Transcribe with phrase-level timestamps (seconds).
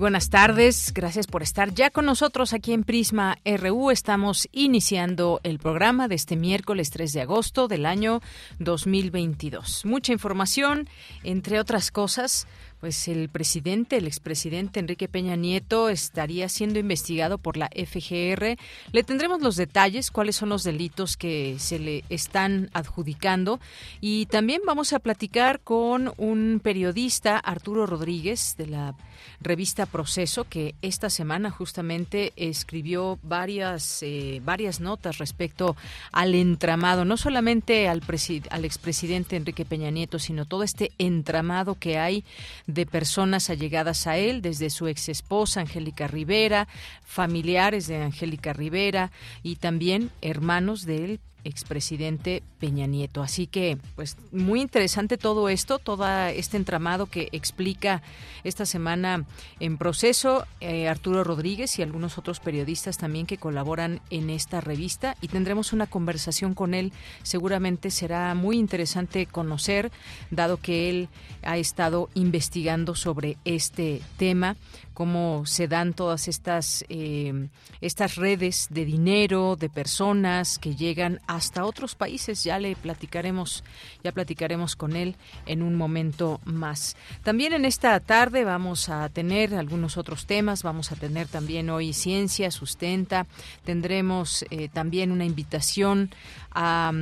[0.00, 3.90] Buenas tardes, gracias por estar ya con nosotros aquí en Prisma RU.
[3.90, 8.22] Estamos iniciando el programa de este miércoles 3 de agosto del año
[8.60, 9.84] 2022.
[9.84, 10.88] Mucha información,
[11.22, 12.46] entre otras cosas,
[12.80, 18.56] pues el presidente, el expresidente Enrique Peña Nieto estaría siendo investigado por la FGR.
[18.92, 23.60] Le tendremos los detalles, cuáles son los delitos que se le están adjudicando
[24.00, 28.94] y también vamos a platicar con un periodista, Arturo Rodríguez, de la
[29.40, 35.76] revista Proceso, que esta semana justamente escribió varias, eh, varias notas respecto
[36.12, 38.02] al entramado, no solamente al,
[38.50, 42.24] al expresidente Enrique Peña Nieto, sino todo este entramado que hay
[42.66, 46.68] de personas allegadas a él, desde su ex esposa Angélica Rivera,
[47.04, 49.10] familiares de Angélica Rivera
[49.42, 53.22] y también hermanos de él, expresidente Peña Nieto.
[53.22, 58.02] Así que, pues, muy interesante todo esto, todo este entramado que explica
[58.44, 59.24] esta semana
[59.58, 65.16] en proceso eh, Arturo Rodríguez y algunos otros periodistas también que colaboran en esta revista
[65.20, 66.92] y tendremos una conversación con él.
[67.22, 69.90] Seguramente será muy interesante conocer,
[70.30, 71.08] dado que él
[71.42, 74.56] ha estado investigando sobre este tema
[75.00, 77.48] cómo se dan todas estas, eh,
[77.80, 82.44] estas redes de dinero, de personas que llegan hasta otros países.
[82.44, 83.64] Ya le platicaremos,
[84.04, 85.16] ya platicaremos con él
[85.46, 86.98] en un momento más.
[87.22, 90.62] También en esta tarde vamos a tener algunos otros temas.
[90.62, 93.26] Vamos a tener también hoy ciencia, sustenta.
[93.64, 96.10] Tendremos eh, también una invitación
[96.50, 96.92] a,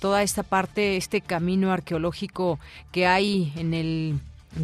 [0.01, 2.59] Toda esta parte, este camino arqueológico
[2.93, 4.21] que hay en el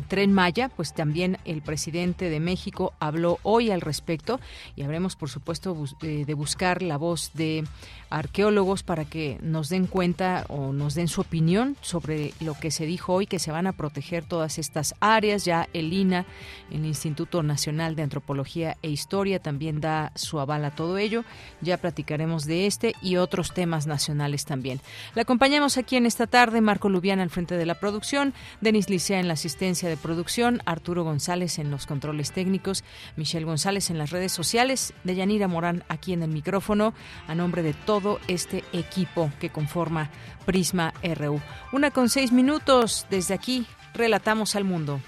[0.08, 4.40] Tren Maya, pues también el presidente de México habló hoy al respecto
[4.76, 7.64] y habremos, por supuesto, eh, de buscar la voz de
[8.10, 12.84] arqueólogos para que nos den cuenta o nos den su opinión sobre lo que se
[12.84, 15.44] dijo hoy, que se van a proteger todas estas áreas.
[15.44, 16.26] Ya el INA,
[16.70, 21.24] el Instituto Nacional de Antropología e Historia, también da su aval a todo ello.
[21.62, 24.80] Ya platicaremos de este y otros temas nacionales también.
[25.14, 29.20] La acompañamos aquí en esta tarde, Marco Lubiana al frente de la producción, Denis Licea
[29.20, 32.84] en la asistencia de producción, Arturo González en los controles técnicos,
[33.16, 36.94] Michelle González en las redes sociales, Deyanira Morán aquí en el micrófono,
[37.26, 40.10] a nombre de todos este equipo que conforma
[40.46, 41.40] Prisma RU.
[41.72, 45.00] Una con seis minutos desde aquí, relatamos al mundo.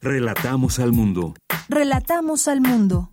[0.00, 1.34] Relatamos al mundo.
[1.68, 3.12] Relatamos al mundo.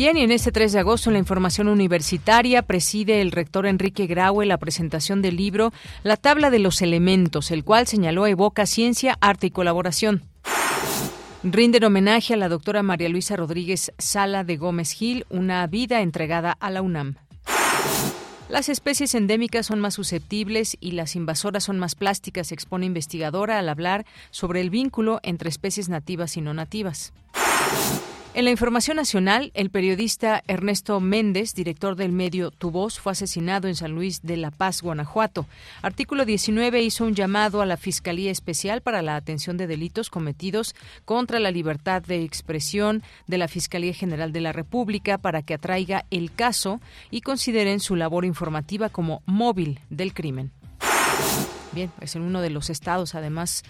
[0.00, 4.06] Bien, y en este 3 de agosto en la información universitaria preside el rector Enrique
[4.06, 5.74] Graue la presentación del libro
[6.04, 10.22] La tabla de los elementos, el cual señaló evoca ciencia, arte y colaboración.
[11.42, 16.52] Rinden homenaje a la doctora María Luisa Rodríguez Sala de Gómez Gil, una vida entregada
[16.52, 17.16] a la UNAM.
[18.48, 23.68] Las especies endémicas son más susceptibles y las invasoras son más plásticas, expone investigadora al
[23.68, 27.12] hablar sobre el vínculo entre especies nativas y no nativas.
[28.32, 33.66] En la información nacional, el periodista Ernesto Méndez, director del medio Tu Voz, fue asesinado
[33.66, 35.46] en San Luis de la Paz, Guanajuato.
[35.82, 40.76] Artículo 19 hizo un llamado a la Fiscalía Especial para la Atención de Delitos Cometidos
[41.04, 46.06] contra la Libertad de Expresión de la Fiscalía General de la República para que atraiga
[46.12, 46.80] el caso
[47.10, 50.52] y consideren su labor informativa como móvil del crimen.
[51.72, 53.62] Bien, es en uno de los estados, además,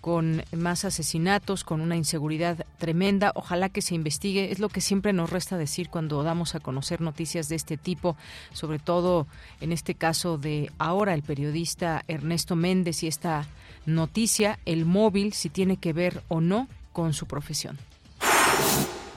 [0.00, 3.32] con más asesinatos, con una inseguridad tremenda.
[3.34, 4.52] Ojalá que se investigue.
[4.52, 8.16] Es lo que siempre nos resta decir cuando damos a conocer noticias de este tipo,
[8.52, 9.26] sobre todo
[9.60, 13.48] en este caso de ahora el periodista Ernesto Méndez y esta
[13.86, 17.76] noticia, el móvil, si tiene que ver o no con su profesión.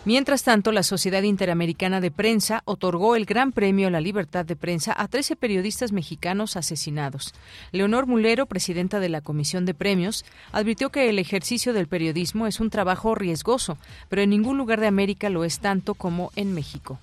[0.04, 4.56] Mientras tanto, la Sociedad Interamericana de Prensa otorgó el Gran Premio a la Libertad de
[4.56, 7.36] Prensa a 13 periodistas mexicanos asesinados.
[7.72, 12.60] Leonor Mulero, presidenta de la Comisión de Premios, advirtió que el ejercicio del periodismo es
[12.60, 13.78] un trabajo riesgoso,
[14.10, 16.98] pero en ningún lugar de América lo es tanto como en México.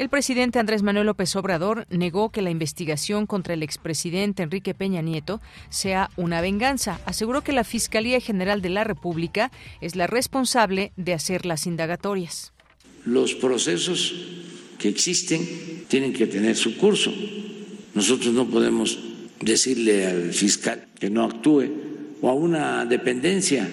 [0.00, 5.02] El presidente Andrés Manuel López Obrador negó que la investigación contra el expresidente Enrique Peña
[5.02, 7.02] Nieto sea una venganza.
[7.04, 9.52] Aseguró que la Fiscalía General de la República
[9.82, 12.54] es la responsable de hacer las indagatorias.
[13.04, 14.14] Los procesos
[14.78, 17.12] que existen tienen que tener su curso.
[17.92, 18.98] Nosotros no podemos
[19.42, 21.66] decirle al fiscal que no actúe
[22.22, 23.68] o a una dependencia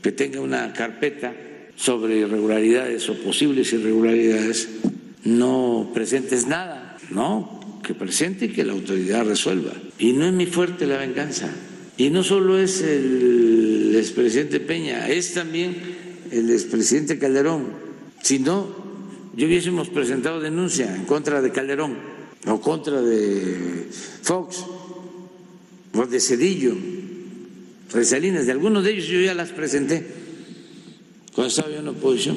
[0.00, 1.34] que tenga una carpeta
[1.74, 4.68] sobre irregularidades o posibles irregularidades
[5.24, 9.72] no presentes nada, no, que presente y que la autoridad resuelva.
[9.98, 11.50] Y no es mi fuerte la venganza.
[11.96, 15.76] Y no solo es el expresidente Peña, es también
[16.30, 17.66] el expresidente Calderón.
[18.22, 18.66] Si no,
[19.36, 21.96] yo hubiésemos presentado denuncia en contra de Calderón
[22.46, 23.88] o contra de
[24.22, 24.64] Fox
[25.94, 26.74] o de Cedillo,
[27.92, 30.04] de Salinas, de algunos de ellos yo ya las presenté
[31.32, 32.36] cuando estaba yo en oposición.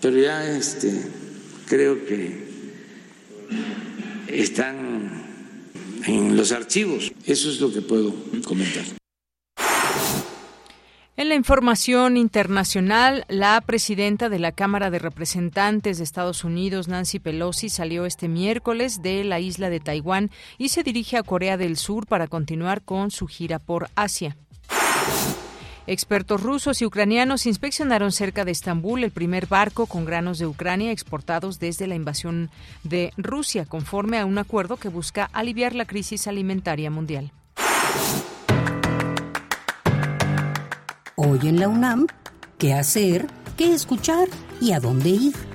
[0.00, 1.21] Pero ya este
[1.66, 2.52] creo que
[4.28, 5.22] están
[6.06, 7.12] en los archivos.
[7.26, 8.14] Eso es lo que puedo
[8.44, 8.84] comentar.
[11.14, 17.18] En la información internacional, la presidenta de la Cámara de Representantes de Estados Unidos, Nancy
[17.18, 21.76] Pelosi, salió este miércoles de la isla de Taiwán y se dirige a Corea del
[21.76, 24.36] Sur para continuar con su gira por Asia.
[25.86, 30.92] Expertos rusos y ucranianos inspeccionaron cerca de Estambul el primer barco con granos de Ucrania
[30.92, 32.50] exportados desde la invasión
[32.84, 37.32] de Rusia, conforme a un acuerdo que busca aliviar la crisis alimentaria mundial.
[41.16, 42.06] Hoy en la UNAM,
[42.58, 43.26] ¿qué hacer?
[43.56, 44.28] ¿Qué escuchar?
[44.60, 45.51] ¿Y a dónde ir?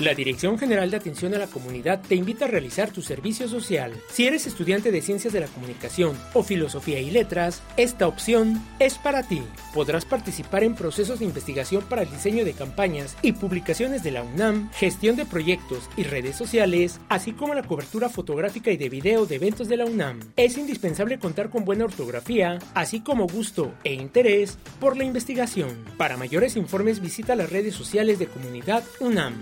[0.00, 3.92] La Dirección General de Atención a la Comunidad te invita a realizar tu servicio social.
[4.08, 8.96] Si eres estudiante de Ciencias de la Comunicación o Filosofía y Letras, esta opción es
[8.96, 9.42] para ti.
[9.74, 14.22] Podrás participar en procesos de investigación para el diseño de campañas y publicaciones de la
[14.22, 19.26] UNAM, gestión de proyectos y redes sociales, así como la cobertura fotográfica y de video
[19.26, 20.20] de eventos de la UNAM.
[20.36, 25.70] Es indispensable contar con buena ortografía, así como gusto e interés por la investigación.
[25.96, 29.34] Para mayores informes visita las redes sociales de Comunidad UNAM.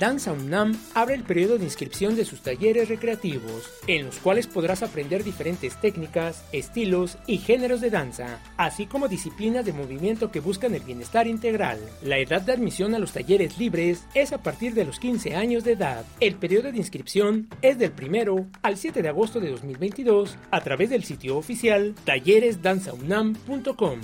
[0.00, 4.82] Danza UNAM abre el periodo de inscripción de sus talleres recreativos, en los cuales podrás
[4.82, 10.74] aprender diferentes técnicas, estilos y géneros de danza, así como disciplinas de movimiento que buscan
[10.74, 11.78] el bienestar integral.
[12.02, 15.64] La edad de admisión a los talleres libres es a partir de los 15 años
[15.64, 16.06] de edad.
[16.18, 20.88] El periodo de inscripción es del 1 al 7 de agosto de 2022 a través
[20.88, 24.00] del sitio oficial talleresdanzaunam.com.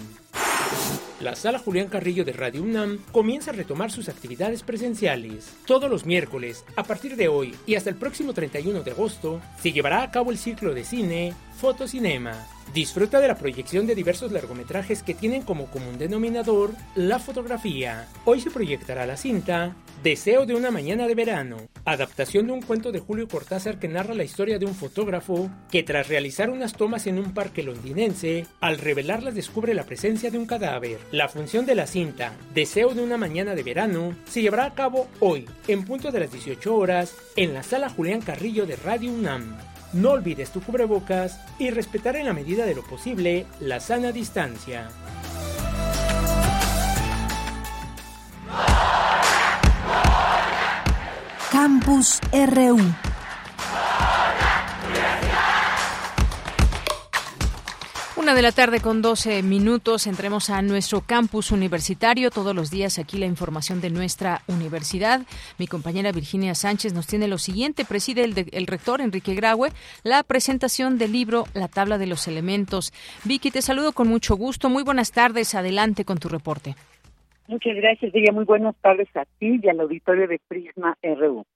[1.21, 5.51] La sala Julián Carrillo de Radio UNAM comienza a retomar sus actividades presenciales.
[5.65, 9.73] Todos los miércoles, a partir de hoy y hasta el próximo 31 de agosto, se
[9.73, 12.47] llevará a cabo el ciclo de cine Fotocinema.
[12.75, 18.09] Disfruta de la proyección de diversos largometrajes que tienen como común denominador la fotografía.
[18.27, 22.93] Hoy se proyectará la cinta Deseo de una mañana de verano, adaptación de un cuento
[22.93, 27.07] de Julio Cortázar que narra la historia de un fotógrafo que tras realizar unas tomas
[27.07, 30.99] en un parque londinense, al revelarlas descubre la presencia de un cadáver.
[31.13, 35.07] La función de la cinta Deseo de una mañana de verano se llevará a cabo
[35.21, 39.57] hoy, en punto de las 18 horas, en la sala Julián Carrillo de Radio UNAM.
[39.93, 44.89] No olvides tu cubrebocas y respetar en la medida de lo posible la sana distancia.
[51.53, 52.79] Campus RU
[58.27, 60.09] Una de la tarde con 12 minutos.
[60.09, 62.33] Entremos a nuestro campus universitario.
[62.33, 65.21] Todos los días aquí la información de nuestra universidad.
[65.61, 67.85] Mi compañera Virginia Sánchez nos tiene lo siguiente.
[67.85, 69.71] Preside el, rector Enrique Graue
[70.03, 72.93] la presentación del libro La tabla de los elementos.
[73.25, 74.69] Vicky, te saludo con mucho gusto.
[74.71, 75.55] Muy buenas tardes.
[75.55, 76.75] Adelante con tu reporte.
[77.47, 78.33] Muchas gracias, Ella.
[78.33, 81.47] Muy buenas tardes a ti y al auditorio de Prisma RU.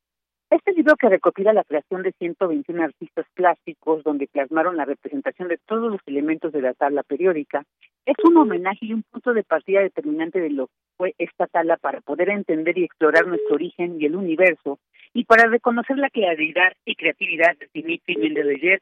[0.51, 5.59] Este libro que recopila la creación de 121 artistas plásticos donde plasmaron la representación de
[5.59, 7.63] todos los elementos de la tabla periódica
[8.05, 11.77] es un homenaje y un punto de partida determinante de lo que fue esta tabla
[11.77, 14.81] para poder entender y explorar nuestro origen y el universo
[15.15, 18.81] y para reconocer la claridad y creatividad de Dimitri Mendeleev,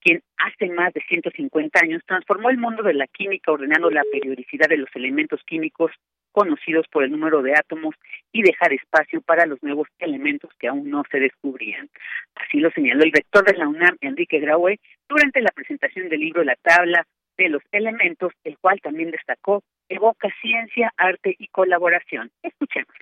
[0.00, 4.68] quien hace más de 150 años transformó el mundo de la química ordenando la periodicidad
[4.68, 5.90] de los elementos químicos
[6.38, 7.96] conocidos por el número de átomos
[8.30, 11.88] y dejar espacio para los nuevos elementos que aún no se descubrían.
[12.36, 14.78] Así lo señaló el rector de la UNAM, Enrique Graue,
[15.08, 17.04] durante la presentación del libro La tabla
[17.36, 22.30] de los elementos, el cual también destacó evoca ciencia, arte y colaboración.
[22.44, 22.94] Escuchemos.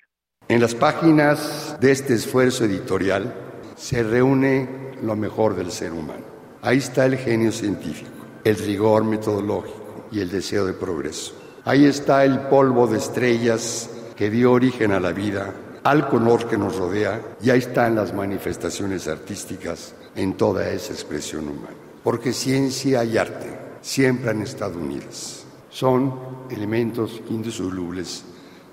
[0.49, 3.35] En las páginas de este esfuerzo editorial
[3.75, 4.67] se reúne
[5.03, 6.25] lo mejor del ser humano.
[6.63, 8.11] Ahí está el genio científico,
[8.45, 14.31] el rigor metodológico y el deseo de progreso Ahí está el polvo de estrellas que
[14.31, 19.09] dio origen a la vida, al color que nos rodea, y ahí están las manifestaciones
[19.09, 21.75] artísticas en toda esa expresión humana.
[22.05, 25.45] Porque ciencia y arte siempre han estado unidas.
[25.69, 26.15] Son
[26.49, 28.23] elementos indisolubles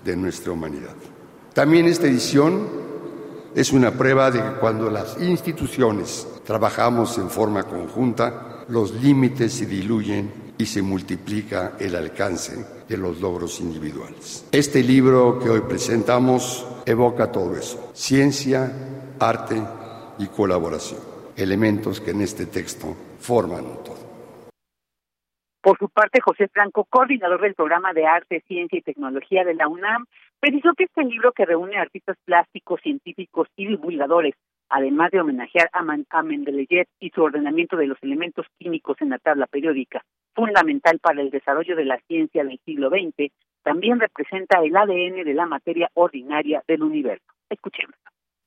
[0.05, 0.93] de nuestra humanidad.
[1.51, 2.67] También esta edición
[3.55, 9.65] es una prueba de que cuando las instituciones trabajamos en forma conjunta, los límites se
[9.65, 14.47] diluyen y se multiplica el alcance de los logros individuales.
[14.53, 18.71] Este libro que hoy presentamos evoca todo eso, ciencia,
[19.19, 19.61] arte
[20.19, 21.01] y colaboración,
[21.35, 24.03] elementos que en este texto forman un todo.
[25.61, 29.67] Por su parte, José Franco, coordinador del programa de Arte, Ciencia y Tecnología de la
[29.67, 30.05] UNAM,
[30.39, 34.35] precisó que este libro que reúne artistas plásticos, científicos y divulgadores
[34.73, 35.79] además de homenajear a,
[36.09, 40.03] a Mendeleev y su ordenamiento de los elementos químicos en la tabla periódica,
[40.35, 43.31] fundamental para el desarrollo de la ciencia del siglo XX,
[43.63, 47.25] también representa el ADN de la materia ordinaria del universo.
[47.49, 47.95] Escuchemos.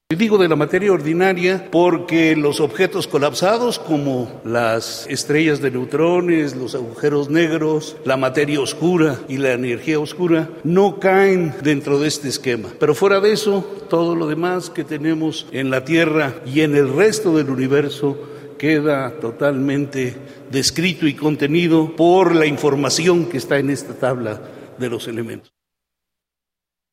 [0.08, 6.76] Digo de la materia ordinaria porque los objetos colapsados como las estrellas de neutrones, los
[6.76, 12.68] agujeros negros, la materia oscura y la energía oscura no caen dentro de este esquema.
[12.78, 16.94] Pero fuera de eso, todo lo demás que tenemos en la Tierra y en el
[16.94, 18.16] resto del universo
[18.56, 20.14] queda totalmente
[20.50, 24.40] descrito y contenido por la información que está en esta tabla
[24.78, 25.52] de los elementos.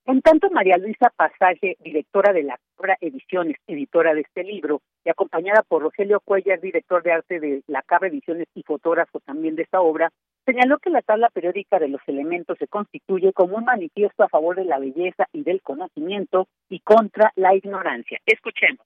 [0.06, 5.10] En tanto, María Luisa Pasaje, directora de la Cabra Ediciones, editora de este libro, y
[5.10, 9.64] acompañada por Rogelio Cuellar, director de arte de la Cabra Ediciones y fotógrafo también de
[9.64, 10.10] esta obra,
[10.46, 14.58] señaló que la tabla periódica de los elementos se constituye como un manifiesto a favor
[14.58, 18.20] de la belleza y del conocimiento y contra la ignorancia.
[18.26, 18.86] Escuchemos.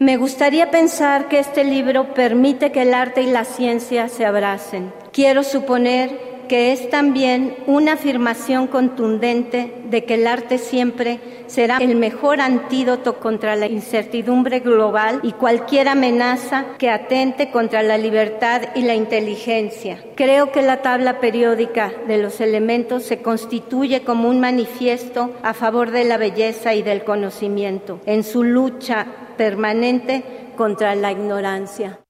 [0.00, 4.94] Me gustaría pensar que este libro permite que el arte y la ciencia se abracen.
[5.12, 11.94] Quiero suponer que es también una afirmación contundente de que el arte siempre será el
[11.94, 18.82] mejor antídoto contra la incertidumbre global y cualquier amenaza que atente contra la libertad y
[18.82, 20.02] la inteligencia.
[20.16, 25.92] Creo que la tabla periódica de los elementos se constituye como un manifiesto a favor
[25.92, 30.24] de la belleza y del conocimiento en su lucha permanente
[30.56, 32.00] contra la ignorancia.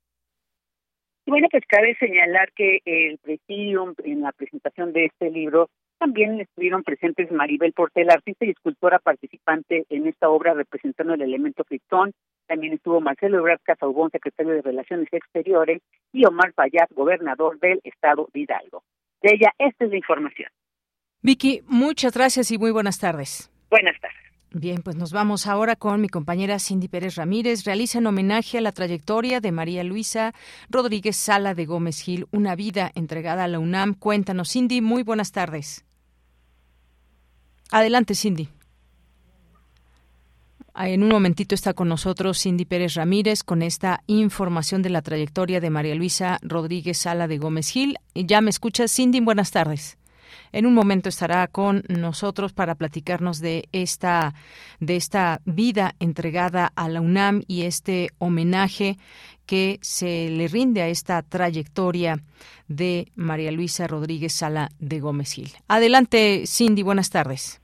[1.26, 6.82] Bueno, pues cabe señalar que el presidium en la presentación de este libro también estuvieron
[6.82, 12.12] presentes Maribel Portel, artista y escultora participante en esta obra representando el elemento criptón.
[12.46, 18.28] También estuvo Marcelo Ebrard Casaubón, secretario de Relaciones Exteriores, y Omar Fayad, gobernador del estado
[18.32, 18.82] de Hidalgo.
[19.22, 20.50] De ella, esta es la información.
[21.22, 23.52] Vicky, muchas gracias y muy buenas tardes.
[23.68, 24.29] Buenas tardes.
[24.52, 27.64] Bien, pues nos vamos ahora con mi compañera Cindy Pérez Ramírez.
[27.64, 30.34] Realiza en homenaje a la trayectoria de María Luisa
[30.68, 33.94] Rodríguez Sala de Gómez Gil, una vida entregada a la UNAM.
[33.94, 35.84] Cuéntanos, Cindy, muy buenas tardes.
[37.70, 38.48] Adelante, Cindy.
[40.74, 45.02] Ah, en un momentito está con nosotros Cindy Pérez Ramírez con esta información de la
[45.02, 47.98] trayectoria de María Luisa Rodríguez Sala de Gómez Gil.
[48.16, 49.99] Ya me escuchas, Cindy, buenas tardes.
[50.52, 54.34] En un momento estará con nosotros para platicarnos de esta,
[54.80, 58.96] de esta vida entregada a la UNAM y este homenaje
[59.46, 62.18] que se le rinde a esta trayectoria
[62.68, 65.48] de María Luisa Rodríguez Sala de Gómez Gil.
[65.66, 67.60] Adelante, Cindy, buenas tardes.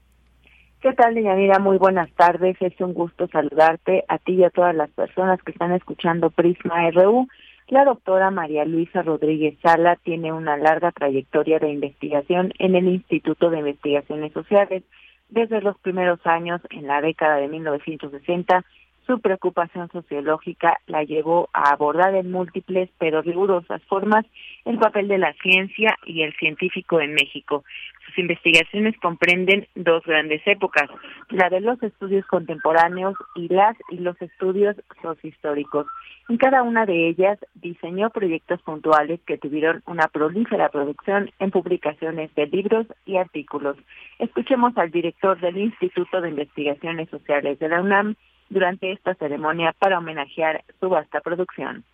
[0.80, 2.56] ¿Qué tal, Mira, Muy buenas tardes.
[2.60, 6.90] Es un gusto saludarte a ti y a todas las personas que están escuchando Prisma
[6.90, 7.26] RU
[7.68, 13.50] La doctora María Luisa Rodríguez Sala tiene una larga trayectoria de investigación en el Instituto
[13.50, 14.84] de Investigaciones Sociales.
[15.30, 18.64] Desde los primeros años, en la década de 1960,
[19.06, 24.24] su preocupación sociológica la llevó a abordar en múltiples pero rigurosas formas
[24.64, 27.64] el papel de la ciencia y el científico en México.
[28.06, 30.88] Sus investigaciones comprenden dos grandes épocas,
[31.30, 35.86] la de los estudios contemporáneos y las y los estudios sociohistóricos.
[36.28, 42.34] En cada una de ellas diseñó proyectos puntuales que tuvieron una prolífera producción en publicaciones
[42.34, 43.76] de libros y artículos.
[44.18, 48.16] Escuchemos al director del Instituto de Investigaciones Sociales de la UNAM,
[48.48, 51.84] durante esta ceremonia para homenajear su vasta producción.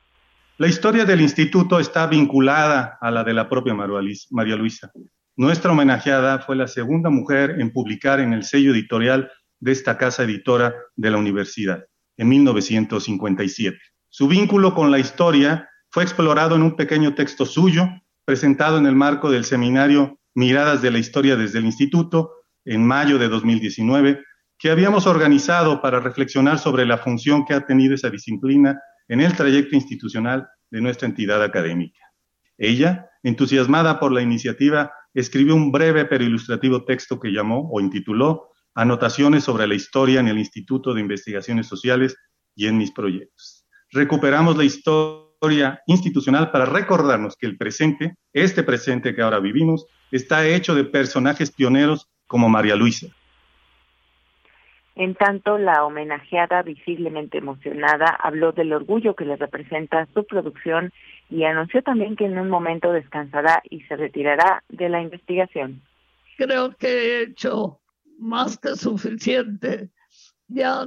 [0.59, 4.93] La historia del instituto está vinculada a la de la propia María Luisa.
[5.35, 9.31] Nuestra homenajeada fue la segunda mujer en publicar en el sello editorial
[9.61, 11.85] de esta casa editora de la universidad,
[12.17, 13.79] en 1957.
[14.09, 17.89] Su vínculo con la historia fue explorado en un pequeño texto suyo,
[18.25, 22.33] presentado en el marco del seminario Miradas de la Historia desde el Instituto,
[22.65, 24.23] en mayo de 2019,
[24.63, 29.35] que habíamos organizado para reflexionar sobre la función que ha tenido esa disciplina en el
[29.35, 31.99] trayecto institucional de nuestra entidad académica.
[32.57, 38.51] Ella, entusiasmada por la iniciativa, escribió un breve pero ilustrativo texto que llamó o intituló
[38.77, 42.17] Anotaciones sobre la historia en el Instituto de Investigaciones Sociales
[42.55, 43.67] y en mis proyectos.
[43.91, 50.47] Recuperamos la historia institucional para recordarnos que el presente, este presente que ahora vivimos, está
[50.47, 53.09] hecho de personajes pioneros como María Luisa,
[54.95, 60.93] en tanto, la homenajeada, visiblemente emocionada, habló del orgullo que le representa su producción
[61.31, 65.83] y anunció también que en un momento descansará y se retirará de la investigación.
[66.37, 67.81] Creo que he hecho
[68.19, 69.91] más que suficiente.
[70.49, 70.85] Ya,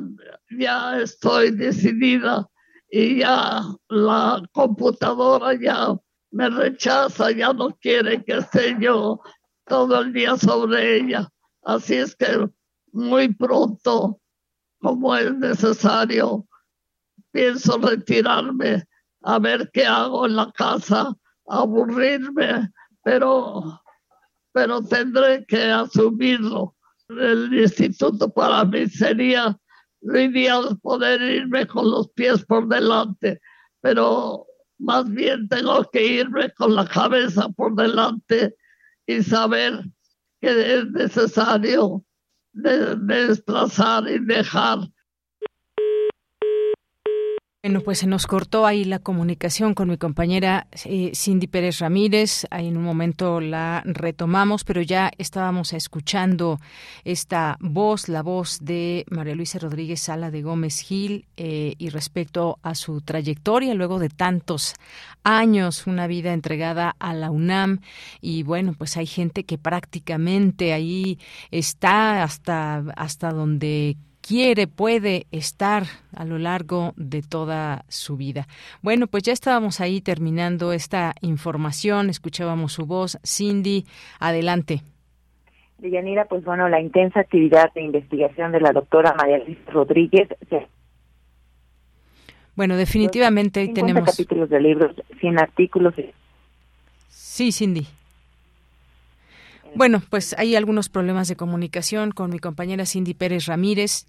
[0.52, 2.48] ya estoy decidida
[2.92, 5.96] y ya la computadora ya
[6.30, 9.22] me rechaza, ya no quiere que esté yo
[9.66, 11.28] todo el día sobre ella.
[11.64, 12.48] Así es que
[12.96, 14.22] muy pronto,
[14.80, 16.48] como es necesario.
[17.32, 18.86] Pienso retirarme
[19.22, 21.14] a ver qué hago en la casa,
[21.48, 22.72] aburrirme,
[23.04, 23.82] pero,
[24.54, 26.75] pero tendré que asumirlo.
[27.10, 29.60] El instituto para mí sería
[30.01, 33.42] lo ideal poder irme con los pies por delante,
[33.81, 38.55] pero más bien tengo que irme con la cabeza por delante
[39.05, 39.84] y saber
[40.40, 42.05] que es necesario
[42.55, 44.79] de, desplazar y dejar
[47.66, 52.46] bueno, pues se nos cortó ahí la comunicación con mi compañera eh, Cindy Pérez Ramírez.
[52.51, 56.60] Ahí en un momento la retomamos, pero ya estábamos escuchando
[57.06, 62.60] esta voz, la voz de María Luisa Rodríguez Sala de Gómez Gil, eh, y respecto
[62.62, 64.75] a su trayectoria luego de tantos
[65.24, 67.80] años, una vida entregada a la UNAM.
[68.22, 71.18] Y bueno, pues hay gente que prácticamente ahí
[71.50, 75.83] está hasta, hasta donde quiere, puede estar
[76.16, 78.48] a lo largo de toda su vida.
[78.81, 83.18] Bueno, pues ya estábamos ahí terminando esta información, escuchábamos su voz.
[83.25, 83.85] Cindy,
[84.20, 84.81] adelante.
[85.77, 90.29] Deyanira, pues bueno, la intensa actividad de investigación de la doctora María Luis Rodríguez
[92.55, 95.94] bueno, definitivamente ahí tenemos capítulos de libros, 100 artículos.
[97.09, 97.85] Sí, Cindy.
[99.75, 104.07] Bueno, pues hay algunos problemas de comunicación con mi compañera Cindy Pérez Ramírez.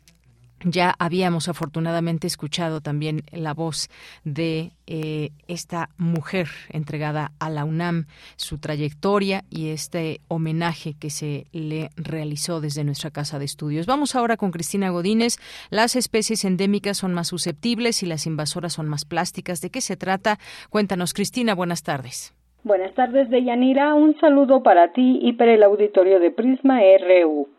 [0.68, 3.88] Ya habíamos afortunadamente escuchado también la voz
[4.24, 11.46] de eh, esta mujer entregada a la UNAM, su trayectoria y este homenaje que se
[11.52, 13.86] le realizó desde nuestra casa de estudios.
[13.86, 15.36] Vamos ahora con Cristina Godínez.
[15.70, 19.60] Las especies endémicas son más susceptibles y las invasoras son más plásticas.
[19.60, 20.38] ¿De qué se trata?
[20.68, 21.54] Cuéntanos, Cristina.
[21.54, 22.34] Buenas tardes.
[22.64, 23.94] Buenas tardes, Deyanira.
[23.94, 27.55] Un saludo para ti y para el auditorio de Prisma RU.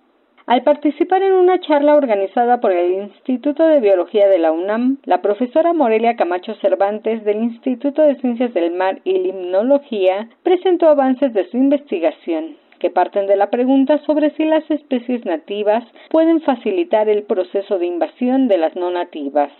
[0.47, 5.21] Al participar en una charla organizada por el Instituto de Biología de la UNAM, la
[5.21, 11.49] profesora Morelia Camacho Cervantes del Instituto de Ciencias del Mar y Limnología presentó avances de
[11.49, 17.23] su investigación que parten de la pregunta sobre si las especies nativas pueden facilitar el
[17.23, 19.51] proceso de invasión de las no nativas.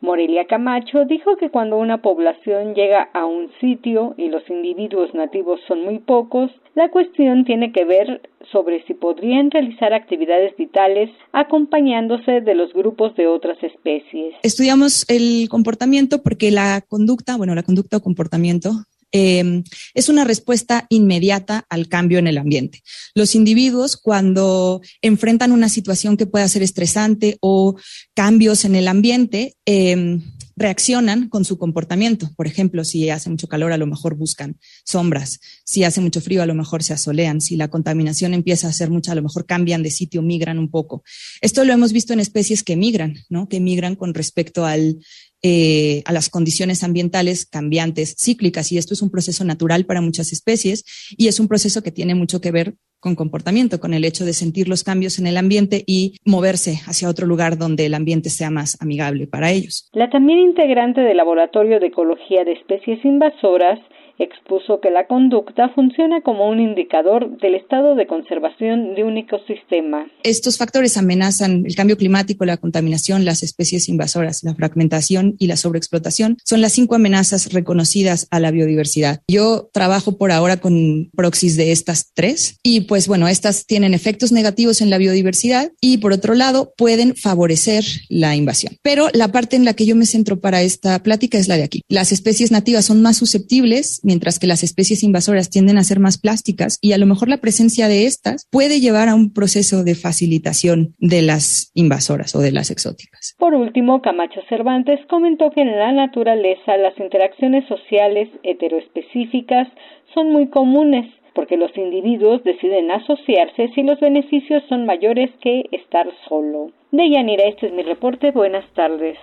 [0.00, 5.60] Morelia Camacho dijo que cuando una población llega a un sitio y los individuos nativos
[5.68, 12.40] son muy pocos, la cuestión tiene que ver sobre si podrían realizar actividades vitales acompañándose
[12.40, 14.34] de los grupos de otras especies.
[14.42, 18.70] Estudiamos el comportamiento porque la conducta, bueno, la conducta o comportamiento
[19.12, 22.82] Em, es una respuesta inmediata al cambio en el ambiente.
[23.14, 27.76] Los individuos cuando enfrentan una situación que pueda ser estresante o
[28.14, 30.22] cambios en el ambiente, em,
[30.60, 32.30] reaccionan con su comportamiento.
[32.36, 35.40] Por ejemplo, si hace mucho calor, a lo mejor buscan sombras.
[35.64, 37.40] Si hace mucho frío, a lo mejor se asolean.
[37.40, 40.70] Si la contaminación empieza a ser mucha, a lo mejor cambian de sitio, migran un
[40.70, 41.02] poco.
[41.40, 43.48] Esto lo hemos visto en especies que migran, ¿no?
[43.48, 44.98] Que migran con respecto al
[45.42, 50.32] eh, a las condiciones ambientales cambiantes, cíclicas, y esto es un proceso natural para muchas
[50.32, 50.84] especies
[51.16, 54.34] y es un proceso que tiene mucho que ver con comportamiento, con el hecho de
[54.34, 58.50] sentir los cambios en el ambiente y moverse hacia otro lugar donde el ambiente sea
[58.50, 59.88] más amigable para ellos.
[59.92, 63.80] La también integrante del Laboratorio de Ecología de Especies Invasoras,
[64.20, 70.06] expuso que la conducta funciona como un indicador del estado de conservación de un ecosistema.
[70.22, 75.56] Estos factores amenazan el cambio climático, la contaminación, las especies invasoras, la fragmentación y la
[75.56, 76.36] sobreexplotación.
[76.44, 79.22] Son las cinco amenazas reconocidas a la biodiversidad.
[79.28, 84.32] Yo trabajo por ahora con proxies de estas tres y pues bueno, estas tienen efectos
[84.32, 88.76] negativos en la biodiversidad y por otro lado pueden favorecer la invasión.
[88.82, 91.64] Pero la parte en la que yo me centro para esta plática es la de
[91.64, 91.82] aquí.
[91.88, 96.20] Las especies nativas son más susceptibles mientras que las especies invasoras tienden a ser más
[96.20, 99.94] plásticas y a lo mejor la presencia de estas puede llevar a un proceso de
[99.94, 103.36] facilitación de las invasoras o de las exóticas.
[103.38, 109.68] Por último, Camacho Cervantes comentó que en la naturaleza las interacciones sociales heteroespecíficas
[110.12, 116.08] son muy comunes porque los individuos deciden asociarse si los beneficios son mayores que estar
[116.28, 116.72] solo.
[116.90, 118.32] De Yanira, este es mi reporte.
[118.32, 119.16] Buenas tardes.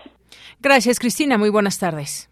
[0.62, 1.38] Gracias, Cristina.
[1.38, 2.30] Muy buenas tardes.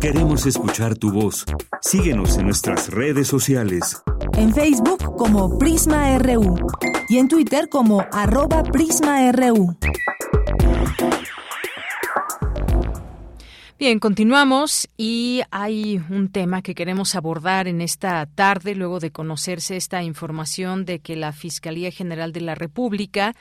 [0.00, 1.44] Queremos escuchar tu voz.
[1.82, 4.02] Síguenos en nuestras redes sociales.
[4.32, 6.56] En Facebook como Prisma RU
[7.10, 9.76] y en Twitter como arroba PrismaRU.
[13.80, 19.76] Bien, continuamos y hay un tema que queremos abordar en esta tarde luego de conocerse
[19.76, 23.34] esta información de que la Fiscalía General de la República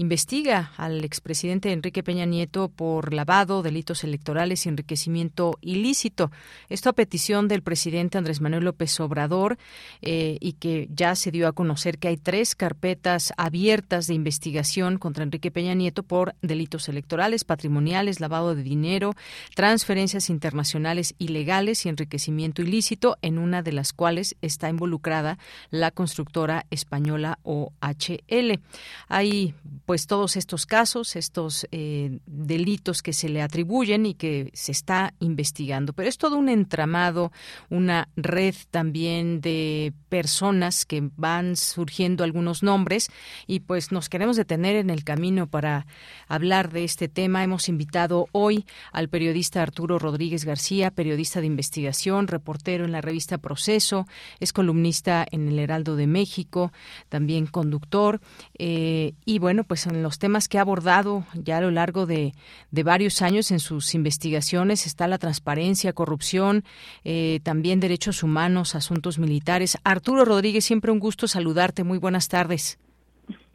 [0.00, 6.30] investiga al expresidente Enrique Peña Nieto por lavado, delitos electorales y enriquecimiento ilícito.
[6.70, 9.58] Esto a petición del presidente Andrés Manuel López Obrador
[10.00, 14.96] eh, y que ya se dio a conocer que hay tres carpetas abiertas de investigación
[14.96, 19.12] contra Enrique Peña Nieto por delitos electorales, patrimoniales, lavado de dinero,
[19.54, 25.36] transferencias internacionales ilegales y enriquecimiento ilícito, en una de las cuales está involucrada
[25.68, 28.60] la constructora española OHL.
[29.08, 29.54] Hay
[29.90, 35.14] pues todos estos casos, estos eh, delitos que se le atribuyen y que se está
[35.18, 35.94] investigando.
[35.94, 37.32] Pero es todo un entramado,
[37.70, 43.10] una red también de personas que van surgiendo algunos nombres
[43.48, 45.88] y pues nos queremos detener en el camino para
[46.28, 47.42] hablar de este tema.
[47.42, 53.38] Hemos invitado hoy al periodista Arturo Rodríguez García, periodista de investigación, reportero en la revista
[53.38, 54.06] Proceso,
[54.38, 56.72] es columnista en el Heraldo de México,
[57.08, 58.20] también conductor
[58.56, 62.32] eh, y bueno, pues en los temas que ha abordado ya a lo largo de,
[62.70, 66.64] varios años en sus investigaciones está la transparencia, corrupción,
[67.04, 69.78] eh, también derechos humanos, asuntos militares.
[69.84, 71.84] Arturo Rodríguez, siempre un gusto saludarte.
[71.84, 72.78] Muy buenas tardes.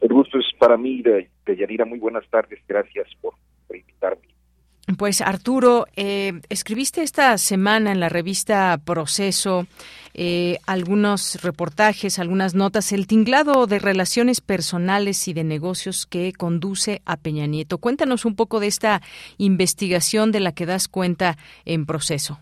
[0.00, 1.84] El gusto es para mí, de, de Yanira.
[1.84, 2.60] Muy buenas tardes.
[2.68, 3.34] Gracias por
[3.74, 4.22] invitarme.
[4.98, 9.66] Pues Arturo, eh, escribiste esta semana en la revista Proceso
[10.18, 17.02] eh, algunos reportajes, algunas notas, el tinglado de relaciones personales y de negocios que conduce
[17.04, 17.76] a Peña Nieto.
[17.76, 19.02] Cuéntanos un poco de esta
[19.36, 22.40] investigación de la que das cuenta en Proceso.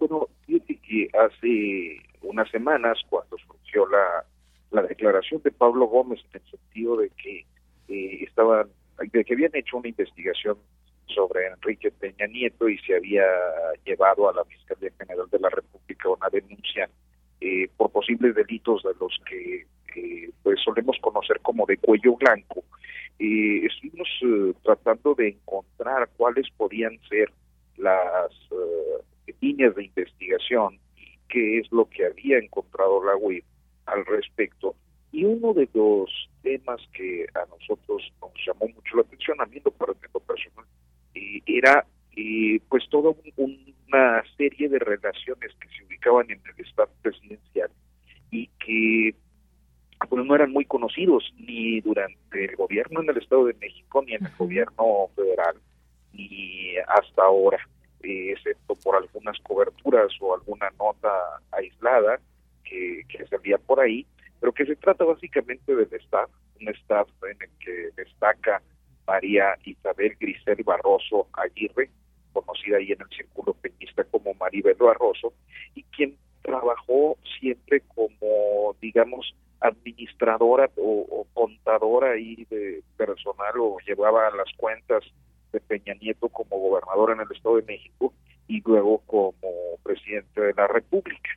[0.00, 4.24] Bueno, fíjate que hace unas semanas, cuando surgió la,
[4.72, 7.46] la declaración de Pablo Gómez en el sentido de que
[7.88, 8.66] eh, estaban,
[8.98, 10.58] de que habían hecho una investigación
[11.14, 13.24] sobre Enrique Peña Nieto y se había
[13.84, 16.88] llevado a la Fiscalía General de la República una denuncia
[17.40, 19.66] eh, por posibles delitos de los que
[19.96, 22.62] eh, pues solemos conocer como de cuello blanco.
[23.18, 27.32] Eh, estuvimos eh, tratando de encontrar cuáles podían ser
[27.78, 28.30] las
[29.40, 33.44] líneas de investigación y qué es lo que había encontrado la UIF
[33.86, 34.74] al respecto.
[35.12, 36.10] Y uno de los
[36.42, 40.66] temas que a nosotros nos llamó mucho la atención, a mí lo personal,
[41.46, 47.70] era eh, pues toda una serie de relaciones que se ubicaban en el Estado presidencial
[48.30, 49.14] y que
[50.08, 54.14] pues, no eran muy conocidos ni durante el gobierno en el Estado de México ni
[54.14, 55.56] en el gobierno federal
[56.12, 57.58] ni hasta ahora,
[58.02, 61.10] eh, excepto por algunas coberturas o alguna nota
[61.52, 62.18] aislada
[62.64, 64.06] que, que salía por ahí,
[64.40, 68.62] pero que se trata básicamente del staff, un staff en el que destaca
[69.06, 71.90] María Isabel Grisel Barroso Aguirre,
[72.32, 75.32] conocida ahí en el círculo peñista como Maribel Barroso,
[75.74, 84.48] y quien trabajó siempre como, digamos, administradora o, contadora ahí de personal o llevaba las
[84.56, 85.04] cuentas
[85.52, 88.12] de Peña Nieto como gobernador en el Estado de México
[88.48, 89.42] y luego como
[89.82, 91.30] presidente de la República.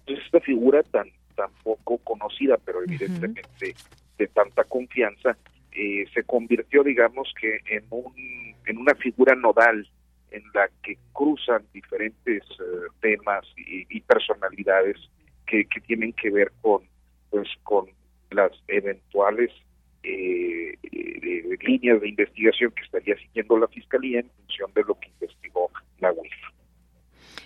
[0.00, 3.74] Entonces esta figura tan, tan poco conocida, pero evidentemente
[4.18, 5.36] de tanta confianza,
[5.76, 8.14] eh, se convirtió, digamos que, en, un,
[8.64, 9.86] en una figura nodal
[10.30, 14.96] en la que cruzan diferentes eh, temas y, personalidades
[15.46, 16.82] que, que, tienen que ver con,
[17.28, 17.86] pues, con
[18.30, 19.50] las eventuales
[20.02, 20.78] eh,
[21.60, 26.10] líneas de investigación que estaría siguiendo la Fiscalía en función de lo que investigó la
[26.12, 26.55] UIF.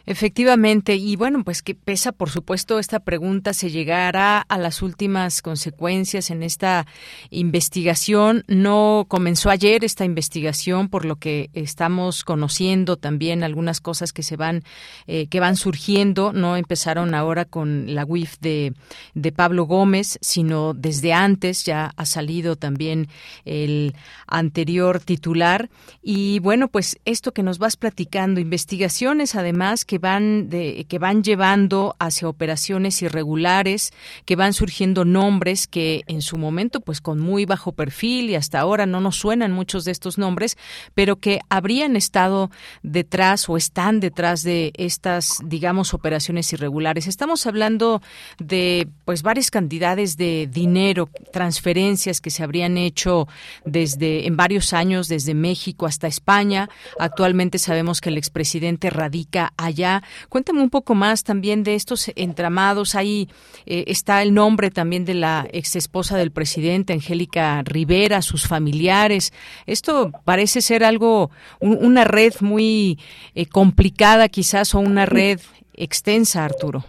[0.07, 5.43] Efectivamente, y bueno, pues que pesa, por supuesto, esta pregunta, se llegará a las últimas
[5.43, 6.87] consecuencias en esta
[7.31, 8.45] investigación.
[8.49, 14.37] No comenzó ayer esta investigación, por lo que estamos conociendo también algunas cosas que se
[14.37, 14.63] van,
[15.07, 16.33] eh, que van surgiendo.
[16.33, 18.73] No empezaron ahora con la WIF de,
[19.15, 23.09] de Pablo Gómez, sino desde antes ya ha salido también
[23.45, 23.95] el
[24.27, 25.69] anterior titular.
[26.03, 31.25] Y bueno, pues esto que nos vas platicando, investigaciones además que van de, que van
[31.25, 33.93] llevando hacia operaciones irregulares,
[34.25, 38.61] que van surgiendo nombres que en su momento pues con muy bajo perfil y hasta
[38.61, 40.57] ahora no nos suenan muchos de estos nombres,
[40.95, 42.53] pero que habrían estado
[42.85, 47.09] detrás o están detrás de estas digamos operaciones irregulares.
[47.09, 48.01] Estamos hablando
[48.39, 53.27] de pues varias cantidades de dinero, transferencias que se habrían hecho
[53.65, 56.69] desde en varios años desde México hasta España.
[57.01, 59.80] Actualmente sabemos que el expresidente radica allá
[60.29, 62.95] Cuéntame un poco más también de estos entramados.
[62.95, 63.29] Ahí
[63.67, 69.33] eh, está el nombre también de la ex esposa del presidente, Angélica Rivera, sus familiares.
[69.67, 72.99] Esto parece ser algo, una red muy
[73.35, 75.41] eh, complicada quizás o una red
[75.75, 76.85] extensa, Arturo.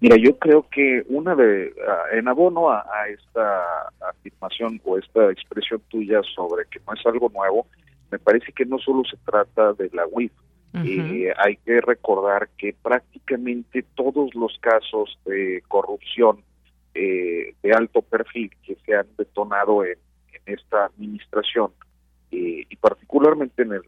[0.00, 5.80] Mira, yo creo que una de, ah, en abono a, esta afirmación o esta expresión
[5.88, 7.66] tuya sobre que no es algo nuevo,
[8.10, 10.04] me parece que no solo se trata de la
[10.82, 16.42] Eh, hay que recordar que prácticamente todos los casos de corrupción
[16.94, 19.98] eh, de alto perfil que se han detonado en,
[20.46, 21.70] esta administración
[22.30, 23.82] eh, y particularmente en el,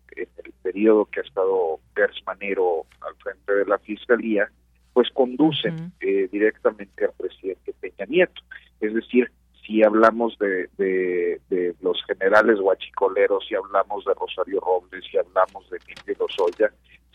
[0.62, 4.50] periodo que ha estado Gersmanero al frente de la fiscalía,
[4.92, 8.42] pues conducen directamente al presidente Peña Nieto.
[8.80, 9.30] Es decir,
[9.66, 15.78] si hablamos de, de, los generales guachicoleros, si hablamos de Rosario Robles, si hablamos de
[15.86, 16.70] Miguel Lozoya,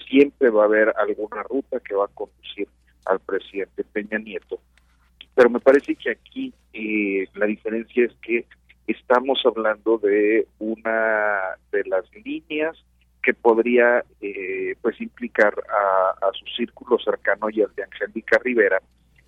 [0.09, 2.67] siempre va a haber alguna ruta que va a conducir
[3.05, 4.59] al presidente Peña Nieto.
[5.33, 8.45] Pero me parece que aquí eh, la diferencia es que
[8.87, 11.39] estamos hablando de una
[11.71, 12.77] de las líneas
[13.23, 18.81] que podría eh, pues implicar a, a, su círculo cercano y al de Angélica Rivera,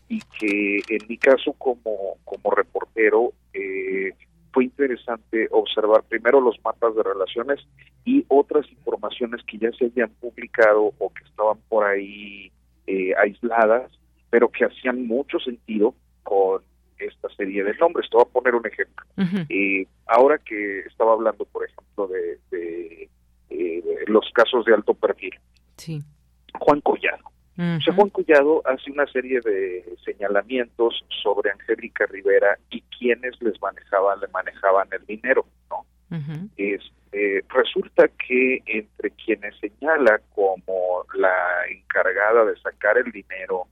[0.09, 4.13] y que en mi caso como, como reportero eh,
[4.51, 7.59] fue interesante observar primero los mapas de relaciones
[8.05, 12.51] y otras informaciones que ya se habían publicado o que estaban por ahí
[12.85, 13.91] eh, aisladas,
[14.29, 16.61] pero que hacían mucho sentido con
[16.97, 18.09] esta serie de nombres.
[18.09, 19.05] Te voy a poner un ejemplo.
[19.49, 23.09] Eh, ahora que estaba hablando, por ejemplo, de, de,
[24.07, 25.33] los casos de alto perfil,
[25.77, 26.01] sí.
[26.59, 27.32] Juan Collado.
[27.55, 34.27] Juan Collado hace una serie de señalamientos sobre Angélica Rivera y quienes les manejaban, le
[34.29, 35.85] manejaban el dinero, ¿no?
[36.57, 41.33] Este, resulta que entre quienes señala como la
[41.69, 43.67] encargada de sacar el dinero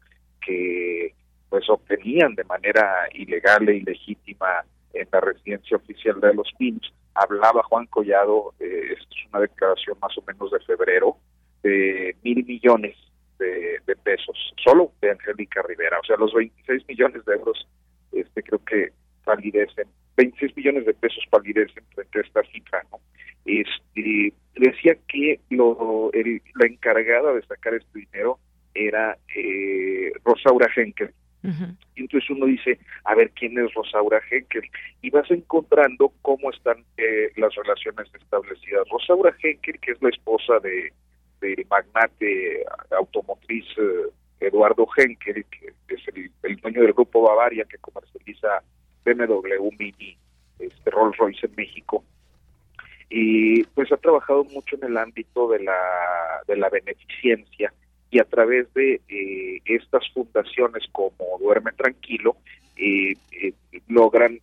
[0.46, 1.14] que
[1.50, 4.64] pues obtenían de manera ilegal e ilegítima
[4.94, 9.98] en la residencia oficial de los PINS, hablaba Juan Collado, eh, esto es una declaración
[10.02, 11.18] más o menos de febrero,
[11.62, 12.96] de mil millones
[13.42, 16.00] de, pesos, solo de Angélica Rivera.
[16.00, 17.68] O sea, los 26 millones de euros,
[18.12, 18.92] este creo que
[19.24, 23.00] palidecen, 26 millones de pesos palidecen frente a esta cifra, ¿no?
[23.46, 28.38] Este, decía que lo, la encargada de sacar este dinero
[28.74, 31.12] era eh, Rosaura Henkel.
[31.96, 34.62] Y entonces uno dice, a ver, ¿quién es Rosaura Henkel?
[35.02, 38.88] Y vas encontrando cómo están eh, las relaciones establecidas.
[38.90, 40.94] Rosaura Henkel, que es la esposa de
[41.42, 46.02] del magnate automotriz eh, Eduardo Henkel, que es
[46.44, 48.64] el, dueño del grupo Bavaria que comercializa
[49.04, 50.18] BMW Mini,
[50.60, 52.04] este Rolls Royce en México.
[53.10, 57.74] Y pues ha trabajado mucho en el ámbito de la, de la beneficencia
[58.10, 62.38] y a través de eh, estas fundaciones como Duerme Tranquilo,
[62.78, 63.16] eh,
[63.88, 64.40] logran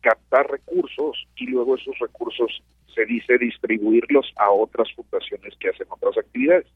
[0.00, 2.62] captar recursos y luego esos recursos
[2.94, 6.66] se dice distribuirlos a otras fundaciones que hacen otras actividades.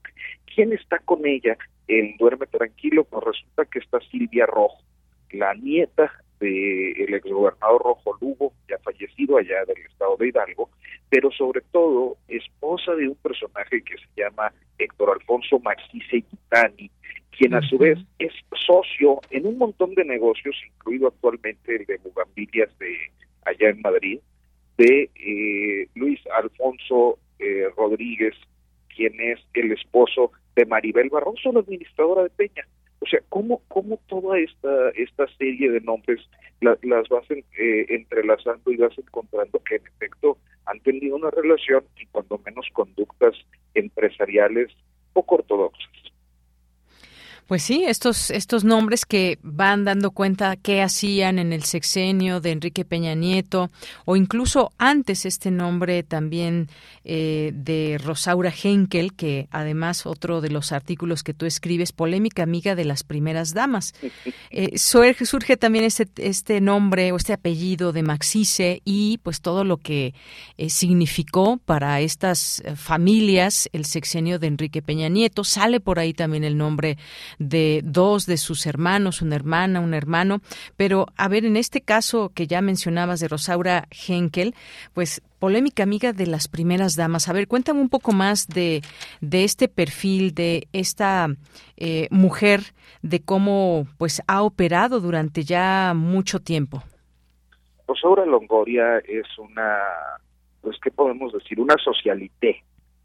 [0.55, 3.05] ¿Quién está con ella en Duerme Tranquilo?
[3.05, 4.83] Pues resulta que está Silvia Rojo,
[5.31, 10.71] la nieta del exgobernador Rojo Lugo, ya fallecido allá del estado de Hidalgo,
[11.09, 16.91] pero sobre todo esposa de un personaje que se llama Héctor Alfonso Maxice Quitani,
[17.37, 18.33] quien a su vez es
[18.67, 22.97] socio en un montón de negocios, incluido actualmente el de Bugambilias de
[23.45, 24.21] allá en Madrid,
[24.79, 28.35] de eh, Luis Alfonso eh, Rodríguez,
[28.95, 32.67] quien es el esposo de Maribel Barroso, la administradora de Peña.
[33.01, 36.21] O sea, ¿cómo, cómo toda esta, esta serie de nombres
[36.61, 42.07] las vas eh, entrelazando y vas encontrando que en efecto han tenido una relación y
[42.07, 43.35] cuando menos conductas
[43.75, 44.73] empresariales
[45.13, 45.98] poco ortodoxas?
[47.49, 52.51] Pues sí, estos, estos nombres que van dando cuenta qué hacían en el sexenio de
[52.51, 53.71] Enrique Peña Nieto,
[54.05, 56.69] o incluso antes este nombre también
[57.05, 62.75] eh, de Rosaura Henkel, que además otro de los artículos que tú escribes, polémica amiga
[62.75, 63.95] de las primeras damas.
[64.51, 69.63] Eh, surge, surge, también este, este nombre o este apellido de Maxice y pues todo
[69.63, 70.15] lo que
[70.57, 75.45] eh, significó para estas familias el sexenio de Enrique Peña Nieto.
[75.45, 76.97] Sale por ahí también el nombre
[77.39, 80.41] de dos de sus hermanos, una hermana, un hermano.
[80.77, 84.55] Pero, a ver, en este caso que ya mencionabas de Rosaura Henkel,
[84.95, 87.29] pues polémica amiga de las primeras damas.
[87.29, 88.83] A ver, cuéntame un poco más de,
[89.21, 91.29] de este perfil, de esta
[91.77, 92.61] eh, mujer,
[93.03, 96.83] de cómo pues ha operado durante ya mucho tiempo.
[97.87, 99.79] Rosaura Longoria es una,
[100.61, 101.59] pues, ¿qué podemos decir?
[101.59, 102.63] Una socialité,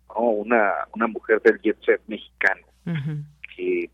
[0.09, 0.23] ¿no?
[0.23, 2.65] una, una mujer del jet set mexicano
[3.55, 3.89] que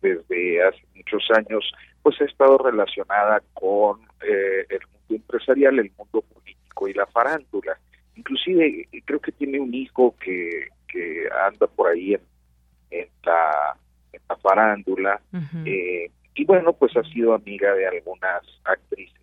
[0.00, 1.72] desde hace muchos años
[2.02, 7.78] pues ha estado relacionada con eh, el mundo empresarial, el mundo político y la farándula.
[8.16, 12.20] Inclusive creo que tiene un hijo que, que anda por ahí en,
[12.90, 13.76] en, la,
[14.42, 15.20] farándula.
[15.64, 19.18] Eh, y bueno pues ha sido amiga de algunas actrices.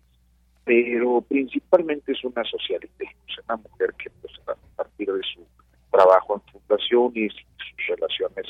[0.64, 5.46] Pero principalmente es una socialista, es una mujer que pues, a partir de su
[5.90, 8.46] trabajo en fundaciones y sus relaciones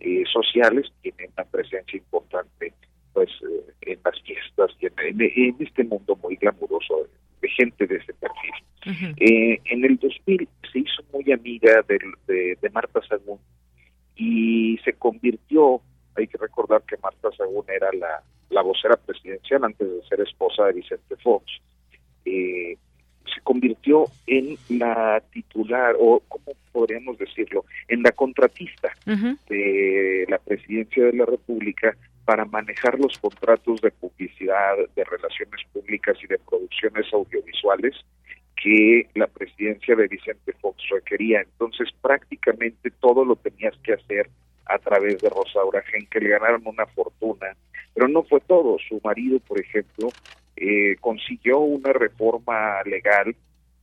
[0.00, 2.72] eh, sociales tienen una presencia importante
[3.12, 7.06] pues eh, en las fiestas y en, este mundo muy glamuroso
[7.40, 9.14] de, gente de ese perfil.
[9.18, 13.38] Eh, en el 2000 se hizo muy amiga de, de, Marta Sagún
[14.16, 15.80] y se convirtió,
[16.16, 20.66] hay que recordar que Marta Sagún era la, la vocera presidencial antes de ser esposa
[20.66, 21.44] de Vicente Fox,
[22.24, 22.76] eh,
[23.32, 28.92] se convirtió en la titular, o como podríamos decirlo, en la contratista
[29.48, 36.16] de la presidencia de la República para manejar los contratos de publicidad, de relaciones públicas
[36.22, 37.94] y de producciones audiovisuales
[38.56, 41.42] que la presidencia de Vicente Fox requería.
[41.42, 44.30] Entonces prácticamente todo lo tenías que hacer
[44.66, 47.54] a través de Rosaura que le ganaron una fortuna,
[47.92, 48.78] pero no fue todo.
[48.88, 50.08] Su marido, por ejemplo,
[50.56, 53.34] eh, consiguió una reforma legal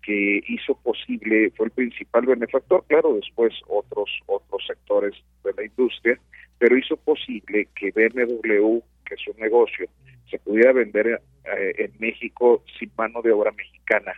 [0.02, 6.20] que hizo posible, fue el principal benefactor, claro, después otros otros sectores de la industria,
[6.58, 9.88] pero hizo posible que BMW, que es un negocio,
[10.30, 14.14] se pudiera vender eh, en México sin mano de obra mexicana,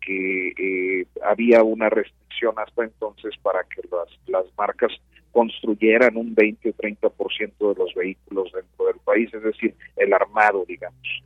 [0.00, 4.92] que eh, había una restricción hasta entonces para que las, las marcas
[5.32, 10.64] construyeran un 20 o 30% de los vehículos dentro del país, es decir, el armado,
[10.66, 11.22] digamos.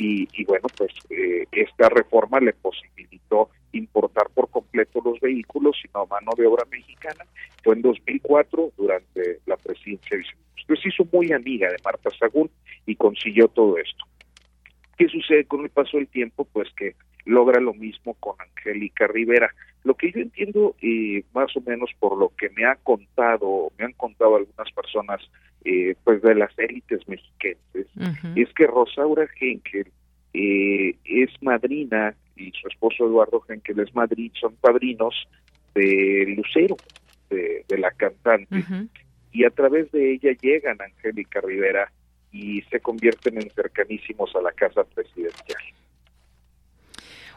[0.00, 5.90] Eh, y, bueno, pues eh, esta reforma le posibilitó importar por completo los vehículos sin
[5.92, 7.24] mano de obra mexicana.
[7.64, 10.24] Fue en 2004 durante la presidencia de
[10.60, 12.50] Entonces hizo muy amiga de Marta Sagún
[12.86, 14.04] y consiguió todo esto.
[14.96, 16.44] ¿Qué sucede con el paso del tiempo?
[16.44, 19.52] Pues que logra lo mismo con Angélica Rivera.
[19.84, 23.84] Lo que yo entiendo, eh, más o menos por lo que me ha contado, me
[23.84, 25.20] han contado algunas personas,
[25.70, 27.86] eh, pues de las élites mexiquenses,
[28.34, 29.92] es que Rosaura Henkel
[30.32, 35.14] eh, es madrina y su esposo Eduardo Henkel es madrid, son padrinos
[35.74, 36.78] de Lucero,
[37.28, 38.64] de, la cantante,
[39.30, 41.92] y a través de ella llegan Angélica Rivera
[42.32, 45.62] y se convierten en cercanísimos a la casa presidencial.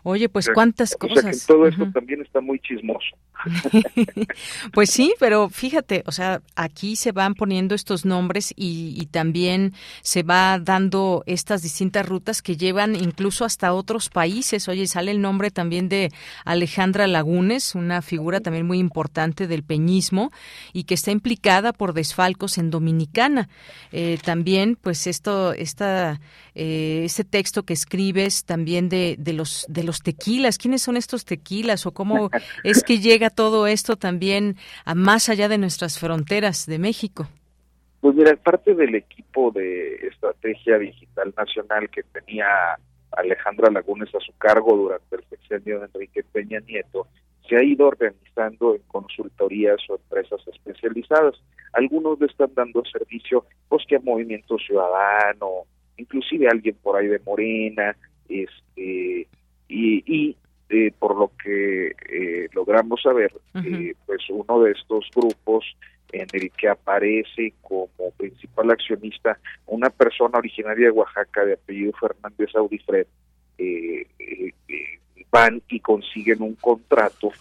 [0.04, 1.46] Oye, pues cuántas cosas.
[1.46, 3.16] todo esto también está muy chismoso.
[4.74, 9.74] pues sí, pero fíjate, o sea, aquí se van poniendo estos nombres y, y, también
[10.02, 14.68] se va dando estas distintas rutas que llevan incluso hasta otros países.
[14.68, 16.12] Oye, sale el nombre también de
[16.46, 20.32] Alejandra Lagunes, una figura también muy importante del peñismo
[20.74, 23.50] y que está implicada por desfalcos en Dominicana.
[23.92, 26.20] Eh, también, pues esto, esta,
[26.56, 30.58] eh, este texto que escribes también de, de los de los tequilas.
[30.58, 32.30] ¿Quiénes son estos tequilas o cómo
[32.64, 37.28] es que llega todo esto también a más allá de nuestras fronteras de México?
[38.02, 42.48] Pues mira, parte del equipo de estrategia digital nacional que tenía
[43.12, 47.08] Alejandra Lagunes a su cargo durante el sexenio de Enrique Peña Nieto,
[47.48, 51.36] se ha ido organizando en consultorías o empresas especializadas.
[51.74, 55.66] Algunos le están dando servicio pues que a Movimiento Ciudadano,
[55.98, 57.96] inclusive alguien por ahí de Morena,
[58.28, 59.28] este
[59.68, 60.36] y,
[60.70, 65.66] eh, por lo que eh, logramos saber, eh, pues uno de estos grupos
[66.12, 72.56] en el que aparece como principal accionista una persona originaria de Oaxaca de apellido Fernández
[72.56, 73.08] Audifred,
[73.58, 74.08] eh,
[75.30, 77.32] van y consiguen un contrato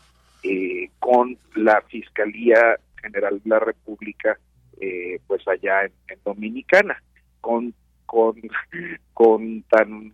[0.42, 4.38] eh, con la Fiscalía General de la República,
[5.26, 7.03] pues allá en, Dominicana,
[7.40, 7.74] con
[8.11, 8.34] con
[9.14, 10.12] con tan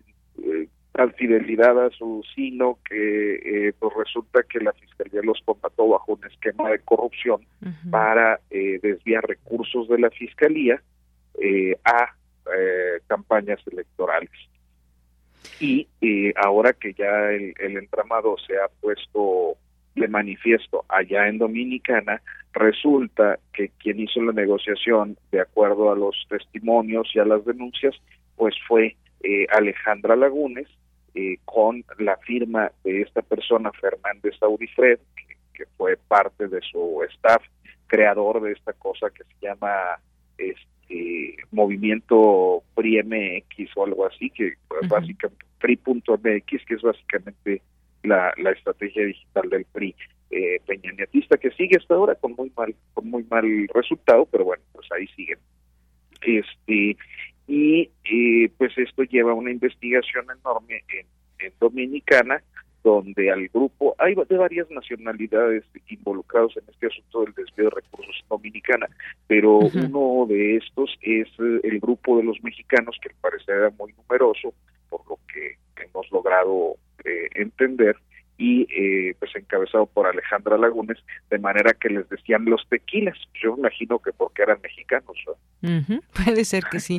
[0.93, 6.25] tal fidelidad a su sino que pues resulta que la fiscalía los combató bajo un
[6.25, 7.41] esquema de corrupción
[7.91, 10.83] para desviar recursos de la fiscalía
[11.85, 12.15] a
[13.09, 14.31] campañas electorales.
[15.61, 19.57] Y eh, ahora que ya el, entramado se ha puesto
[19.97, 22.23] de manifiesto allá en Dominicana,
[22.53, 27.95] resulta que quien hizo la negociación de acuerdo a los testimonios y a las denuncias,
[28.37, 30.69] pues fue eh, Alejandra Lagunes,
[31.15, 37.03] eh, con la firma de esta persona, Fernández Aurifred, que, que, fue parte de su
[37.15, 37.43] staff,
[37.87, 39.99] creador de esta cosa que se llama
[40.37, 47.63] este, movimiento PRI MX o algo así, que pues, básicamente PRI.mx, que es básicamente
[48.07, 49.95] la, la estrategia digital del PRI
[50.31, 54.63] eh, peñaniatista, que sigue hasta ahora con muy mal, con muy mal resultado, pero bueno,
[54.73, 55.39] pues ahí siguen.
[56.23, 56.97] Este,
[57.47, 61.07] y eh, pues esto lleva a una investigación enorme en,
[61.39, 62.43] en Dominicana,
[62.83, 68.25] donde al grupo, hay de varias nacionalidades involucrados en este asunto del desvío de recursos
[68.29, 68.87] dominicana,
[69.27, 73.71] pero uno de estos es eh, el grupo de los mexicanos, que al parecer era
[73.71, 74.55] muy numeroso,
[74.89, 77.97] por lo que hemos logrado eh, entender,
[78.39, 80.99] y eh, pues encabezado por Alejandra Lagunes,
[81.31, 83.17] de manera que les decían los tequilas.
[83.43, 85.17] Yo imagino que porque eran mexicanos.
[86.25, 86.99] Puede ser que sí.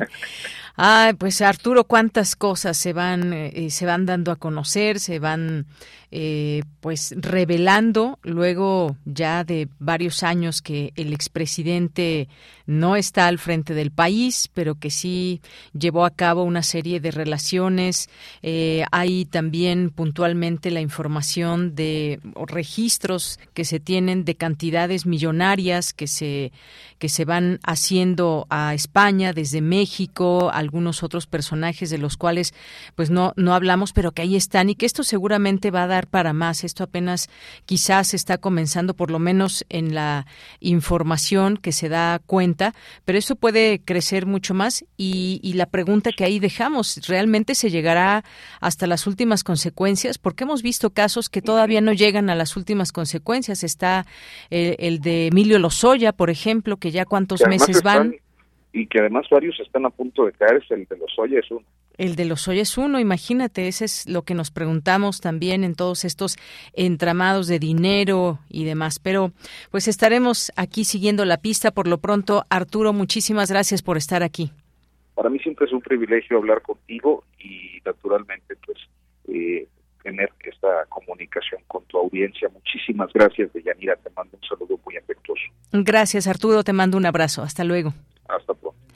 [0.76, 5.66] Ah, pues Arturo, cuántas cosas se van eh, se van dando a conocer, se van
[6.10, 12.28] eh, pues revelando luego ya de varios años que el expresidente
[12.64, 15.40] no está al frente del país, pero que sí
[15.72, 18.08] llevó a cabo una serie de relaciones.
[18.42, 26.06] Eh, hay también puntualmente la información de registros que se tienen de cantidades millonarias que
[26.06, 26.52] se
[26.98, 32.54] que se van haciendo a España desde México, algunos otros personajes de los cuales
[32.96, 35.97] pues no no hablamos, pero que ahí están y que esto seguramente va a dar
[36.06, 36.64] para más.
[36.64, 37.28] Esto apenas
[37.66, 40.26] quizás está comenzando, por lo menos en la
[40.60, 42.74] información que se da cuenta,
[43.04, 48.22] pero eso puede crecer mucho más y, la pregunta que ahí dejamos, ¿realmente se llegará
[48.60, 50.16] hasta las últimas consecuencias?
[50.16, 53.64] Porque hemos visto casos que todavía no llegan a las últimas consecuencias.
[53.64, 54.06] Está
[54.50, 58.14] el, el de Emilio Lozoya, por ejemplo, que ya cuántos meses van.
[58.72, 61.64] Y que además varios están a punto de caer, el de Lozoya es uno.
[61.98, 66.04] El de los es uno, imagínate, ese es lo que nos preguntamos también en todos
[66.04, 66.36] estos
[66.72, 69.00] entramados de dinero y demás.
[69.00, 69.32] Pero
[69.70, 71.72] pues estaremos aquí siguiendo la pista.
[71.72, 74.52] Por lo pronto, Arturo, muchísimas gracias por estar aquí.
[75.14, 78.78] Para mí siempre es un privilegio hablar contigo y naturalmente pues
[79.26, 79.66] eh,
[80.04, 82.48] tener esta comunicación con tu audiencia.
[82.48, 83.96] Muchísimas gracias, Deyanira.
[83.96, 85.42] Te mando un saludo muy afectuoso.
[85.72, 86.62] Gracias, Arturo.
[86.62, 87.42] Te mando un abrazo.
[87.42, 87.92] Hasta luego.
[88.28, 88.87] Hasta pronto.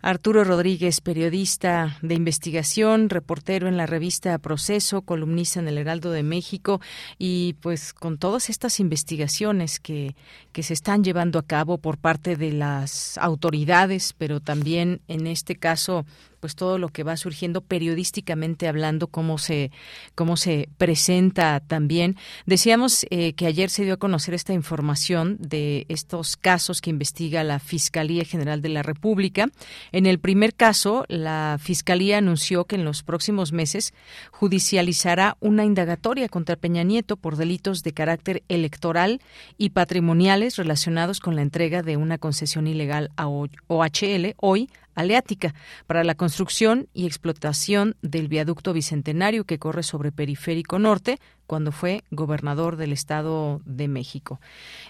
[0.00, 6.22] Arturo Rodríguez, periodista de investigación, reportero en la revista Proceso, columnista en el Heraldo de
[6.22, 6.80] México
[7.18, 10.14] y pues con todas estas investigaciones que,
[10.52, 15.56] que se están llevando a cabo por parte de las autoridades, pero también en este
[15.56, 16.06] caso
[16.40, 19.70] pues todo lo que va surgiendo periodísticamente hablando, cómo se,
[20.14, 22.16] cómo se presenta también.
[22.46, 27.44] Decíamos eh, que ayer se dio a conocer esta información de estos casos que investiga
[27.44, 29.48] la Fiscalía General de la República.
[29.92, 33.94] En el primer caso, la Fiscalía anunció que en los próximos meses
[34.30, 39.20] judicializará una indagatoria contra Peña Nieto por delitos de carácter electoral
[39.56, 45.54] y patrimoniales relacionados con la entrega de una concesión ilegal a OHL, hoy aleática
[45.86, 51.18] para la construcción y explotación del viaducto bicentenario que corre sobre Periférico Norte,
[51.48, 54.38] cuando fue gobernador del Estado de México.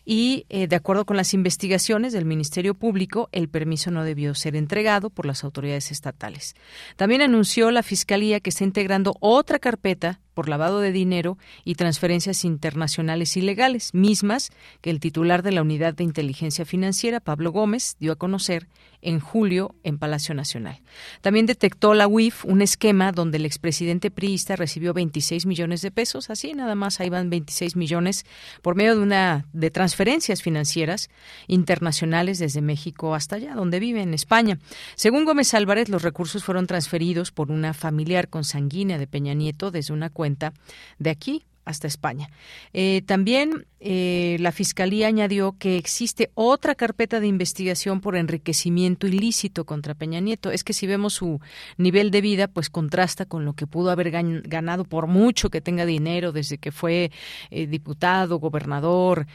[0.04, 4.56] Y eh, de acuerdo con las investigaciones del Ministerio Público, el permiso no debió ser
[4.56, 6.56] entregado por las autoridades estatales.
[6.96, 12.44] También anunció la Fiscalía que está integrando otra carpeta por lavado de dinero y transferencias
[12.44, 14.50] internacionales ilegales, mismas
[14.80, 18.68] que el titular de la Unidad de Inteligencia Financiera, Pablo Gómez, dio a conocer
[19.02, 20.80] en julio en Palacio Nacional.
[21.22, 26.30] También detectó la UIF un esquema donde el expresidente priista recibió 26 millones de pesos,
[26.30, 28.24] así nada más ahí van 26 millones
[28.62, 31.10] por medio de una de transferencias financieras
[31.46, 34.58] internacionales desde México hasta allá, donde vive en España.
[34.94, 39.92] Según Gómez Álvarez, los recursos fueron transferidos por una familiar consanguínea de Peña Nieto desde
[39.92, 40.52] una cuenta
[40.98, 42.30] de aquí hasta España.
[42.72, 49.66] Eh, también eh, la Fiscalía añadió que existe otra carpeta de investigación por enriquecimiento ilícito
[49.66, 50.50] contra Peña Nieto.
[50.50, 51.40] Es que si vemos su
[51.76, 55.84] nivel de vida, pues contrasta con lo que pudo haber ganado por mucho que tenga
[55.84, 57.12] dinero desde que fue
[57.50, 59.26] eh, diputado, gobernador,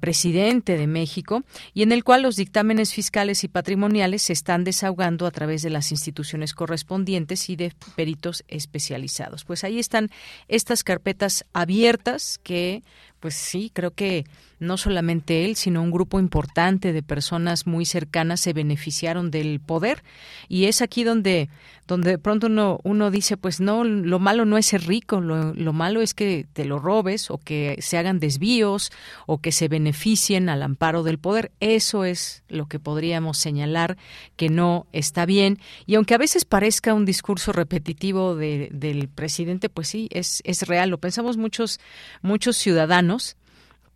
[0.00, 1.42] presidente de México,
[1.74, 5.70] y en el cual los dictámenes fiscales y patrimoniales se están desahogando a través de
[5.70, 9.44] las instituciones correspondientes y de peritos especializados.
[9.44, 10.08] Pues ahí están
[10.48, 12.82] estas carpetas abiertas que
[13.20, 14.24] pues sí, creo que
[14.60, 20.02] no solamente él, sino un grupo importante de personas muy cercanas se beneficiaron del poder.
[20.48, 21.48] Y es aquí donde
[21.86, 25.54] donde de pronto uno, uno dice pues no lo malo no es ser rico lo,
[25.54, 28.92] lo malo es que te lo robes o que se hagan desvíos
[29.24, 31.50] o que se beneficien al amparo del poder.
[31.60, 33.96] Eso es lo que podríamos señalar
[34.36, 35.58] que no está bien.
[35.86, 40.66] Y aunque a veces parezca un discurso repetitivo de, del presidente pues sí es es
[40.68, 40.90] real.
[40.90, 41.80] Lo pensamos muchos
[42.20, 43.07] muchos ciudadanos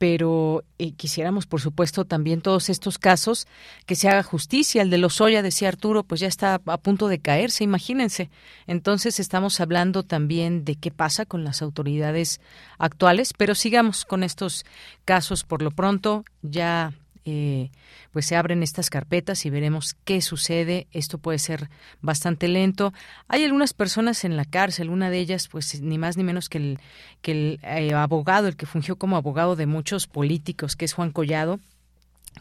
[0.02, 3.46] pero eh, quisiéramos, por supuesto, también todos estos casos
[3.86, 4.82] que se haga justicia.
[4.82, 8.28] El de Lozoya, decía Arturo, pues ya está a punto de caerse, imagínense.
[8.66, 12.40] Entonces estamos hablando también de qué pasa con las autoridades
[12.78, 14.64] actuales, pero sigamos con estos
[15.04, 16.24] casos por lo pronto.
[16.42, 16.92] Ya
[17.24, 17.70] eh,
[18.12, 20.86] pues se abren estas carpetas y veremos qué sucede.
[20.92, 21.70] Esto puede ser
[22.00, 22.92] bastante lento.
[23.28, 26.58] Hay algunas personas en la cárcel, una de ellas, pues ni más ni menos que
[26.58, 26.78] el,
[27.20, 31.10] que el eh, abogado, el que fungió como abogado de muchos políticos, que es Juan
[31.10, 31.60] Collado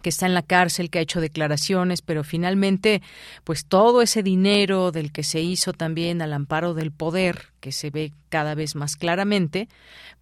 [0.01, 3.01] que está en la cárcel, que ha hecho declaraciones, pero finalmente,
[3.43, 7.89] pues todo ese dinero del que se hizo también al amparo del poder, que se
[7.89, 9.67] ve cada vez más claramente,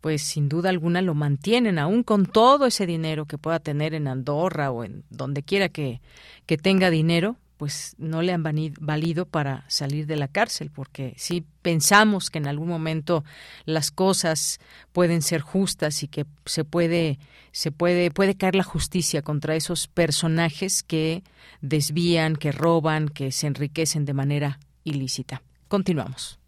[0.01, 4.07] pues sin duda alguna lo mantienen, aún con todo ese dinero que pueda tener en
[4.07, 6.01] Andorra o en donde quiera que,
[6.45, 11.43] que tenga dinero, pues no le han valido para salir de la cárcel, porque si
[11.61, 13.25] pensamos que en algún momento
[13.65, 14.61] las cosas
[14.93, 17.19] pueden ser justas y que se puede
[17.51, 21.21] se puede puede caer la justicia contra esos personajes que
[21.59, 25.41] desvían, que roban, que se enriquecen de manera ilícita.
[25.67, 26.39] Continuamos.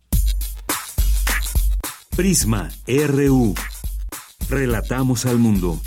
[2.15, 3.53] Prisma RU.
[4.47, 5.81] Relatamos al mundo.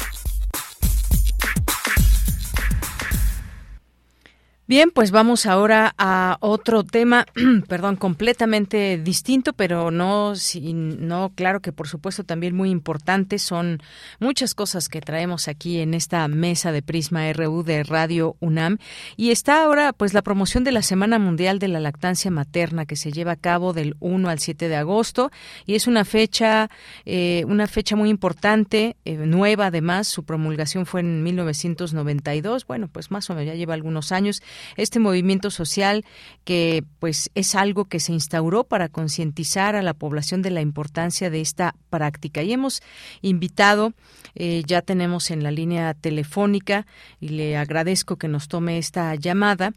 [4.67, 7.27] Bien, pues vamos ahora a otro tema,
[7.69, 13.39] perdón, completamente distinto, pero no, no, claro que por supuesto también muy importante.
[13.39, 13.83] Son
[14.21, 18.79] muchas cosas que traemos aquí en esta mesa de Prisma RU de Radio UNAM.
[19.19, 22.97] Y está ahora, pues, la promoción de la Semana Mundial de la Lactancia Materna que
[22.97, 25.31] se lleva a cabo del 1 al 7 de agosto.
[25.67, 26.71] Y es una fecha,
[27.05, 30.09] eh, una fecha muy importante, eh, nueva además.
[30.09, 32.67] Su promulgación fue en 1992.
[32.67, 34.41] Bueno, pues más o menos ya lleva algunos años
[34.77, 36.05] este movimiento social
[36.45, 41.31] que pues es algo que se instauró para concientizar a la población de la importancia
[41.31, 42.43] de esta práctica.
[42.43, 42.83] Y hemos
[43.23, 43.93] invitado,
[44.35, 46.87] eh, ya tenemos en la línea telefónica
[47.21, 49.73] y le agradezco que nos tome esta llamada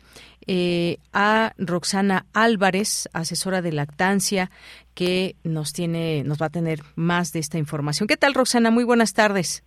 [0.45, 4.49] eh, a Roxana Álvarez, asesora de lactancia,
[4.93, 8.07] que nos tiene, nos va a tener más de esta información.
[8.07, 8.71] ¿Qué tal, Roxana?
[8.71, 9.63] Muy buenas tardes.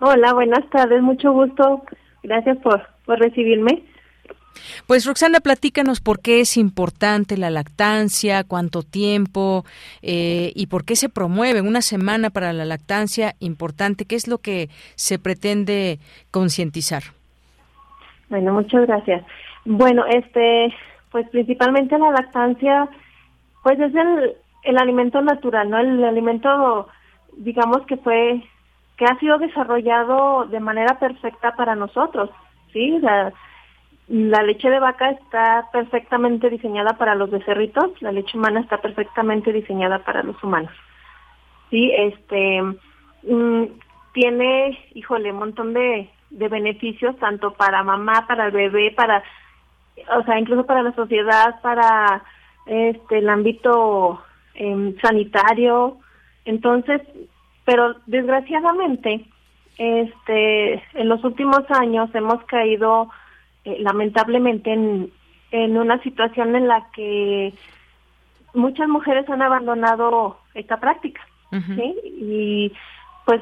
[0.00, 1.84] Hola, buenas tardes, mucho gusto.
[2.22, 3.84] Gracias por, por recibirme.
[4.86, 9.64] Pues Roxana, platícanos por qué es importante la lactancia, cuánto tiempo
[10.02, 14.04] eh, y por qué se promueve una semana para la lactancia importante.
[14.04, 15.98] ¿Qué es lo que se pretende
[16.30, 17.02] concientizar?
[18.28, 19.24] Bueno, muchas gracias.
[19.64, 20.74] Bueno, este,
[21.10, 22.88] pues principalmente la lactancia,
[23.62, 25.78] pues es el, el alimento natural, ¿no?
[25.78, 26.88] El alimento,
[27.36, 28.42] digamos que fue,
[28.96, 32.30] que ha sido desarrollado de manera perfecta para nosotros,
[32.72, 32.98] ¿sí?
[33.00, 33.32] La,
[34.08, 39.52] la leche de vaca está perfectamente diseñada para los becerritos, la leche humana está perfectamente
[39.52, 40.72] diseñada para los humanos.
[41.70, 42.62] Sí, este
[43.22, 43.64] mm,
[44.12, 49.22] tiene, híjole, un montón de, de beneficios tanto para mamá, para el bebé, para,
[50.16, 52.22] o sea, incluso para la sociedad, para
[52.66, 54.22] este el ámbito
[54.54, 55.98] em, sanitario,
[56.44, 57.00] Entonces,
[57.64, 59.24] pero desgraciadamente,
[59.78, 63.08] este, en los últimos años hemos caído
[63.64, 65.12] eh, lamentablemente en,
[65.50, 67.54] en una situación en la que
[68.54, 71.94] muchas mujeres han abandonado esta práctica, ¿sí?
[72.04, 72.72] Y
[73.24, 73.40] pues,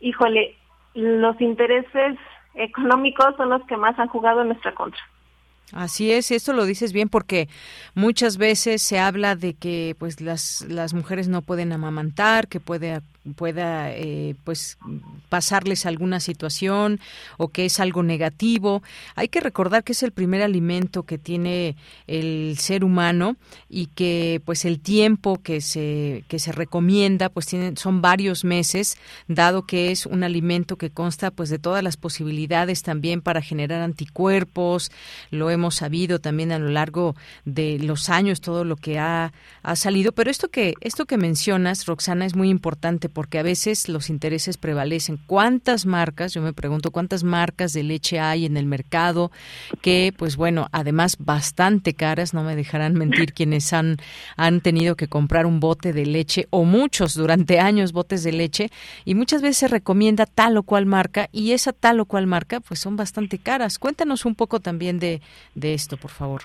[0.00, 0.56] híjole,
[0.94, 2.16] los intereses
[2.54, 5.00] económicos son los que más han jugado en nuestra contra.
[5.72, 7.48] Así es, esto lo dices bien porque
[7.94, 13.00] muchas veces se habla de que pues las, las mujeres no pueden amamantar, que puede
[13.32, 14.78] pueda eh, pues
[15.28, 17.00] pasarles alguna situación
[17.38, 18.82] o que es algo negativo.
[19.14, 23.36] Hay que recordar que es el primer alimento que tiene el ser humano
[23.68, 28.98] y que pues el tiempo que se que se recomienda pues tiene, son varios meses
[29.28, 33.80] dado que es un alimento que consta pues de todas las posibilidades también para generar
[33.80, 34.90] anticuerpos.
[35.30, 39.76] Lo hemos sabido también a lo largo de los años todo lo que ha, ha
[39.76, 44.10] salido, pero esto que esto que mencionas Roxana es muy importante porque a veces los
[44.10, 45.18] intereses prevalecen.
[45.26, 49.30] ¿Cuántas marcas, yo me pregunto, cuántas marcas de leche hay en el mercado
[49.80, 53.96] que, pues bueno, además bastante caras, no me dejarán mentir quienes han,
[54.36, 58.70] han tenido que comprar un bote de leche o muchos durante años botes de leche
[59.04, 62.60] y muchas veces se recomienda tal o cual marca y esa tal o cual marca
[62.60, 63.78] pues son bastante caras.
[63.78, 65.22] Cuéntanos un poco también de,
[65.54, 66.42] de esto, por favor.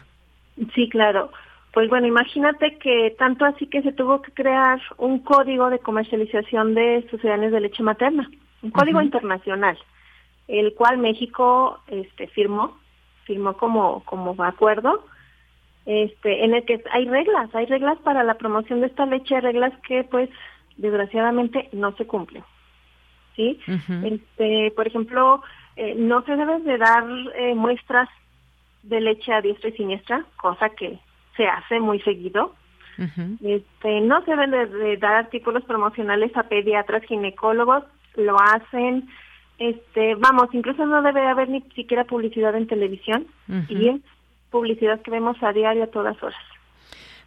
[0.76, 1.32] Sí, claro.
[1.74, 6.74] Pues bueno, imagínate que tanto así que se tuvo que crear un código de comercialización
[6.74, 8.30] de sucedáneos de leche materna,
[8.63, 9.78] un código internacional,
[10.47, 12.78] el cual México este, firmó,
[13.26, 15.05] firmó como, como acuerdo,
[15.86, 19.74] este, en el que hay reglas, hay reglas para la promoción de esta leche, reglas
[19.88, 20.30] que pues
[20.78, 22.43] desgraciadamente no se cumplen.
[23.36, 23.59] ¿Sí?
[24.03, 25.41] este, por ejemplo,
[25.78, 27.05] eh, no se deben de dar
[27.36, 28.09] eh, muestras
[28.84, 30.99] de leche a diestra y siniestra, cosa que
[31.39, 32.53] se hace muy seguido.
[32.97, 37.85] este, no se deben de, dar artículos promocionales a pediatras, ginecólogos,
[38.17, 39.07] lo hacen.
[39.57, 43.25] Este, vamos, incluso no debe haber ni siquiera publicidad en televisión
[43.69, 44.01] y es
[44.51, 46.43] publicidad que vemos a diario a todas horas.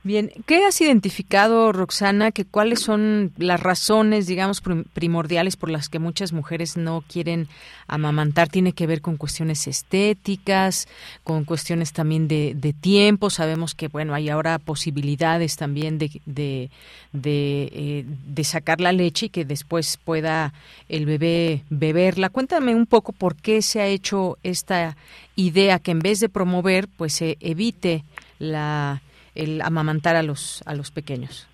[0.04, 4.60] Bien, ¿qué has identificado, Roxana, que cuáles son las razones, digamos,
[4.92, 7.46] primordiales por las que muchas mujeres no quieren
[7.86, 8.48] amamantar?
[8.48, 10.88] ¿Tiene que ver con cuestiones estéticas,
[11.22, 13.30] con cuestiones también de, tiempo?
[13.30, 16.68] Sabemos que, bueno, hay ahora posibilidades también de, de,
[17.12, 20.52] eh, de, sacar la leche y que después pueda
[20.88, 22.28] el bebé beberla.
[22.28, 24.96] Cuéntame un poco por qué se ha hecho esta
[25.36, 28.02] idea que en vez de promover, pues se evite
[28.40, 29.00] la
[29.34, 31.48] el amamantar a los, a los pequeños.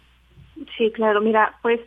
[0.76, 1.80] Sí, claro, mira, pues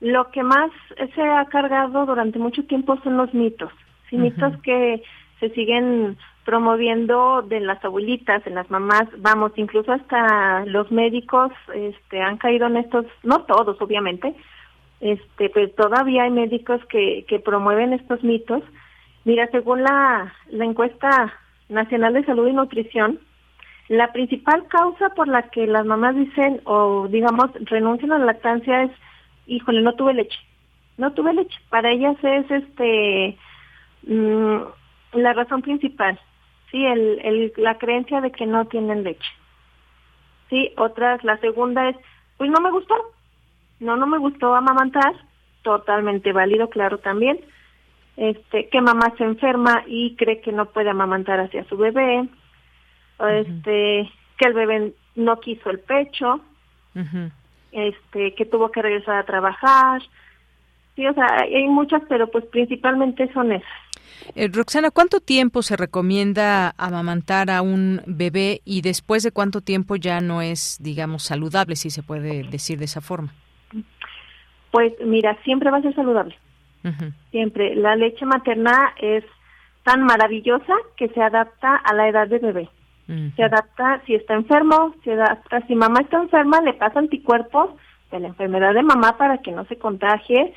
[0.00, 0.70] lo que más
[1.14, 3.72] se ha cargado durante mucho tiempo son los mitos,
[4.10, 4.16] ¿sí?
[4.16, 5.02] mitos que
[5.40, 12.22] se siguen promoviendo de las abuelitas, de las mamás, vamos, incluso hasta los médicos este,
[12.22, 14.34] han caído en estos, no todos obviamente,
[15.00, 18.62] este, pero todavía hay médicos que, que promueven estos mitos.
[19.24, 21.34] Mira, según la, la encuesta
[21.68, 23.18] nacional de salud y nutrición,
[23.88, 28.82] la principal causa por la que las mamás dicen o digamos renuncian a la lactancia
[28.82, 28.90] es,
[29.46, 30.38] híjole, no tuve leche.
[30.96, 31.56] No tuve leche.
[31.68, 33.38] Para ellas es este
[34.06, 34.56] mm,
[35.12, 36.18] la razón principal.
[36.70, 39.28] Sí, el, el, la creencia de que no tienen leche.
[40.50, 41.96] Sí, otras, la segunda es,
[42.38, 42.94] pues no me gustó.
[43.78, 45.14] No, no me gustó amamantar.
[45.62, 47.40] Totalmente válido, claro, también.
[48.16, 52.28] Este, que mamá se enferma y cree que no puede amamantar hacia su bebé
[53.18, 56.40] este que el bebé no quiso el pecho,
[57.72, 60.02] este que tuvo que regresar a trabajar.
[60.94, 63.68] Sí, o sea, hay muchas, pero pues principalmente son esas.
[64.34, 69.96] Eh, Roxana, ¿cuánto tiempo se recomienda amamantar a un bebé y después de cuánto tiempo
[69.96, 73.32] ya no es, digamos, saludable, si se puede decir de esa forma?
[74.70, 76.36] Pues mira, siempre va a ser saludable.
[77.32, 77.74] Siempre.
[77.74, 79.24] La leche materna es
[79.82, 82.68] tan maravillosa que se adapta a la edad del bebé.
[83.06, 87.70] Se adapta si está enfermo, se adapta si mamá está enferma, le pasa anticuerpos
[88.10, 90.52] de la enfermedad de mamá para que no se contagie.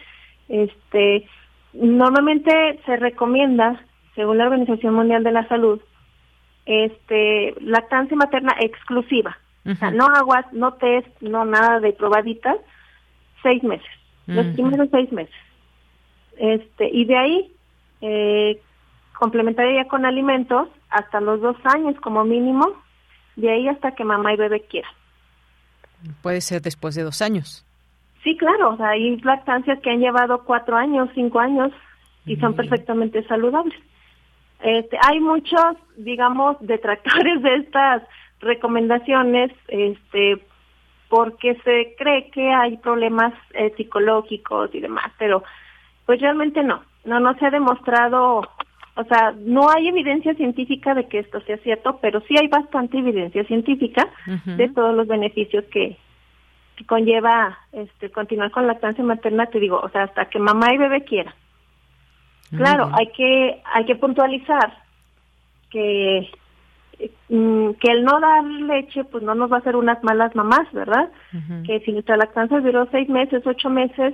[0.48, 1.28] Este,
[1.74, 3.80] normalmente se recomienda,
[4.16, 5.80] según la Organización Mundial de la Salud,
[6.66, 9.38] este, lactancia materna exclusiva.
[9.66, 12.58] O sea, no aguas, no test, no nada de probaditas,
[13.44, 13.90] seis meses,
[14.26, 15.36] los primeros seis meses.
[16.38, 17.52] Este, y de ahí,
[18.02, 18.60] eh,
[19.20, 22.66] complementaría con alimentos hasta los dos años como mínimo,
[23.36, 24.92] de ahí hasta que mamá y bebé quieran.
[26.22, 27.66] Puede ser después de dos años.
[28.24, 31.72] Sí, claro, hay lactancias que han llevado cuatro años, cinco años
[32.26, 33.78] y son perfectamente saludables.
[34.62, 38.04] Este, hay muchos, digamos, detractores de estas
[38.40, 40.42] recomendaciones, este,
[41.10, 45.44] porque se cree que hay problemas eh, psicológicos y demás, pero
[46.06, 48.42] pues realmente no, no, no se ha demostrado,
[49.00, 52.98] o sea, no hay evidencia científica de que esto sea cierto, pero sí hay bastante
[52.98, 54.10] evidencia científica
[54.46, 55.96] de todos los beneficios que,
[56.76, 60.78] que conlleva este continuar con lactancia materna, te digo, o sea, hasta que mamá y
[60.78, 61.34] bebé quieran.
[62.58, 64.84] Claro, hay que hay que puntualizar
[65.70, 66.30] que
[67.30, 70.70] mm, que el no dar leche pues no nos va a hacer unas malas mamás,
[70.74, 71.10] ¿verdad?
[71.66, 74.14] Que si nuestra lactancia duró seis meses, ocho meses,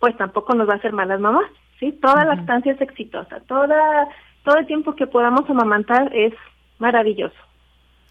[0.00, 1.92] pues tampoco nos va a hacer malas mamás, ¿sí?
[1.92, 4.08] Toda lactancia es exitosa, toda,
[4.44, 6.32] todo el tiempo que podamos amamantar es
[6.78, 7.45] maravilloso.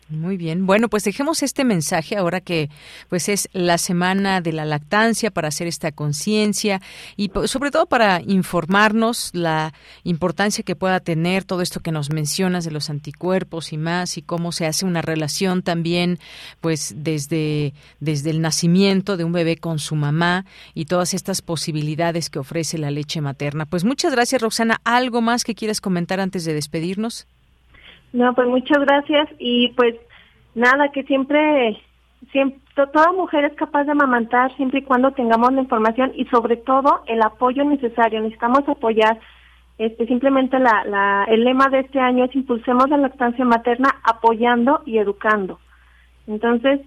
[0.08, 0.68] Muy bien.
[0.68, 2.70] Bueno, pues dejemos este mensaje ahora que
[3.10, 6.80] pues es la semana de la lactancia para hacer esta conciencia
[7.18, 12.66] y sobre todo para informarnos la importancia que pueda tener todo esto que nos mencionas
[12.66, 16.20] de los anticuerpos y más y cómo se hace una relación también
[16.62, 20.46] pues desde desde el nacimiento de un bebé con su mamá
[20.76, 23.66] y todas estas posibilidades que ofrece la leche materna.
[23.66, 24.80] Pues muchas gracias, Roxana.
[24.84, 27.26] ¿Algo más que quieras comentar antes de despedirnos?
[28.16, 29.94] No, pues muchas gracias y pues
[30.54, 31.78] nada, que siempre,
[32.32, 36.56] siempre, toda mujer es capaz de amamantar siempre y cuando tengamos la información y sobre
[36.56, 38.22] todo el apoyo necesario.
[38.22, 39.20] Necesitamos apoyar,
[39.78, 44.82] este, simplemente la, la, el lema de este año es impulsemos la lactancia materna apoyando
[44.86, 45.60] y educando.
[46.26, 46.80] Entonces,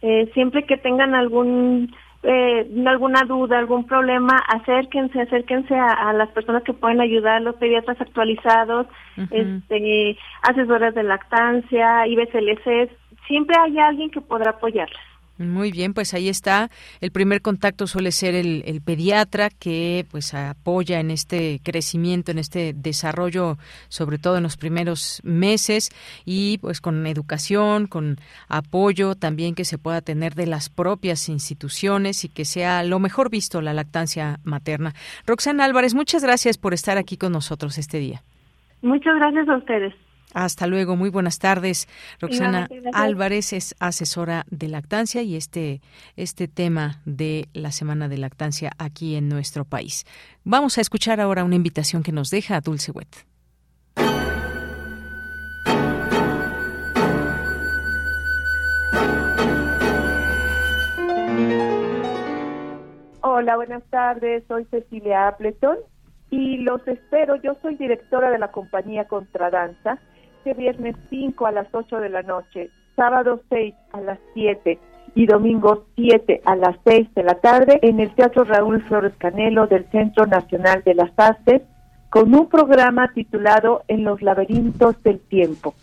[0.00, 6.62] eh, siempre que tengan algún eh, alguna duda, algún problema, acérquense, acérquense a, las personas
[6.64, 8.86] que pueden ayudar, los pediatras actualizados,
[9.30, 12.90] este, asesoras de lactancia, IBCLC,
[13.26, 15.09] siempre hay alguien que podrá apoyarlas.
[15.40, 16.68] Muy bien, pues ahí está.
[17.00, 22.74] El primer contacto suele ser el, pediatra que pues apoya en este crecimiento, en este
[22.74, 23.56] desarrollo,
[23.88, 25.88] sobre todo en los primeros meses
[26.26, 28.18] y pues con educación, con
[28.48, 33.30] apoyo también que se pueda tener de las propias instituciones y que sea lo mejor
[33.30, 34.92] visto la lactancia materna.
[35.26, 38.22] Roxana Álvarez, muchas gracias por estar aquí con nosotros este día.
[38.82, 39.94] Muchas gracias a ustedes.
[40.34, 41.88] Hasta luego, muy buenas tardes.
[42.20, 45.80] Roxana Álvarez es asesora de lactancia y este,
[46.16, 50.04] este tema de la Semana de Lactancia aquí en nuestro país.
[50.44, 53.26] Vamos a escuchar ahora una invitación que nos deja Dulce Wet.
[63.22, 64.44] Hola, buenas tardes.
[64.48, 65.76] Soy Cecilia Appleton
[66.30, 67.36] y los espero.
[67.36, 69.98] Yo soy directora de la compañía Contradanza
[70.40, 74.78] este viernes 5 a las 8 de la noche, sábado 6 a las 7
[75.14, 79.66] y domingo 7 a las 6 de la tarde en el Teatro Raúl Flores Canelo
[79.66, 81.60] del Centro Nacional de las Artes
[82.08, 85.74] con un programa titulado En los laberintos del tiempo.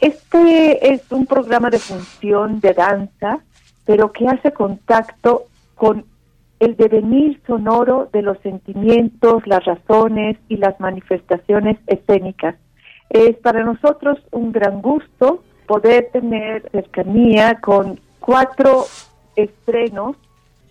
[0.00, 3.40] Este es un programa de función de danza,
[3.84, 6.04] pero que hace contacto con
[6.60, 12.54] el devenir sonoro de los sentimientos, las razones y las manifestaciones escénicas
[13.12, 18.84] es para nosotros un gran gusto poder tener cercanía con cuatro
[19.36, 20.16] estrenos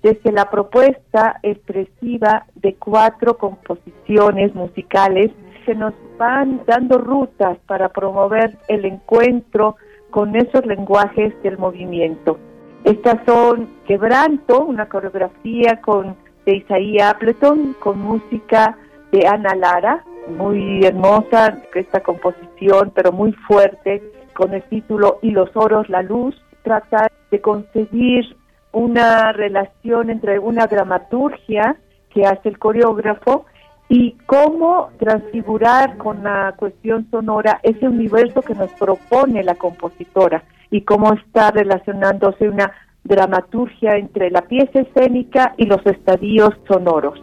[0.01, 5.31] desde la propuesta expresiva de cuatro composiciones musicales
[5.65, 9.75] que nos van dando rutas para promover el encuentro
[10.09, 12.39] con esos lenguajes del movimiento.
[12.83, 16.15] Estas son Quebranto, una coreografía con
[16.47, 18.75] de Isaías Appleton, con música
[19.11, 24.01] de Ana Lara, muy hermosa esta composición, pero muy fuerte,
[24.33, 28.35] con el título Y los oros, la luz, trata de conseguir
[28.71, 31.75] una relación entre una dramaturgia
[32.13, 33.45] que hace el coreógrafo
[33.89, 40.81] y cómo transfigurar con la cuestión sonora ese universo que nos propone la compositora y
[40.81, 42.71] cómo está relacionándose una
[43.03, 47.19] dramaturgia entre la pieza escénica y los estadios sonoros.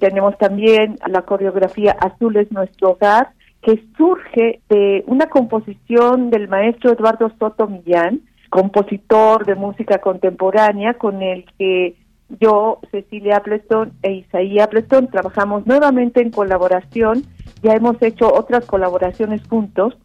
[0.00, 3.32] Tenemos también la coreografía Azul es nuestro hogar,
[3.62, 11.22] que surge de una composición del maestro Eduardo Soto Millán, compositor de música contemporánea, con
[11.22, 11.96] el que
[12.40, 17.24] yo, Cecilia Appleton e Isaí Appleton trabajamos nuevamente en colaboración,
[17.62, 19.98] ya hemos hecho otras colaboraciones juntos,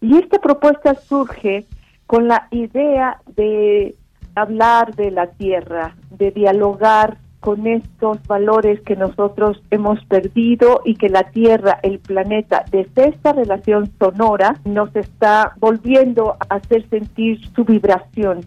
[0.00, 1.66] y esta propuesta surge
[2.06, 3.94] con la idea de
[4.34, 11.08] hablar de la tierra, de dialogar con estos valores que nosotros hemos perdido y que
[11.08, 17.64] la Tierra, el planeta, desde esta relación sonora, nos está volviendo a hacer sentir su
[17.64, 18.40] vibración.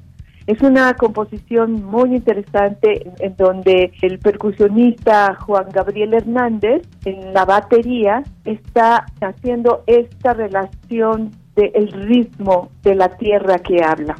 [0.48, 8.24] Es una composición muy interesante en donde el percusionista Juan Gabriel Hernández en la batería
[8.46, 14.16] está haciendo esta relación del ritmo de la tierra que habla.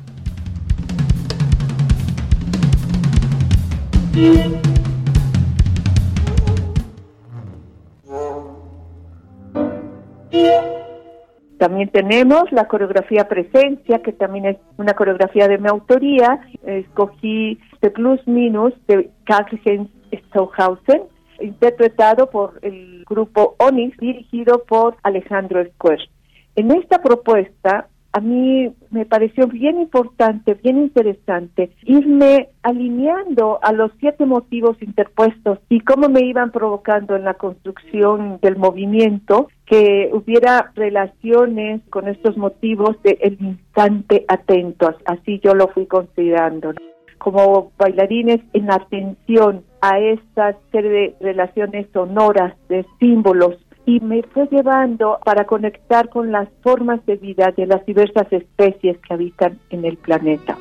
[11.58, 16.40] También tenemos la coreografía Presencia, que también es una coreografía de mi autoría.
[16.64, 21.04] Escogí The Plus Minus de Karl-Heinz Stauhausen,
[21.42, 26.10] interpretado por el grupo Onyx, dirigido por Alejandro Square.
[26.56, 33.92] En esta propuesta a mí me pareció bien importante, bien interesante, irme alineando a los
[34.00, 40.72] siete motivos interpuestos y cómo me iban provocando en la construcción del movimiento que hubiera
[40.76, 46.72] relaciones con estos motivos del el instante atento, así yo lo fui considerando.
[47.18, 54.48] Como bailarines en atención a esta serie de relaciones sonoras, de símbolos y me fue
[54.48, 59.86] llevando para conectar con las formas de vida de las diversas especies que habitan en
[59.86, 60.58] el planeta.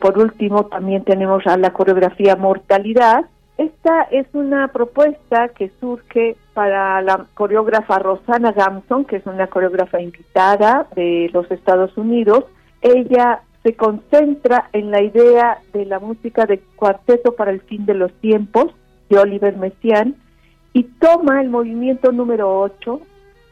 [0.00, 3.26] Por último, también tenemos a la coreografía Mortalidad.
[3.58, 10.00] Esta es una propuesta que surge para la coreógrafa Rosana Gamson, que es una coreógrafa
[10.00, 12.44] invitada de los Estados Unidos.
[12.80, 17.94] Ella se concentra en la idea de la música de cuarteto para el fin de
[17.94, 18.72] los tiempos
[19.08, 20.16] de Oliver Messiaen
[20.72, 23.00] y toma el movimiento número 8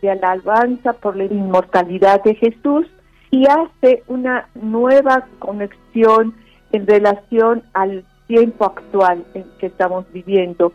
[0.02, 2.86] de la alabanza por la inmortalidad de Jesús
[3.30, 6.34] y hace una nueva conexión
[6.72, 10.72] en relación al tiempo actual en que estamos viviendo,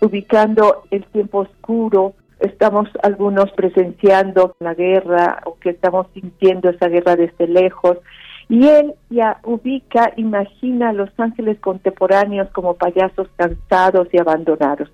[0.00, 7.16] ubicando el tiempo oscuro, estamos algunos presenciando la guerra o que estamos sintiendo esa guerra
[7.16, 7.98] desde lejos,
[8.48, 14.90] y él ya ubica, imagina a los ángeles contemporáneos como payasos cansados y abandonados.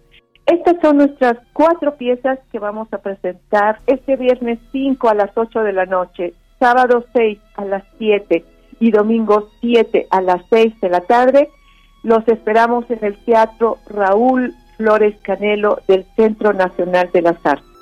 [0.46, 5.60] Estas son nuestras cuatro piezas que vamos a presentar este viernes 5 a las 8
[5.60, 8.44] de la noche, sábado 6 a las 7
[8.80, 11.48] y domingo 7 a las 6 de la tarde.
[12.02, 17.73] Los esperamos en el Teatro Raúl Flores Canelo del Centro Nacional de las Artes.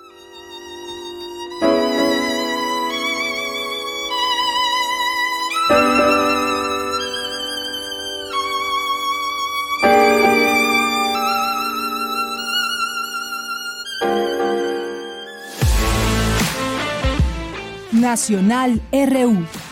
[18.12, 19.71] Nacional RU.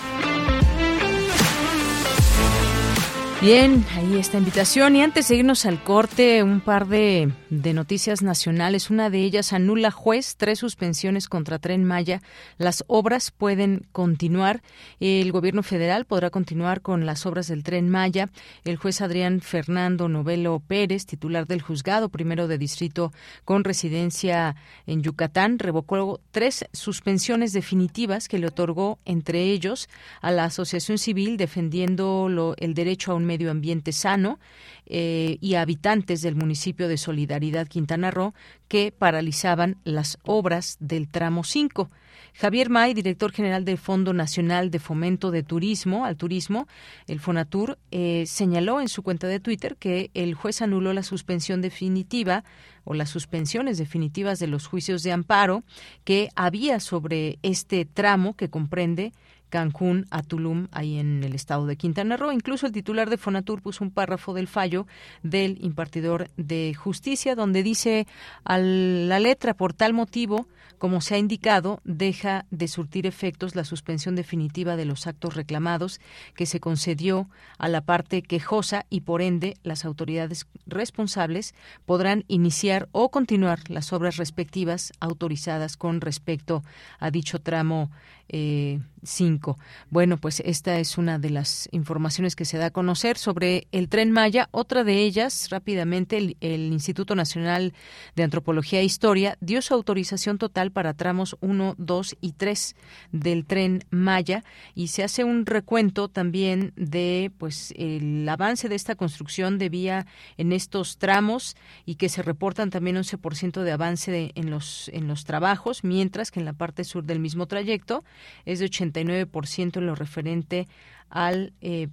[3.42, 4.96] Bien, ahí esta invitación.
[4.96, 8.90] Y antes de irnos al corte, un par de, noticias nacionales.
[8.90, 12.20] Una de ellas anula juez tres suspensiones contra Tren Maya.
[12.58, 14.60] Las obras pueden continuar.
[15.00, 18.28] El gobierno federal podrá continuar con las obras del Tren Maya.
[18.66, 23.10] El juez Adrián Fernando Novelo Pérez, titular del juzgado primero de distrito
[23.46, 24.54] con residencia
[24.86, 29.88] en Yucatán, revocó tres suspensiones definitivas que le otorgó, entre ellos,
[30.20, 34.40] a la Asociación Civil defendiendo el derecho a un medio ambiente sano
[34.86, 38.34] eh, y habitantes del municipio de Solidaridad Quintana Roo
[38.66, 41.88] que paralizaban las obras del tramo 5.
[42.34, 46.66] Javier May, director general del Fondo Nacional de Fomento de Turismo al Turismo,
[47.06, 51.60] el Fonatur, eh, señaló en su cuenta de Twitter que el juez anuló la suspensión
[51.60, 52.42] definitiva
[52.82, 55.62] o las suspensiones definitivas de los juicios de amparo
[56.02, 59.12] que había sobre este tramo que comprende
[59.50, 62.32] Cancún a Tulum, ahí en el estado de Quintana Roo.
[62.32, 64.86] Incluso el titular de Fonatur puso un párrafo del fallo
[65.22, 68.06] del impartidor de justicia donde dice
[68.44, 70.46] a la letra por tal motivo
[70.80, 76.00] como se ha indicado, deja de surtir efectos la suspensión definitiva de los actos reclamados
[76.34, 77.28] que se concedió
[77.58, 83.92] a la parte quejosa y, por ende, las autoridades responsables podrán iniciar o continuar las
[83.92, 86.64] obras respectivas autorizadas con respecto
[86.98, 87.90] a dicho tramo
[88.30, 89.56] 5.
[89.58, 93.66] Eh, bueno, pues esta es una de las informaciones que se da a conocer sobre
[93.72, 94.48] el tren Maya.
[94.52, 97.74] Otra de ellas, rápidamente, el, el Instituto Nacional
[98.14, 102.76] de Antropología e Historia dio su autorización total para tramos 1, 2 y 3
[103.12, 108.94] del tren Maya y se hace un recuento también de pues el avance de esta
[108.94, 110.06] construcción de vía
[110.36, 115.24] en estos tramos y que se reportan también 11% de avance en los en los
[115.24, 118.04] trabajos, mientras que en la parte sur del mismo trayecto
[118.44, 120.68] es de 89% en lo referente
[121.08, 121.88] al eh,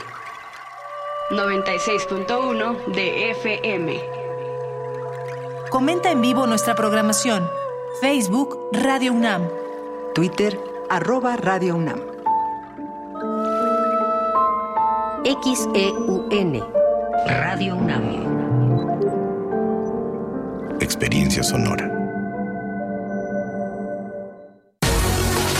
[1.31, 3.99] 96.1 de FM.
[5.71, 7.49] Comenta en vivo nuestra programación.
[7.99, 9.49] Facebook Radio UNAM.
[10.13, 12.03] Twitter arroba Radio UNAM.
[15.25, 16.63] XEUN
[17.25, 18.27] Radio UNAM.
[20.79, 21.96] Experiencia sonora.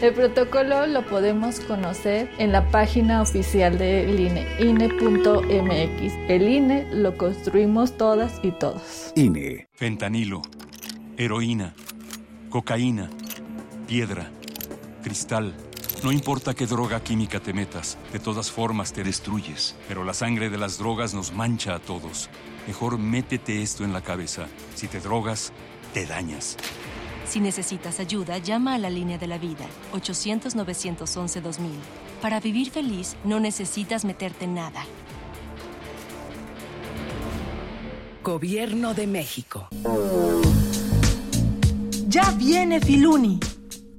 [0.00, 6.12] El protocolo lo podemos conocer en la página oficial del INE, INE.mx.
[6.28, 9.12] El INE lo construimos todas y todos.
[9.16, 9.68] INE.
[9.72, 10.42] Fentanilo,
[11.16, 11.74] heroína,
[12.50, 13.10] cocaína,
[13.86, 14.30] piedra,
[15.02, 15.54] cristal.
[16.02, 19.74] No importa qué droga química te metas, de todas formas te destruyes.
[19.88, 22.28] Pero la sangre de las drogas nos mancha a todos.
[22.66, 24.46] Mejor métete esto en la cabeza.
[24.74, 25.52] Si te drogas,
[25.94, 26.56] te dañas.
[27.26, 31.70] Si necesitas ayuda, llama a la línea de la vida, 800-911-2000.
[32.20, 34.84] Para vivir feliz, no necesitas meterte en nada.
[38.22, 39.68] Gobierno de México.
[42.06, 43.40] Ya viene Filuni,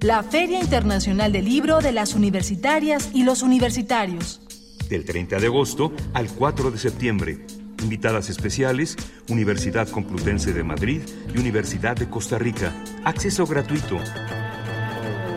[0.02, 4.42] la Feria Internacional del Libro de las Universitarias y los Universitarios.
[4.90, 7.46] Del 30 de agosto al 4 de septiembre.
[7.86, 8.98] Invitadas especiales,
[9.30, 12.74] Universidad Complutense de Madrid y Universidad de Costa Rica.
[13.04, 14.00] Acceso gratuito.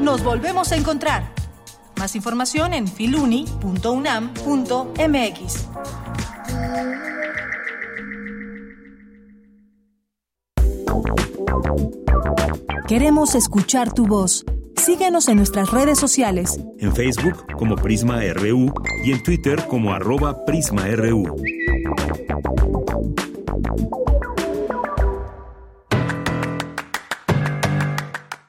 [0.01, 1.35] Nos volvemos a encontrar.
[1.99, 5.69] Más información en filuni.unam.mx.
[12.89, 14.47] Queremos escuchar tu voz.
[14.77, 16.59] Síguenos en nuestras redes sociales.
[16.79, 18.73] En Facebook como Prisma RU
[19.05, 21.37] y en Twitter como arroba PrismaRU.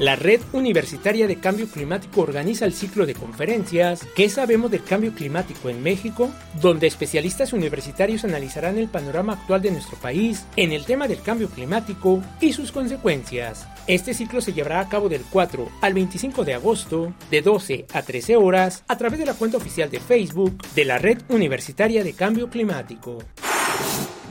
[0.00, 5.12] La Red Universitaria de Cambio Climático organiza el ciclo de conferencias ¿Qué sabemos del cambio
[5.12, 10.86] climático en México?, donde especialistas universitarios analizarán el panorama actual de nuestro país en el
[10.86, 13.68] tema del cambio climático y sus consecuencias.
[13.86, 18.00] Este ciclo se llevará a cabo del 4 al 25 de agosto, de 12 a
[18.00, 22.14] 13 horas, a través de la cuenta oficial de Facebook de la Red Universitaria de
[22.14, 23.18] Cambio Climático.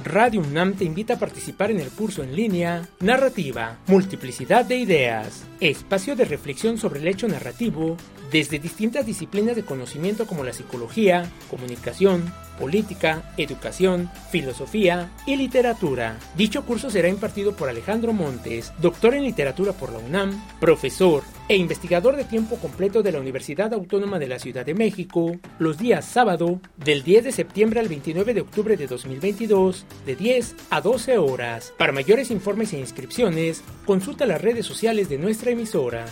[0.09, 5.45] Radio UNAM te invita a participar en el curso en línea Narrativa, Multiplicidad de Ideas,
[5.59, 7.95] espacio de reflexión sobre el hecho narrativo
[8.31, 16.17] desde distintas disciplinas de conocimiento como la psicología, comunicación, política, educación, filosofía y literatura.
[16.35, 21.55] Dicho curso será impartido por Alejandro Montes, doctor en literatura por la UNAM, profesor e
[21.55, 26.05] investigador de tiempo completo de la Universidad Autónoma de la Ciudad de México, los días
[26.05, 31.17] sábado del 10 de septiembre al 29 de octubre de 2022, de 10 a 12
[31.17, 31.73] horas.
[31.77, 36.05] Para mayores informes e inscripciones, consulta las redes sociales de nuestra emisora.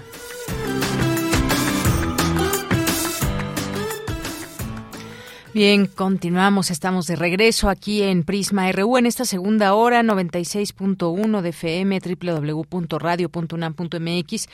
[5.59, 11.49] Bien, continuamos, estamos de regreso aquí en Prisma RU en esta segunda hora, 96.1 de
[11.49, 14.49] FM, www.radio.unam.mx.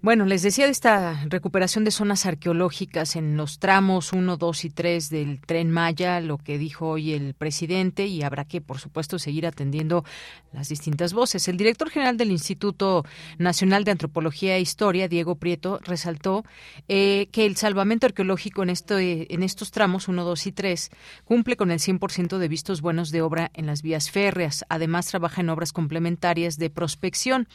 [0.00, 4.70] Bueno, les decía de esta recuperación de zonas arqueológicas en los tramos 1, 2 y
[4.70, 9.18] 3 del tren Maya, lo que dijo hoy el presidente, y habrá que, por supuesto,
[9.18, 10.06] seguir atendiendo
[10.52, 11.48] las distintas voces.
[11.48, 13.04] El director general del Instituto
[13.36, 16.46] Nacional de Antropología e Historia, Diego Prieto, resaltó
[16.88, 20.90] eh, que el salvamento arqueológico en, esto, en estos tramos 1, 2 y 3
[21.24, 24.64] cumple con el 100% de vistos buenos de obra en las vías férreas.
[24.68, 27.48] Además, trabaja en obras complementarias de prospección.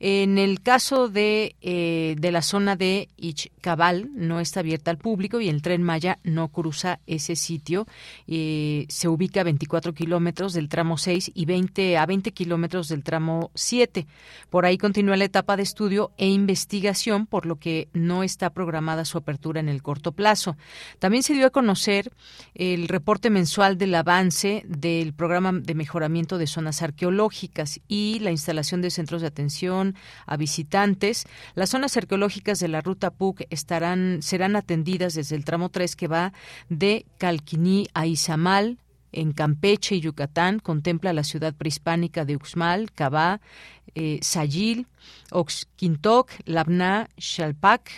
[0.00, 1.56] En el caso de.
[1.60, 6.18] Eh, de la zona de Ichcabal no está abierta al público y el tren Maya
[6.24, 7.86] no cruza ese sitio.
[8.26, 13.02] Eh, se ubica a 24 kilómetros del tramo 6 y 20 a 20 kilómetros del
[13.02, 14.06] tramo 7.
[14.50, 19.04] Por ahí continúa la etapa de estudio e investigación, por lo que no está programada
[19.04, 20.56] su apertura en el corto plazo.
[20.98, 22.12] También se dio a conocer
[22.54, 28.82] el reporte mensual del avance del programa de mejoramiento de zonas arqueológicas y la instalación
[28.82, 29.94] de centros de atención
[30.26, 31.26] a visitantes.
[31.54, 36.08] Las zonas arqueológicas de la ruta PUC estarán, serán atendidas desde el tramo 3 que
[36.08, 36.32] va
[36.68, 38.78] de Calquiní a Izamal,
[39.12, 43.40] en Campeche y Yucatán, contempla la ciudad prehispánica de Uxmal, Cabá,
[43.94, 44.86] eh, Sayil,
[45.30, 47.90] Oxquintoc, Labná, Xalpac,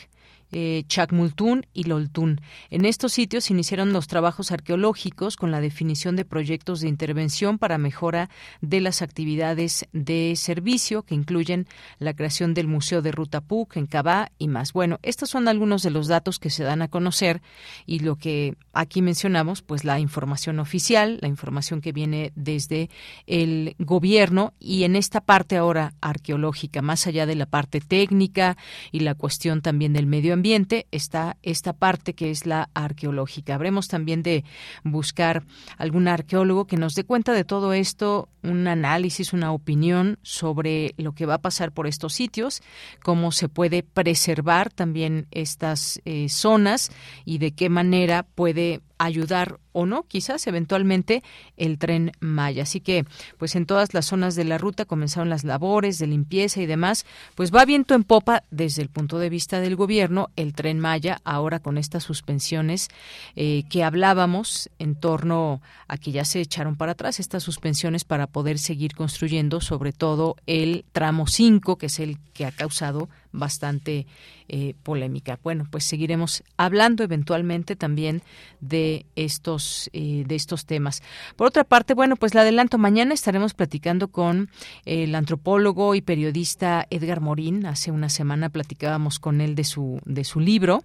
[0.52, 2.40] eh, Chacmultún y Loltún.
[2.70, 7.78] En estos sitios iniciaron los trabajos arqueológicos con la definición de proyectos de intervención para
[7.78, 8.30] mejora
[8.60, 11.68] de las actividades de servicio que incluyen
[12.00, 14.72] la creación del Museo de Ruta Puc en Cabá y más.
[14.72, 17.42] Bueno, estos son algunos de los datos que se dan a conocer
[17.86, 22.90] y lo que aquí mencionamos, pues la información oficial, la información que viene desde
[23.28, 28.56] el gobierno y en esta parte ahora arqueológica, más allá de la parte técnica
[28.90, 33.54] y la cuestión también del medio ambiente ambiente está esta parte que es la arqueológica.
[33.54, 34.42] Habremos también de
[34.84, 35.44] buscar
[35.76, 41.12] algún arqueólogo que nos dé cuenta de todo esto, un análisis, una opinión sobre lo
[41.12, 42.62] que va a pasar por estos sitios,
[43.02, 46.90] cómo se puede preservar también estas eh, zonas
[47.26, 51.22] y de qué manera puede ayudar o no, quizás eventualmente
[51.56, 52.64] el tren Maya.
[52.64, 53.06] Así que,
[53.38, 57.06] pues en todas las zonas de la ruta comenzaron las labores de limpieza y demás.
[57.34, 61.20] Pues va viento en popa desde el punto de vista del gobierno el tren Maya,
[61.24, 62.88] ahora con estas suspensiones
[63.36, 68.26] eh, que hablábamos en torno a que ya se echaron para atrás estas suspensiones para
[68.26, 74.06] poder seguir construyendo, sobre todo el tramo 5, que es el que ha causado bastante
[74.48, 75.38] eh, polémica.
[75.42, 78.22] Bueno, pues seguiremos hablando eventualmente también
[78.60, 81.02] de estos eh, de estos temas.
[81.36, 84.50] Por otra parte, bueno, pues la adelanto mañana estaremos platicando con
[84.84, 87.66] el antropólogo y periodista Edgar Morín.
[87.66, 90.82] Hace una semana platicábamos con él de su de su libro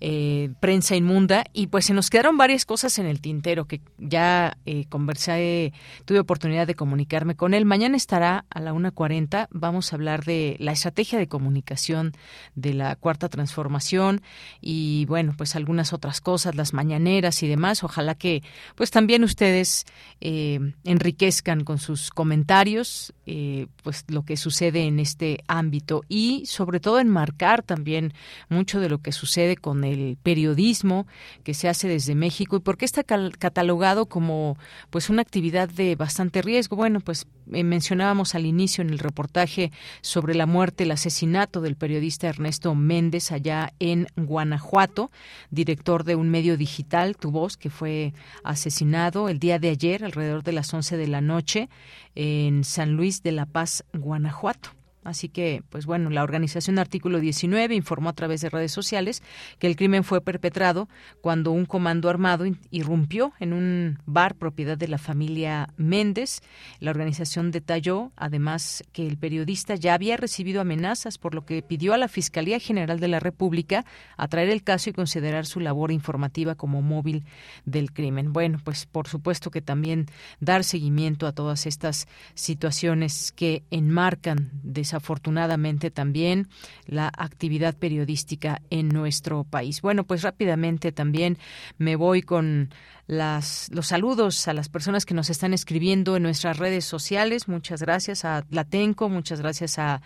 [0.00, 4.58] eh, Prensa Inmunda y pues se nos quedaron varias cosas en el tintero que ya
[4.66, 5.72] eh, conversé,
[6.04, 7.64] tuve oportunidad de comunicarme con él.
[7.64, 12.12] Mañana estará a la 1.40, vamos a hablar de la estrategia de comunicación
[12.54, 14.22] de la Cuarta Transformación
[14.60, 17.84] y bueno, pues algunas otras cosas, las mañaneras y demás.
[17.84, 18.42] Ojalá que
[18.74, 19.84] pues también ustedes
[20.20, 26.80] eh, enriquezcan con sus comentarios eh, pues lo que sucede en este ámbito y sobre
[26.80, 28.12] todo enmarcar también
[28.48, 31.06] mucho de lo que sucede con el periodismo
[31.42, 34.56] que se hace desde México y por qué está catalogado como
[34.90, 36.76] pues una actividad de bastante riesgo.
[36.76, 41.76] Bueno, pues eh, mencionábamos al inicio en el reportaje sobre la muerte, el asesinato del
[41.76, 45.10] periodista Ernesto Méndez allá en Guanajuato,
[45.50, 50.42] director de un medio digital, Tu Voz, que fue asesinado el día de ayer alrededor
[50.42, 51.68] de las 11 de la noche
[52.14, 54.70] en San Luis de la Paz, Guanajuato.
[55.04, 59.22] Así que, pues bueno, la organización Artículo 19 informó a través de redes sociales
[59.58, 60.88] que el crimen fue perpetrado
[61.20, 66.40] cuando un comando armado irrumpió en un bar propiedad de la familia Méndez.
[66.80, 71.94] La organización detalló, además, que el periodista ya había recibido amenazas, por lo que pidió
[71.94, 73.84] a la Fiscalía General de la República
[74.16, 77.24] atraer el caso y considerar su labor informativa como móvil
[77.64, 78.32] del crimen.
[78.32, 80.06] Bueno, pues por supuesto que también
[80.40, 86.48] dar seguimiento a todas estas situaciones que enmarcan de afortunadamente también
[86.86, 89.82] la actividad periodística en nuestro país.
[89.82, 91.38] Bueno, pues rápidamente también
[91.78, 92.70] me voy con
[93.06, 97.48] las, los saludos a las personas que nos están escribiendo en nuestras redes sociales.
[97.48, 100.00] Muchas gracias a Latenco, muchas gracias a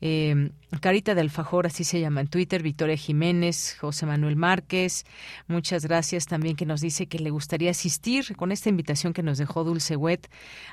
[0.00, 0.50] eh,
[0.80, 5.04] Carita de Alfajor, así se llama en Twitter, Victoria Jiménez, José Manuel Márquez,
[5.46, 9.38] muchas gracias también que nos dice que le gustaría asistir con esta invitación que nos
[9.38, 10.28] dejó Dulce Wet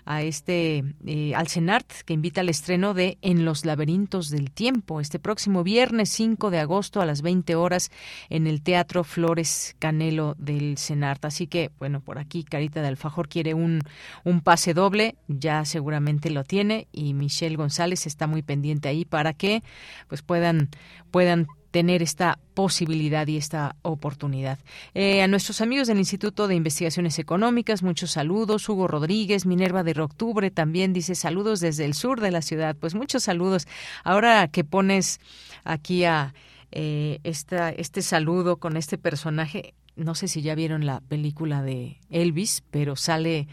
[0.06, 5.02] a este, eh, al CENART, que invita al estreno de En los laberintos del tiempo,
[5.02, 7.92] este próximo viernes 5 de agosto a las 20 horas
[8.30, 11.26] en el Teatro Flores Canelo del CENART.
[11.26, 13.82] Así que, bueno, por aquí Carita de Alfajor quiere un,
[14.24, 19.34] un pase doble, ya seguramente lo tiene y Michelle González está muy pendiente ahí para
[19.34, 19.62] que
[20.08, 20.70] pues puedan,
[21.12, 24.58] puedan tener esta posibilidad y esta oportunidad.
[24.94, 28.68] Eh, a nuestros amigos del Instituto de Investigaciones Económicas, muchos saludos.
[28.68, 32.76] Hugo Rodríguez, Minerva de Octubre también dice saludos desde el sur de la ciudad.
[32.76, 33.68] Pues muchos saludos.
[34.04, 35.20] Ahora que pones
[35.64, 36.34] aquí a
[36.72, 41.98] eh, esta, este saludo con este personaje, no sé si ya vieron la película de
[42.10, 43.48] Elvis, pero sale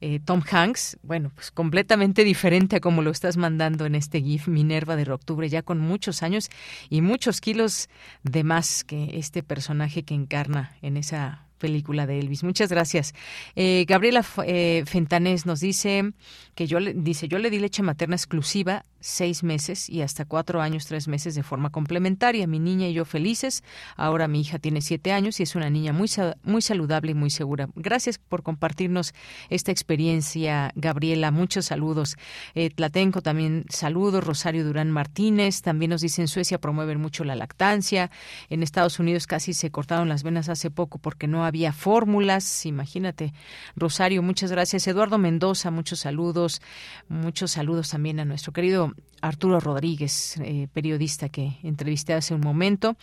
[0.00, 4.48] eh, Tom Hanks, bueno, pues completamente diferente a como lo estás mandando en este GIF
[4.48, 6.50] Minerva de octubre, ya con muchos años
[6.88, 7.88] y muchos kilos
[8.22, 12.44] de más que este personaje que encarna en esa película de Elvis.
[12.44, 13.14] Muchas gracias.
[13.56, 16.12] Eh, Gabriela eh, Fentanés nos dice
[16.54, 20.60] que yo le, dice yo le di leche materna exclusiva seis meses y hasta cuatro
[20.60, 22.46] años tres meses de forma complementaria.
[22.46, 23.62] Mi niña y yo felices.
[23.96, 26.08] Ahora mi hija tiene siete años y es una niña muy
[26.42, 27.68] muy saludable y muy segura.
[27.74, 29.14] Gracias por compartirnos
[29.50, 31.30] esta experiencia, Gabriela.
[31.30, 32.16] Muchos saludos.
[32.54, 34.24] Eh, Tlatenco también saludos.
[34.24, 38.10] Rosario Durán Martínez también nos dice en Suecia promueven mucho la lactancia.
[38.48, 42.66] En Estados Unidos casi se cortaron las venas hace poco porque no había fórmulas.
[42.66, 43.32] Imagínate,
[43.76, 44.86] Rosario, muchas gracias.
[44.86, 46.60] Eduardo Mendoza, muchos saludos.
[47.08, 48.87] Muchos saludos también a nuestro querido
[49.20, 52.96] Arturo Rodríguez, eh, periodista que entrevisté hace un momento.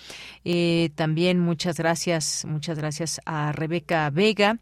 [0.44, 4.60] Eh, también muchas gracias, muchas gracias a Rebeca Vega.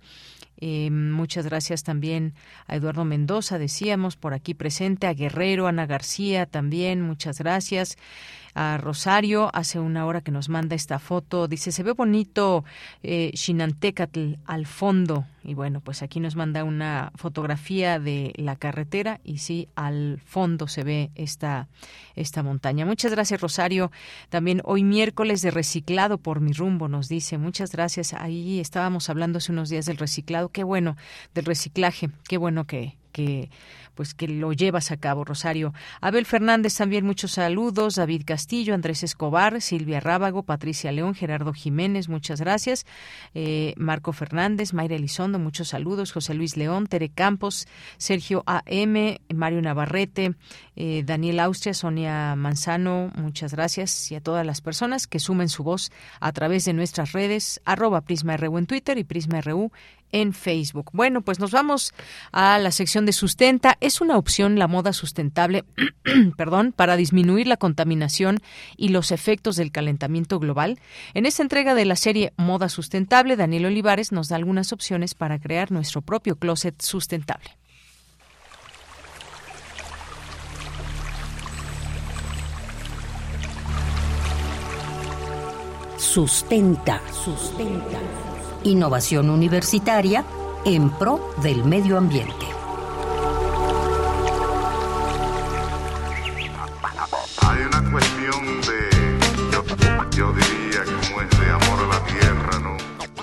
[0.66, 2.36] Eh, muchas gracias también
[2.68, 7.98] a Eduardo Mendoza, decíamos, por aquí presente, a Guerrero, Ana García también, muchas gracias
[8.56, 9.50] a Rosario.
[9.54, 11.48] Hace una hora que nos manda esta foto.
[11.48, 12.64] Dice, se ve bonito
[13.02, 13.34] eh,
[14.46, 15.26] al fondo.
[15.44, 20.68] Y bueno, pues aquí nos manda una fotografía de la carretera y sí, al fondo
[20.68, 21.68] se ve esta,
[22.16, 22.86] esta montaña.
[22.86, 23.92] Muchas gracias, Rosario.
[24.30, 27.38] También hoy miércoles de reciclado por mi rumbo nos dice.
[27.38, 28.14] Muchas gracias.
[28.14, 30.50] Ahí estábamos hablando hace unos días del reciclado.
[30.50, 30.96] Qué bueno,
[31.34, 32.10] del reciclaje.
[32.28, 33.50] Qué bueno que, que
[33.96, 35.74] pues que lo llevas a cabo, Rosario.
[36.02, 42.10] Abel Fernández también muchos saludos, David Castillo, Andrés Escobar, Silvia Rábago, Patricia León, Gerardo Jiménez,
[42.10, 42.86] muchas gracias.
[43.34, 47.68] Eh, Marco Fernández, Mayra Elizondo, muchos saludos, José Luis León, Tere Campos,
[47.98, 50.36] Sergio AM, Mario Navarrete,
[50.76, 55.64] eh, Daniel Austria, Sonia Manzano, muchas gracias y a todas las personas que sumen su
[55.64, 59.72] voz a través de nuestras redes, arroba Prisma RU en Twitter y Prisma RU
[60.14, 60.92] en Facebook.
[60.94, 61.94] Bueno, pues nos vamos
[62.32, 65.66] a la sección de sustenta es una opción la moda sustentable,
[66.38, 68.40] perdón, para disminuir la contaminación
[68.78, 70.80] y los efectos del calentamiento global.
[71.14, 75.40] En esta entrega de la serie Moda Sustentable, Daniel Olivares nos da algunas opciones para
[75.40, 77.58] crear nuestro propio closet sustentable.
[85.98, 88.23] Sustenta, sustenta.
[88.64, 90.24] Innovación universitaria
[90.66, 92.54] en pro del medio ambiente.
[100.16, 102.78] yo, diría como es de amor a la tierra, ¿no?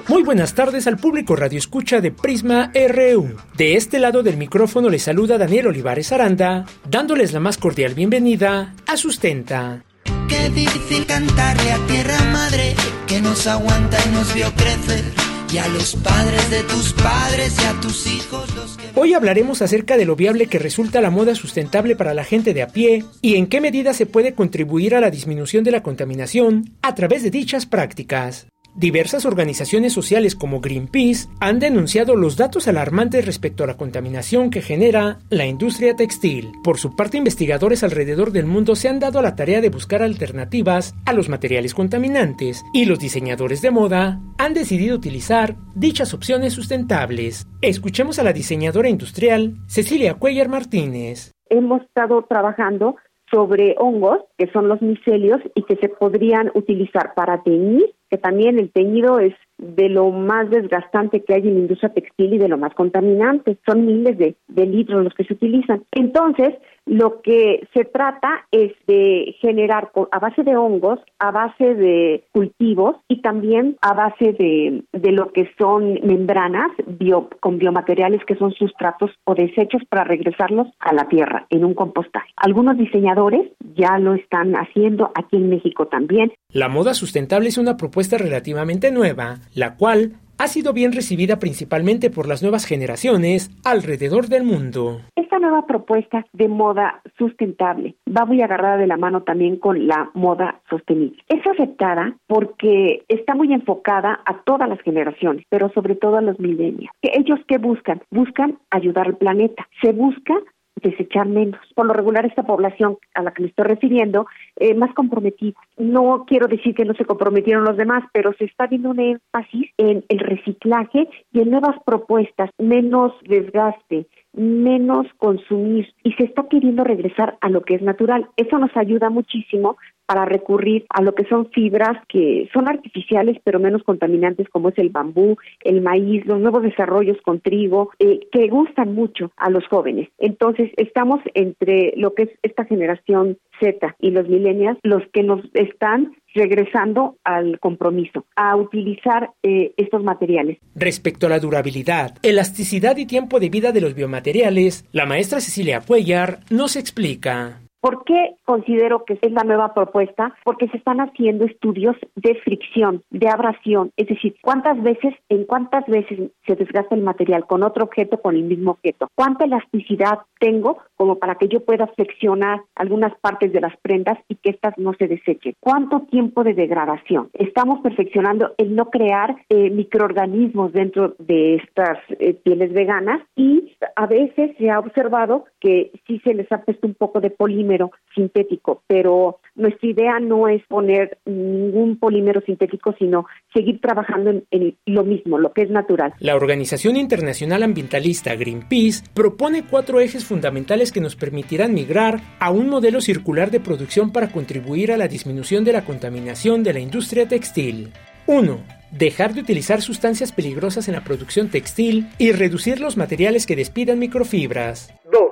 [0.09, 3.37] Muy buenas tardes al público Radio Escucha de Prisma RU.
[3.57, 8.75] De este lado del micrófono les saluda Daniel Olivares Aranda, dándoles la más cordial bienvenida
[8.87, 9.85] a Sustenta.
[10.29, 12.75] qué difícil cantarle a tierra madre
[13.07, 15.30] que nos aguanta y nos vio crecer.
[15.53, 18.89] Y a los padres de tus padres y a tus hijos los que...
[18.95, 22.63] Hoy hablaremos acerca de lo viable que resulta la moda sustentable para la gente de
[22.63, 26.77] a pie y en qué medida se puede contribuir a la disminución de la contaminación
[26.83, 28.47] a través de dichas prácticas.
[28.75, 34.63] Diversas organizaciones sociales como Greenpeace han denunciado los datos alarmantes respecto a la contaminación que
[34.63, 36.53] genera la industria textil.
[36.63, 40.03] Por su parte, investigadores alrededor del mundo se han dado a la tarea de buscar
[40.03, 46.53] alternativas a los materiales contaminantes y los diseñadores de moda han decidido utilizar dichas opciones
[46.53, 47.47] sustentables.
[47.63, 51.33] Escuchemos a la diseñadora industrial Cecilia Cuellar Martínez.
[51.49, 52.95] Hemos estado trabajando
[53.31, 58.59] sobre hongos, que son los micelios, y que se podrían utilizar para teñir que también
[58.59, 62.49] el teñido es de lo más desgastante que hay en la industria textil y de
[62.49, 63.57] lo más contaminante.
[63.65, 65.85] Son miles de, litros los que se utilizan.
[65.93, 66.55] Entonces,
[66.87, 72.97] lo que se trata es de generar a base de hongos, a base de cultivos
[73.09, 78.53] y también a base de, de lo que son membranas bio, con biomateriales que son
[78.53, 82.31] sustratos o desechos para regresarlos a la tierra en un compostaje.
[82.37, 86.33] Algunos diseñadores ya lo están haciendo aquí en México también.
[86.53, 92.09] La moda sustentable es una propuesta relativamente nueva, la cual ha sido bien recibida principalmente
[92.09, 95.03] por las nuevas generaciones alrededor del mundo.
[95.15, 100.11] Esta nueva propuesta de moda sustentable va muy agarrada de la mano también con la
[100.15, 101.23] moda sostenible.
[101.29, 106.41] Es aceptada porque está muy enfocada a todas las generaciones, pero sobre todo a los
[106.41, 106.91] milenios.
[107.03, 108.01] ¿Ellos qué buscan?
[108.11, 109.69] Buscan ayudar al planeta.
[109.83, 110.35] Se busca
[110.83, 111.61] desechar menos.
[111.75, 114.27] Por lo regular, esta población a la que me estoy refiriendo,
[114.57, 115.59] eh, más comprometida.
[115.77, 119.71] No quiero decir que no se comprometieron los demás, pero se está viendo un énfasis
[119.77, 126.85] en el reciclaje y en nuevas propuestas, menos desgaste, menos consumir y se está queriendo
[126.85, 128.29] regresar a lo que es natural.
[128.37, 129.77] Eso nos ayuda muchísimo
[130.11, 134.79] para recurrir a lo que son fibras que son artificiales pero menos contaminantes como es
[134.79, 139.65] el bambú, el maíz, los nuevos desarrollos con trigo, eh, que gustan mucho a los
[139.69, 140.09] jóvenes.
[140.19, 145.45] Entonces estamos entre lo que es esta generación Z y los millennials, los que nos
[145.55, 150.59] están regresando al compromiso, a utilizar eh, estos materiales.
[150.75, 155.83] Respecto a la durabilidad, elasticidad y tiempo de vida de los biomateriales, la maestra Cecilia
[155.87, 157.61] Cuellar nos explica.
[157.81, 160.35] ¿Por qué considero que es la nueva propuesta?
[160.45, 165.87] Porque se están haciendo estudios de fricción, de abrasión, es decir, cuántas veces, en cuántas
[165.87, 170.79] veces se desgasta el material con otro objeto, con el mismo objeto, cuánta elasticidad tengo
[170.97, 174.93] como para que yo pueda flexionar algunas partes de las prendas y que éstas no
[174.95, 177.31] se desechen, cuánto tiempo de degradación.
[177.33, 184.07] Estamos perfeccionando el no crear eh, microorganismos dentro de estas eh, pieles veganas y a
[184.07, 187.70] veces se ha observado que sí se les ha puesto un poco de polímero
[188.15, 194.77] sintético, pero nuestra idea no es poner ningún polímero sintético, sino seguir trabajando en, en,
[194.87, 196.15] lo mismo, lo que es natural.
[196.19, 202.69] La Organización Internacional Ambientalista Greenpeace propone cuatro ejes fundamentales que nos permitirán migrar a un
[202.69, 207.29] modelo circular de producción para contribuir a la disminución de la contaminación de la industria
[207.29, 207.91] textil.
[208.27, 208.59] 1.
[208.93, 213.99] Dejar de utilizar sustancias peligrosas en la producción textil y reducir los materiales que despidan
[213.99, 214.95] microfibras.
[215.13, 215.30] 2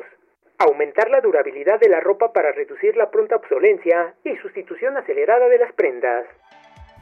[0.58, 5.58] aumentar la durabilidad de la ropa para reducir la pronta obsolencia y sustitución acelerada de
[5.58, 6.26] las prendas.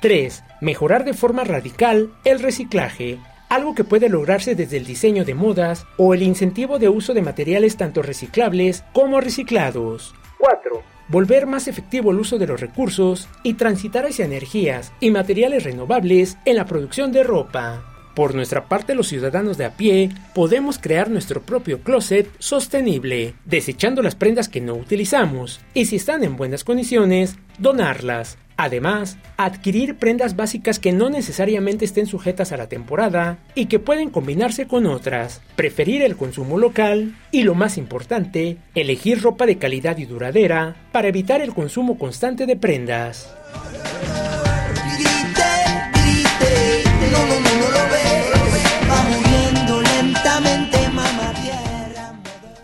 [0.02, 0.44] 3.
[0.60, 3.18] Mejorar de forma radical el reciclaje,
[3.48, 7.22] algo que puede lograrse desde el diseño de modas o el incentivo de uso de
[7.22, 10.14] materiales tanto reciclables como reciclados.
[10.38, 10.82] 4.
[11.08, 16.36] Volver más efectivo el uso de los recursos y transitar hacia energías y materiales renovables
[16.44, 17.95] en la producción de ropa.
[18.16, 24.00] Por nuestra parte, los ciudadanos de a pie podemos crear nuestro propio closet sostenible, desechando
[24.00, 28.38] las prendas que no utilizamos y si están en buenas condiciones, donarlas.
[28.56, 34.08] Además, adquirir prendas básicas que no necesariamente estén sujetas a la temporada y que pueden
[34.08, 39.98] combinarse con otras, preferir el consumo local y, lo más importante, elegir ropa de calidad
[39.98, 43.36] y duradera para evitar el consumo constante de prendas.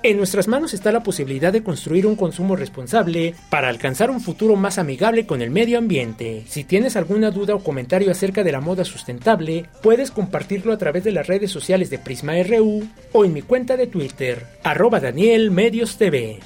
[0.05, 4.57] En nuestras manos está la posibilidad de construir un consumo responsable para alcanzar un futuro
[4.57, 6.45] más amigable con el medio ambiente.
[6.49, 11.05] Si tienes alguna duda o comentario acerca de la moda sustentable, puedes compartirlo a través
[11.05, 15.53] de las redes sociales de Prisma RU o en mi cuenta de Twitter, arroba Daniel
[15.53, 16.41] Medios TV.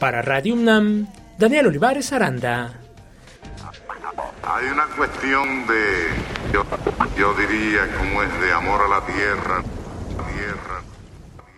[0.00, 1.06] Para Radio UNAM,
[1.38, 2.80] Daniel Olivares Aranda.
[4.42, 6.64] Hay una cuestión de, yo,
[7.16, 9.62] yo diría, como es de amor a la tierra,
[10.34, 10.87] tierra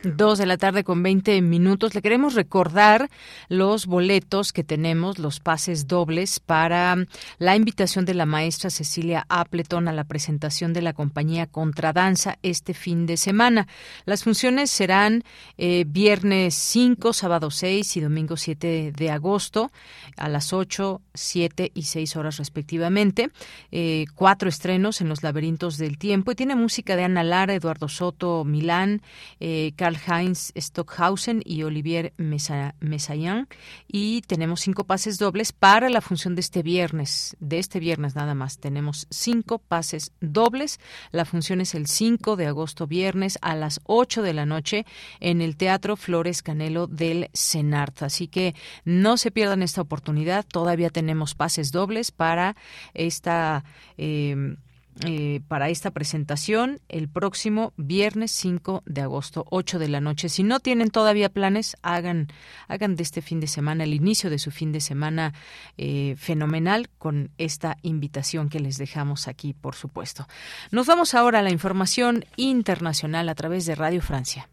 [0.02, 1.94] Dos de la tarde con 20 minutos.
[1.94, 3.10] Le queremos recordar
[3.50, 6.96] los boletos que tenemos, los pases dobles para
[7.38, 12.72] la invitación de la maestra Cecilia Appleton a la presentación de la compañía Contradanza este
[12.72, 13.68] fin de semana.
[14.06, 15.22] Las funciones serán
[15.58, 19.70] eh, viernes 5, sábado 6 y domingo 7 de agosto
[20.16, 23.28] a las 8, 7 y 6 horas respectivamente.
[23.70, 27.88] Eh, cuatro estrenos en los laberintos del tiempo y tiene música de Ana Lara, Eduardo
[27.88, 29.02] Soto, Milán,
[29.40, 33.48] eh, Karl-Heinz Stockhausen y Olivier Messayan.
[33.88, 37.36] Y tenemos cinco pases dobles para la función de este viernes.
[37.40, 38.58] De este viernes nada más.
[38.58, 40.80] Tenemos cinco pases dobles.
[41.12, 44.86] La función es el 5 de agosto, viernes, a las 8 de la noche
[45.20, 48.02] en el Teatro Flores Canelo del Senart.
[48.02, 48.54] Así que
[48.84, 50.44] no se pierdan esta oportunidad.
[50.46, 52.56] Todavía tenemos pases dobles para
[52.94, 53.64] esta.
[53.96, 54.56] Eh,
[55.06, 60.28] eh, para esta presentación el próximo viernes 5 de agosto, 8 de la noche.
[60.28, 62.28] Si no tienen todavía planes, hagan,
[62.68, 65.32] hagan de este fin de semana, el inicio de su fin de semana
[65.78, 70.26] eh, fenomenal con esta invitación que les dejamos aquí, por supuesto.
[70.70, 74.48] Nos vamos ahora a la información internacional a través de Radio Francia.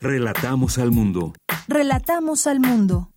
[0.00, 1.32] Relatamos al mundo.
[1.68, 3.11] Relatamos al mundo.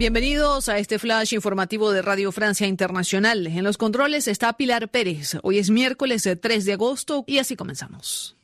[0.00, 3.46] Bienvenidos a este flash informativo de Radio Francia Internacional.
[3.46, 5.36] En los controles está Pilar Pérez.
[5.42, 8.34] Hoy es miércoles 3 de agosto y así comenzamos.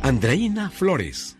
[0.00, 1.36] Andreina Flores.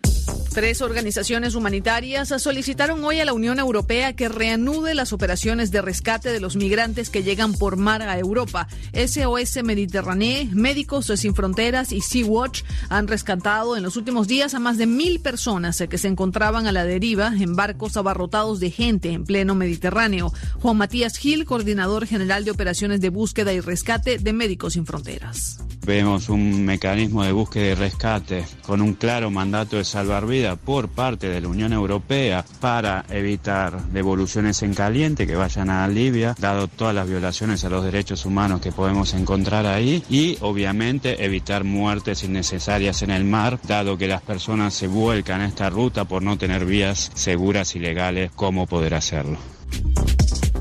[0.56, 6.32] Tres organizaciones humanitarias solicitaron hoy a la Unión Europea que reanude las operaciones de rescate
[6.32, 8.66] de los migrantes que llegan por mar a Europa.
[8.94, 14.78] SOS Mediterráneo, Médicos Sin Fronteras y Sea-Watch han rescatado en los últimos días a más
[14.78, 19.24] de mil personas que se encontraban a la deriva en barcos abarrotados de gente en
[19.24, 20.32] pleno Mediterráneo.
[20.62, 25.58] Juan Matías Gil, coordinador general de operaciones de búsqueda y rescate de Médicos Sin Fronteras.
[25.84, 30.88] Vemos un mecanismo de búsqueda y rescate con un claro mandato de salvar vidas por
[30.88, 36.68] parte de la Unión Europea para evitar devoluciones en caliente que vayan a Libia, dado
[36.68, 42.22] todas las violaciones a los derechos humanos que podemos encontrar ahí, y obviamente evitar muertes
[42.22, 46.38] innecesarias en el mar, dado que las personas se vuelcan a esta ruta por no
[46.38, 49.38] tener vías seguras y legales, ¿cómo poder hacerlo?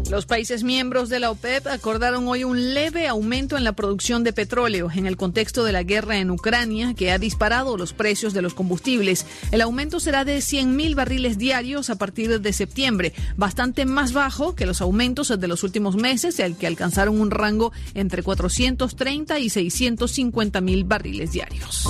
[0.10, 4.34] Los países miembros de la OPEP acordaron hoy un leve aumento en la producción de
[4.34, 8.44] petróleo en el contexto de la guerra en Ucrania que ha disparado los precios de
[8.44, 9.26] los combustibles.
[9.52, 14.68] El aumento será de 100.000 barriles diarios a partir de septiembre, bastante más bajo que
[14.68, 20.62] los aumentos de los últimos meses, el que alcanzaron un rango entre 430 y 650
[20.62, 21.88] mil barriles diarios.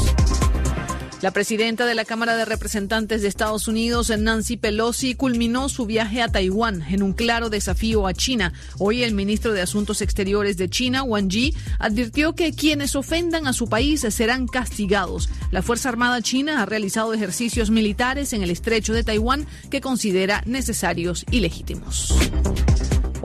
[1.26, 6.22] La presidenta de la Cámara de Representantes de Estados Unidos, Nancy Pelosi, culminó su viaje
[6.22, 8.54] a Taiwán en un claro desafío a China.
[8.78, 13.54] Hoy el ministro de Asuntos Exteriores de China, Wang Yi, advirtió que quienes ofendan a
[13.54, 15.28] su país serán castigados.
[15.50, 20.44] La Fuerza Armada China ha realizado ejercicios militares en el estrecho de Taiwán que considera
[20.46, 22.14] necesarios y legítimos.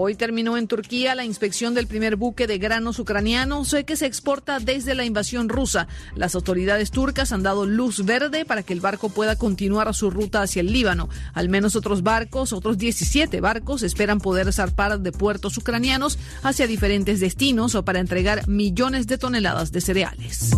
[0.03, 4.59] Hoy terminó en Turquía la inspección del primer buque de granos ucranianos que se exporta
[4.59, 5.89] desde la invasión rusa.
[6.17, 10.41] Las autoridades turcas han dado luz verde para que el barco pueda continuar su ruta
[10.41, 11.11] hacia el Líbano.
[11.35, 17.21] Al menos otros barcos, otros 17 barcos, esperan poder zarpar de puertos ucranianos hacia diferentes
[17.21, 20.53] destinos o para entregar millones de toneladas de cereales.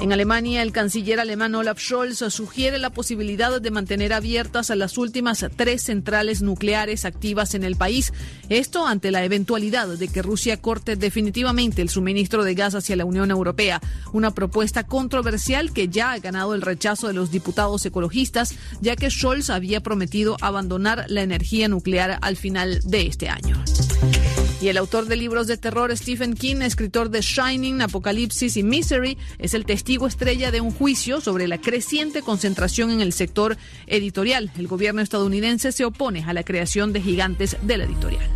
[0.00, 4.96] En Alemania, el canciller alemán Olaf Scholz sugiere la posibilidad de mantener abiertas a las
[4.96, 8.14] últimas tres centrales nucleares activas en el país.
[8.48, 13.04] Esto ante la eventualidad de que Rusia corte definitivamente el suministro de gas hacia la
[13.04, 13.82] Unión Europea.
[14.14, 19.10] Una propuesta controversial que ya ha ganado el rechazo de los diputados ecologistas, ya que
[19.10, 23.62] Scholz había prometido abandonar la energía nuclear al final de este año.
[24.60, 29.16] Y el autor de libros de terror Stephen King, escritor de Shining, Apocalipsis y Misery,
[29.38, 33.56] es el testigo estrella de un juicio sobre la creciente concentración en el sector
[33.86, 34.52] editorial.
[34.58, 38.28] El gobierno estadounidense se opone a la creación de gigantes de la editorial.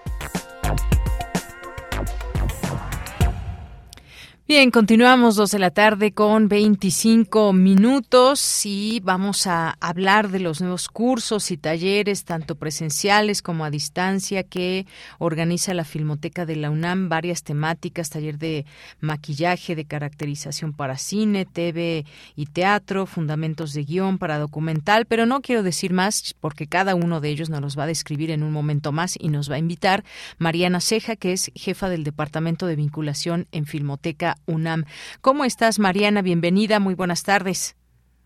[4.48, 10.62] Bien, continuamos dos de la tarde con 25 minutos y vamos a hablar de los
[10.62, 14.86] nuevos cursos y talleres, tanto presenciales como a distancia, que
[15.20, 18.66] organiza la Filmoteca de la UNAM, varias temáticas, taller de
[19.02, 22.06] maquillaje, de caracterización para cine, TV
[22.38, 27.20] y teatro, fundamentos de guion para documental, pero no quiero decir más porque cada uno
[27.20, 29.60] de ellos nos los va a describir en un momento más y nos va a
[29.60, 30.06] invitar
[30.38, 34.86] Mariana Ceja, que es jefa del Departamento de Vinculación en Filmoteca UNAM.
[35.22, 36.22] ¿Cómo estás, Mariana?
[36.22, 37.76] Bienvenida, muy buenas tardes.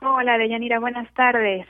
[0.01, 1.67] Hola, Deyanira, buenas tardes.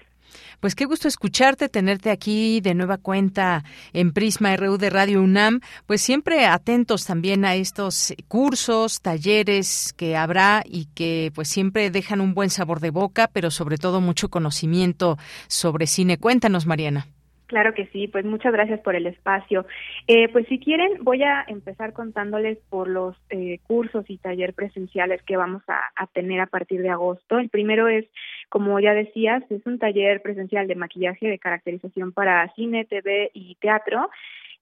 [0.59, 3.63] Pues qué gusto escucharte, tenerte aquí de nueva cuenta
[3.93, 10.15] en Prisma RU de Radio UNAM, pues siempre atentos también a estos cursos, talleres que
[10.15, 14.29] habrá y que pues siempre dejan un buen sabor de boca, pero sobre todo mucho
[14.29, 16.17] conocimiento sobre cine.
[16.17, 17.07] Cuéntanos, Mariana.
[17.51, 19.65] Claro que sí, pues muchas gracias por el espacio.
[20.07, 25.21] Eh, pues si quieren, voy a empezar contándoles por los eh, cursos y taller presenciales
[25.23, 27.39] que vamos a, tener a partir de agosto.
[27.39, 28.05] El primero es,
[28.47, 33.55] como ya decías, es un taller presencial de maquillaje de caracterización para cine, TV y
[33.55, 34.09] teatro.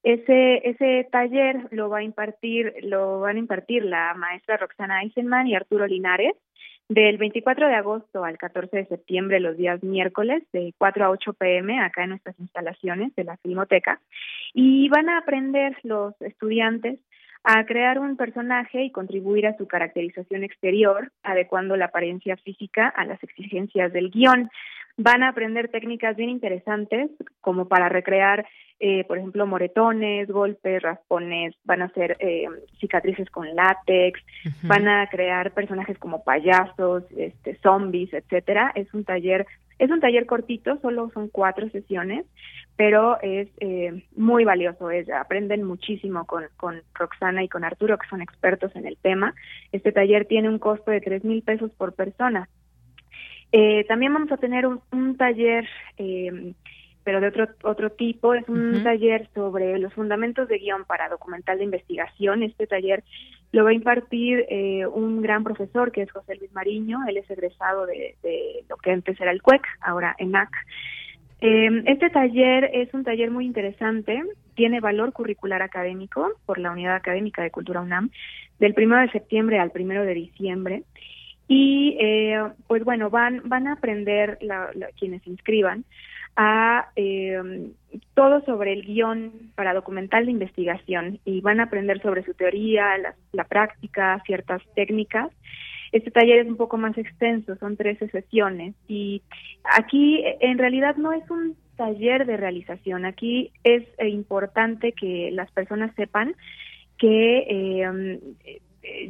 [0.01, 5.45] Ese, ese taller lo va a impartir, lo van a impartir la maestra Roxana Eisenman
[5.45, 6.33] y Arturo Linares
[6.89, 11.33] del 24 de agosto al 14 de septiembre, los días miércoles, de 4 a 8
[11.33, 14.01] pm, acá en nuestras instalaciones de la Filmoteca,
[14.53, 16.99] y van a aprender los estudiantes
[17.43, 23.05] a crear un personaje y contribuir a su caracterización exterior, adecuando la apariencia física a
[23.05, 24.49] las exigencias del guion.
[24.97, 27.09] Van a aprender técnicas bien interesantes,
[27.41, 28.45] como para recrear
[28.81, 32.47] eh, por ejemplo, moretones, golpes, raspones, van a hacer eh,
[32.79, 34.21] cicatrices con látex,
[34.63, 38.71] van a crear personajes como payasos, este, zombies, etcétera.
[38.75, 39.45] Es un taller,
[39.79, 42.25] es un taller cortito, solo son cuatro sesiones,
[42.75, 44.91] pero es eh, muy valioso.
[44.91, 49.33] Es, aprenden muchísimo con, con Roxana y con Arturo, que son expertos en el tema.
[49.71, 52.49] Este taller tiene un costo de tres mil pesos por persona.
[53.51, 56.53] Eh, también vamos a tener un, un taller eh,
[57.03, 58.35] pero de otro, otro tipo.
[58.35, 62.43] Es un taller sobre los fundamentos de guion para documental de investigación.
[62.43, 63.03] Este taller
[63.51, 66.99] lo va a impartir eh, un gran profesor que es José Luis Mariño.
[67.07, 70.49] Él es egresado de, de lo que antes era el CUEC, ahora ENAC.
[71.41, 74.21] Eh, este taller es un taller muy interesante,
[74.55, 78.09] tiene valor curricular académico por la Unidad Académica de Cultura UNAM,
[78.59, 80.83] del 1 de septiembre al 1 de diciembre.
[81.47, 84.69] Y eh, pues bueno, van, van a aprender la,
[84.99, 85.85] quienes se inscriban
[86.41, 87.69] a eh,
[88.13, 92.85] todo sobre el guion para documental de investigación y van a aprender sobre su teoría,
[93.33, 95.31] la, práctica, ciertas técnicas.
[95.91, 99.21] Este taller es un poco más extenso, son 13 sesiones y
[99.65, 105.51] aquí en realidad no es un taller de realización, aquí es eh, importante que las
[105.51, 106.35] personas sepan
[106.97, 108.19] que eh,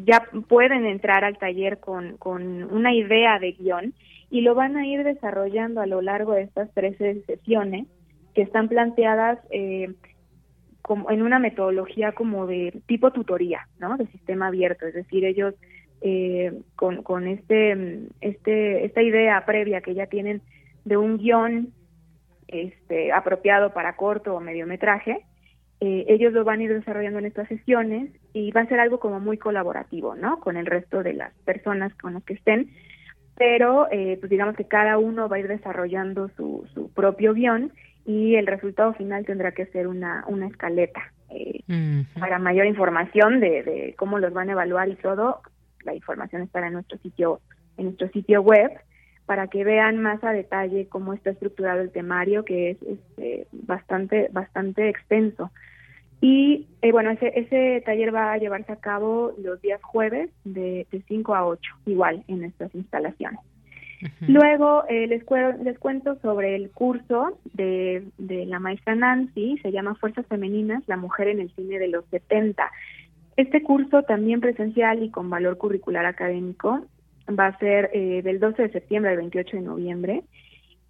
[0.03, 3.93] ya pueden entrar al taller con, con una idea de guion
[4.29, 7.87] y lo van a ir desarrollando a lo largo de estas 13 sesiones
[8.33, 9.93] que están planteadas eh,
[10.81, 13.97] como en una metodología como de tipo tutoría, ¿no?
[13.97, 15.55] De sistema abierto, es decir, ellos
[16.01, 20.41] eh, con, con este, este, esta idea previa que ya tienen
[20.85, 21.73] de un guion
[22.47, 25.25] este, apropiado para corto o mediometraje,
[25.81, 28.99] eh, ellos lo van a ir desarrollando en estas sesiones y va a ser algo
[28.99, 30.39] como muy colaborativo, ¿no?
[30.39, 32.71] Con el resto de las personas con las que estén
[33.39, 37.71] pero eh, pues digamos que cada uno va a ir desarrollando su, su propio guion
[38.05, 41.01] y el resultado final tendrá que ser una, una escaleta.
[41.29, 41.63] Eh,
[42.19, 45.41] para mayor información de, de cómo los van a evaluar y todo,
[45.85, 47.39] la información estará en nuestro sitio,
[47.77, 48.71] en nuestro sitio web
[49.25, 54.27] para que vean más a detalle cómo está estructurado el temario, que es este, bastante,
[54.33, 55.51] bastante extenso.
[56.21, 60.85] Y eh, bueno, ese, ese taller va a llevarse a cabo los días jueves de,
[60.91, 63.39] de 5 a 8, igual en nuestras instalaciones.
[64.21, 65.23] Luego eh, les,
[65.61, 70.95] les cuento sobre el curso de, de la maestra Nancy, se llama Fuerzas Femeninas, la
[70.95, 72.63] mujer en el cine de los 70.
[73.35, 76.85] Este curso también presencial y con valor curricular académico
[77.37, 80.23] va a ser eh, del 12 de septiembre al 28 de noviembre.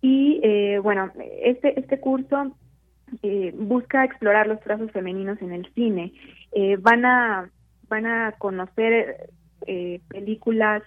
[0.02, 1.12] Y eh, bueno,
[1.44, 2.56] este, este curso
[3.24, 6.14] eh, busca explorar los trazos femeninos en el cine.
[6.52, 7.50] Eh, van a
[7.88, 9.30] van a conocer
[9.66, 10.84] eh, películas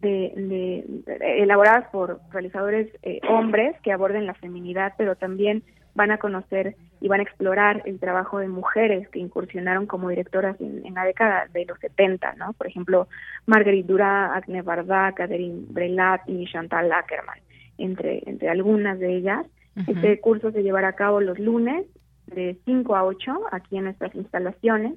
[0.00, 0.84] de,
[1.20, 2.88] elaboradas por realizadores
[3.28, 5.64] hombres que aborden la feminidad, pero también
[5.98, 10.56] van a conocer y van a explorar el trabajo de mujeres que incursionaron como directoras
[10.60, 12.52] en, la década de los 70, ¿no?
[12.52, 13.08] Por ejemplo,
[13.46, 17.40] Marguerite Dura, Agne Barda, Catherine Brelat y Chantal Ackerman,
[17.78, 19.44] entre, entre algunas de ellas.
[19.86, 21.86] Este curso se llevará a cabo los lunes
[22.26, 24.94] de 5 a 8 aquí en nuestras instalaciones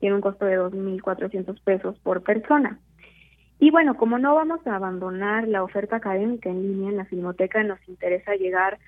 [0.00, 2.78] tiene un costo de 2.400 pesos por persona.
[3.60, 7.62] Y bueno, como no vamos a abandonar la oferta académica en línea en la Filmoteca,
[7.64, 8.78] nos interesa llegar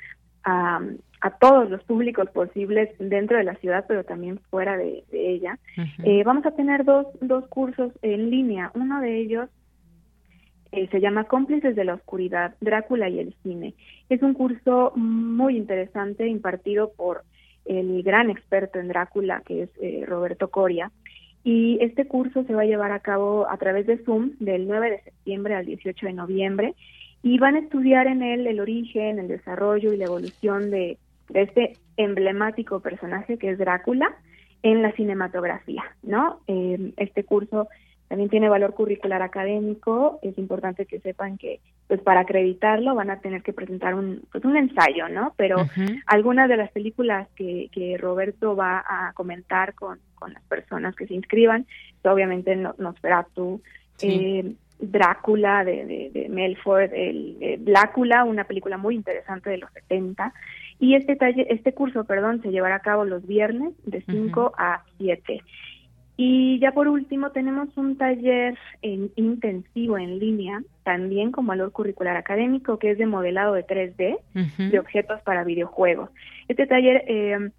[0.45, 0.81] a,
[1.21, 5.59] a todos los públicos posibles dentro de la ciudad, pero también fuera de, ella.
[6.05, 8.71] Eh, vamos a tener dos, dos cursos en línea.
[8.75, 9.51] Uno de ellos
[10.73, 13.75] eh, se llama Cómplices de la Oscuridad, Drácula y el Cine.
[14.09, 17.25] Es un curso muy interesante impartido por
[17.65, 20.91] el gran experto en Drácula, que es eh, Roberto Coria.
[21.43, 24.91] Y este curso se va a llevar a cabo a través de Zoom del 9
[24.91, 26.75] de septiembre al 18 de noviembre
[27.23, 30.99] y van a estudiar en él el origen, el desarrollo y la evolución de,
[31.35, 34.17] este emblemático personaje que es Drácula
[34.63, 36.41] en la cinematografía, ¿no?
[36.47, 37.69] Eh, este curso
[38.11, 43.21] también tiene valor curricular académico, es importante que sepan que pues para acreditarlo van a
[43.21, 45.33] tener que presentar un pues un ensayo, ¿no?
[45.37, 45.59] Pero
[46.07, 51.07] algunas de las películas que, que Roberto va a comentar con, con las personas que
[51.07, 51.67] se inscriban,
[52.03, 53.63] obviamente Nosferatu,
[54.03, 60.35] eh, Drácula de, de, de Melford, el, Blácula, una película muy interesante de los 70,
[60.81, 64.83] y este taller, este curso, perdón, se llevará a cabo los viernes de 5 a
[64.99, 65.43] 7.
[66.23, 72.15] Y ya por último tenemos un taller en intensivo en línea, también con valor curricular
[72.15, 74.19] académico, que es de modelado de 3D
[74.71, 76.11] de objetos para videojuegos.
[76.47, 77.51] Este taller eh,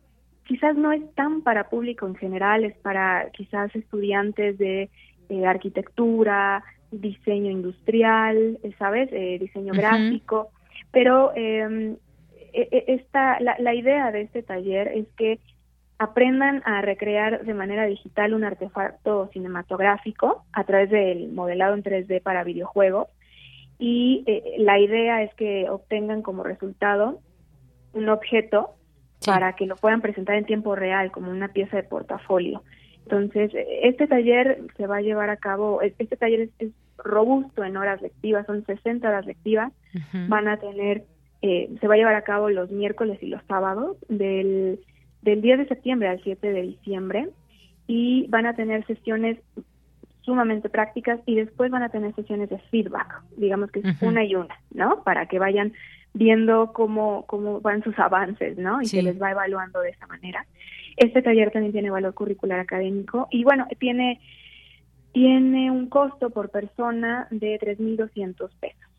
[0.43, 4.91] quizás no es tan para público en general, es para quizás estudiantes de
[5.29, 9.09] eh, arquitectura, diseño industrial, ¿sabes?
[9.11, 10.51] Eh, diseño gráfico,
[10.91, 11.95] pero em,
[12.53, 15.39] e, e, esta, la, la idea de este taller es que
[16.01, 22.23] aprendan a recrear de manera digital un artefacto cinematográfico a través del modelado en 3D
[22.23, 23.07] para videojuegos.
[23.77, 27.19] Y eh, la idea es que obtengan como resultado
[27.93, 28.71] un objeto
[29.23, 32.63] para que lo puedan presentar en tiempo real como una pieza de portafolio.
[33.03, 33.51] Entonces,
[33.83, 38.47] este taller se va a llevar a cabo, este taller es, robusto en horas lectivas,
[38.47, 39.71] son 60 horas lectivas,
[40.27, 41.03] van a tener,
[41.43, 44.79] eh, se va a llevar a cabo los miércoles y los sábados del
[45.21, 47.29] del 10 de septiembre al 7 de diciembre
[47.87, 49.37] y van a tener sesiones
[50.21, 54.35] sumamente prácticas y después van a tener sesiones de feedback, digamos que es una y
[54.35, 55.03] una, ¿no?
[55.03, 55.73] Para que vayan
[56.13, 58.81] viendo cómo, cómo van sus avances, ¿no?
[58.81, 60.45] Y se les va evaluando de esa manera.
[60.97, 64.19] Este taller también tiene valor curricular académico y bueno, tiene,
[65.11, 68.90] tiene un costo por persona de 3.200 pesos.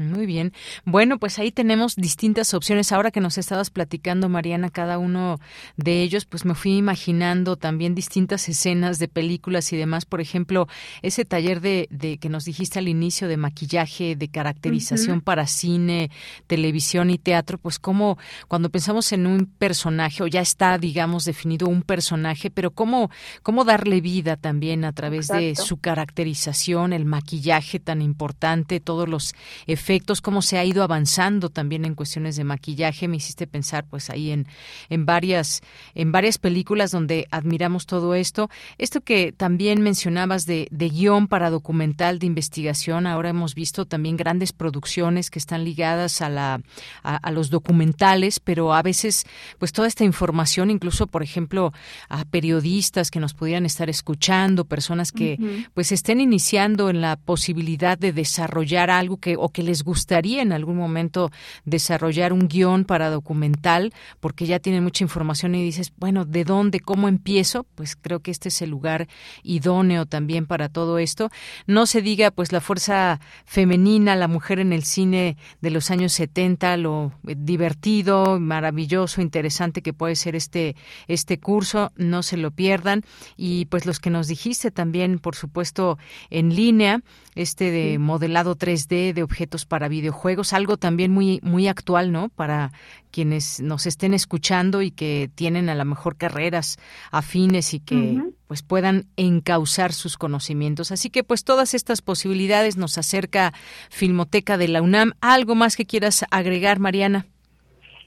[0.00, 0.54] Muy bien.
[0.86, 2.90] Bueno, pues ahí tenemos distintas opciones.
[2.90, 5.38] Ahora que nos estabas platicando, Mariana, cada uno
[5.76, 10.06] de ellos, pues me fui imaginando también distintas escenas de películas y demás.
[10.06, 10.68] Por ejemplo,
[11.02, 16.10] ese taller de, de que nos dijiste al inicio de maquillaje, de caracterización para cine,
[16.46, 18.16] televisión y teatro, pues como
[18.48, 23.10] cuando pensamos en un personaje o ya está, digamos, definido un personaje, pero cómo,
[23.42, 29.34] cómo darle vida también a través de su caracterización, el maquillaje tan importante, todos los
[29.66, 33.08] efectos efectos, cómo se ha ido avanzando también en cuestiones de maquillaje.
[33.08, 34.46] Me hiciste pensar pues ahí en,
[34.88, 35.62] en varias,
[35.96, 38.50] en varias películas donde admiramos todo esto.
[38.78, 44.16] Esto que también mencionabas de, de guion para documental de investigación, ahora hemos visto también
[44.16, 46.60] grandes producciones que están ligadas a la
[47.02, 49.24] a, los documentales, pero a veces
[49.58, 51.72] pues toda esta información, incluso por ejemplo
[52.08, 57.98] a periodistas que nos pudieran estar escuchando, personas que pues estén iniciando en la posibilidad
[57.98, 61.30] de desarrollar algo que o que les gustaría en algún momento
[61.64, 66.80] desarrollar un guion para documental, porque ya tienen mucha información y dices, bueno, ¿de dónde,
[66.80, 67.66] cómo empiezo?
[67.74, 69.08] Pues creo que este es el lugar
[69.42, 71.30] idóneo también para todo esto.
[71.66, 76.12] No se diga, pues, la fuerza femenina, la mujer en el cine de los años
[76.12, 80.76] 70, lo divertido, maravilloso, interesante que puede ser este,
[81.08, 83.02] este curso, no se lo pierdan.
[83.36, 85.98] Y pues los que nos dijiste también, por supuesto,
[86.30, 87.02] en línea,
[87.34, 92.28] este de modelado 3D de objetos para videojuegos, algo también muy muy actual, ¿no?
[92.28, 92.72] Para
[93.12, 96.76] quienes nos estén escuchando y que tienen a lo mejor carreras
[97.12, 100.90] afines y que pues puedan encauzar sus conocimientos.
[100.90, 103.52] Así que pues todas estas posibilidades nos acerca
[103.90, 105.12] Filmoteca de la UNAM.
[105.20, 107.26] ¿Algo más que quieras agregar, Mariana?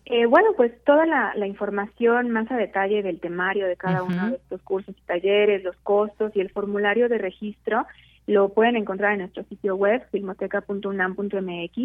[0.06, 4.35] Eh, bueno, pues toda la, información más a detalle del temario de cada uno de
[4.35, 7.85] estos cursos y talleres, los costos y el formulario de registro
[8.28, 11.78] lo pueden encontrar en nuestro sitio web, filmoteca.unam.mx,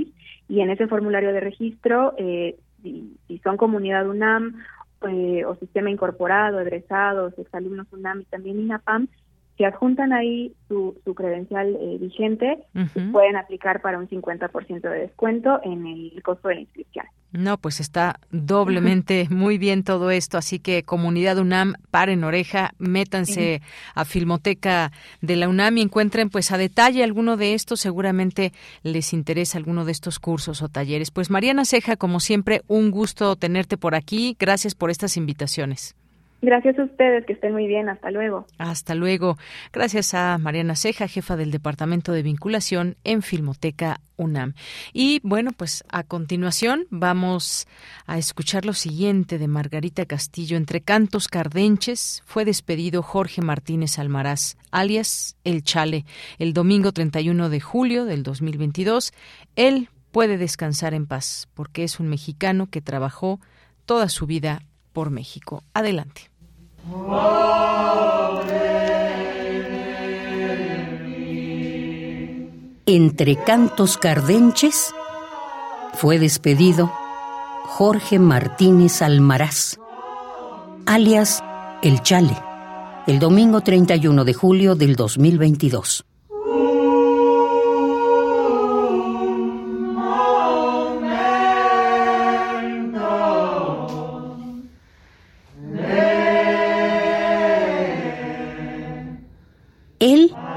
[0.48, 4.62] y en ese formulario de registro, eh, si, son comunidad UNAM
[5.09, 9.09] eh, o sistema incorporado, egresados, exalumnos UNAM y también INAPAM,
[9.56, 12.65] si adjuntan ahí su, su credencial eh, vigente,
[13.10, 17.06] pueden aplicar para un 50% de descuento en el costo de la inscripción.
[17.30, 23.60] No, pues está doblemente muy bien todo esto, así que comunidad UNAM, paren oreja, métanse
[23.94, 29.12] a Filmoteca de la UNAM y encuentren pues a detalle alguno de estos, seguramente les
[29.12, 31.10] interesa alguno de estos cursos o talleres.
[31.10, 35.97] Pues Mariana Ceja, como siempre, un gusto tenerte por aquí, gracias por estas invitaciones.
[36.40, 37.89] Gracias a ustedes, que estén muy bien.
[37.89, 38.47] Hasta luego.
[38.59, 39.36] Hasta luego.
[39.73, 44.55] Gracias a Mariana Ceja, jefa del Departamento de Vinculación en Filmoteca UNAM.
[44.93, 47.66] Y bueno, pues a continuación vamos
[48.06, 50.56] a escuchar lo siguiente de Margarita Castillo.
[50.56, 56.05] Entre cantos cardenches fue despedido Jorge Martínez Almaraz, alias El Chale,
[56.39, 59.12] el domingo 31 de julio del 2022.
[59.56, 63.40] Él puede descansar en paz porque es un mexicano que trabajó
[63.86, 64.62] toda su vida
[64.93, 65.62] por México.
[65.74, 66.31] Adelante.
[72.86, 74.94] Entre cantos cardenches
[75.93, 76.90] fue despedido
[77.65, 79.78] Jorge Martínez Almaraz,
[80.86, 81.44] alias
[81.82, 82.36] El Chale,
[83.06, 86.06] el domingo 31 de julio del 2022.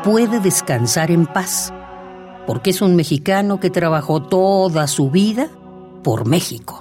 [0.04, 1.74] Puede descansar en paz,
[2.48, 5.50] porque es un mexicano que trabajó toda su vida
[6.04, 6.80] por México.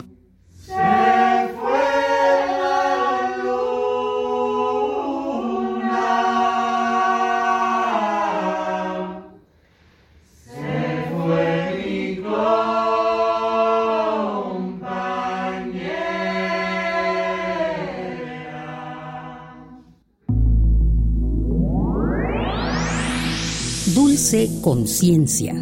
[24.61, 25.55] Conciencia.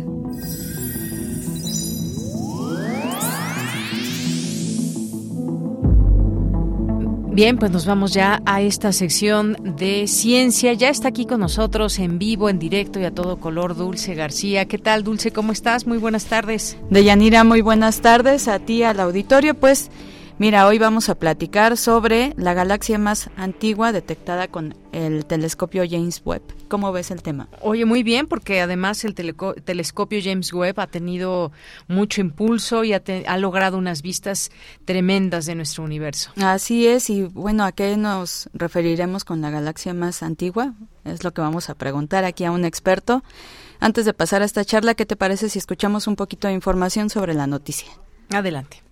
[7.39, 10.73] Bien, pues nos vamos ya a esta sección de ciencia.
[10.73, 14.65] Ya está aquí con nosotros en vivo, en directo y a todo color Dulce García.
[14.65, 15.31] ¿Qué tal, Dulce?
[15.31, 15.87] ¿Cómo estás?
[15.87, 16.77] Muy buenas tardes.
[16.91, 19.55] Deyanira, muy buenas tardes a ti, al auditorio.
[19.55, 19.89] Pues
[20.41, 26.23] Mira, hoy vamos a platicar sobre la galaxia más antigua detectada con el telescopio James
[26.25, 26.43] Webb.
[26.69, 27.49] ¿Cómo ves el tema?
[27.61, 31.51] Oye, muy bien, porque además el telescopio James Webb ha tenido
[31.89, 34.53] mucho impulso y ha, ha, logrado unas vistas
[34.85, 36.31] tremendas de nuestro universo.
[36.37, 40.75] Así es, y bueno, ¿a qué nos referiremos con la galaxia más antigua?
[41.05, 43.25] Es lo que vamos a preguntar aquí a un experto.
[43.81, 47.11] Antes de pasar a esta charla, ¿qué te parece si escuchamos un poquito de información
[47.11, 47.91] sobre la noticia?
[48.31, 48.88] Adelante.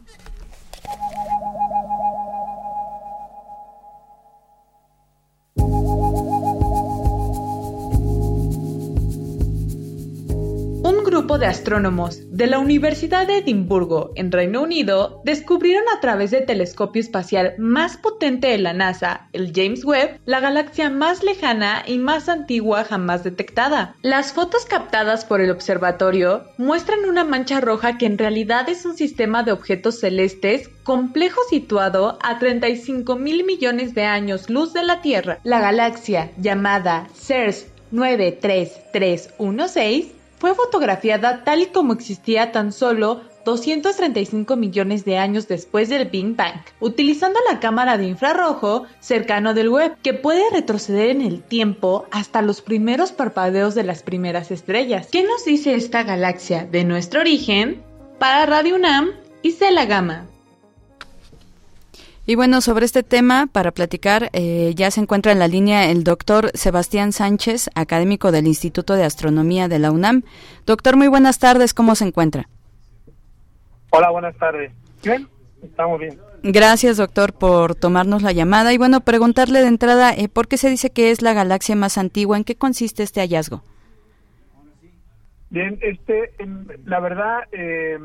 [11.38, 17.00] De astrónomos de la Universidad de Edimburgo, en Reino Unido, descubrieron a través del telescopio
[17.00, 22.28] espacial más potente de la NASA, el James Webb, la galaxia más lejana y más
[22.28, 23.94] antigua jamás detectada.
[24.02, 28.96] Las fotos captadas por el observatorio muestran una mancha roja que en realidad es un
[28.96, 35.02] sistema de objetos celestes complejo situado a 35 mil millones de años luz de la
[35.02, 35.40] Tierra.
[35.44, 45.04] La galaxia, llamada CERS 93316, fue fotografiada tal y como existía tan solo 235 millones
[45.04, 50.14] de años después del Big Bang, utilizando la cámara de infrarrojo cercano del web, que
[50.14, 55.08] puede retroceder en el tiempo hasta los primeros parpadeos de las primeras estrellas.
[55.12, 57.82] ¿Qué nos dice esta galaxia de nuestro origen?
[58.18, 59.10] Para Radio UNAM
[59.42, 59.54] y
[59.86, 60.26] Gama.
[62.28, 66.02] Y bueno, sobre este tema, para platicar, eh, ya se encuentra en la línea el
[66.02, 70.24] doctor Sebastián Sánchez, académico del Instituto de Astronomía de la UNAM.
[70.66, 72.48] Doctor, muy buenas tardes, ¿cómo se encuentra?
[73.90, 74.72] Hola, buenas tardes.
[75.04, 75.28] Bien,
[75.62, 76.18] estamos bien.
[76.42, 78.72] Gracias, doctor, por tomarnos la llamada.
[78.72, 81.96] Y bueno, preguntarle de entrada, eh, ¿por qué se dice que es la galaxia más
[81.96, 82.36] antigua?
[82.36, 83.62] ¿En qué consiste este hallazgo?
[85.50, 86.32] Bien, este,
[86.84, 87.96] la verdad, eh,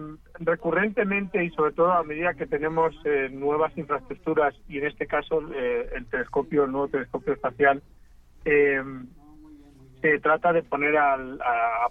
[0.46, 5.42] recurrentemente y sobre todo a medida que tenemos eh, nuevas infraestructuras y en este caso
[5.54, 7.82] eh, el telescopio, el nuevo telescopio espacial,
[8.46, 8.82] eh,
[10.02, 11.18] se trata de poner a,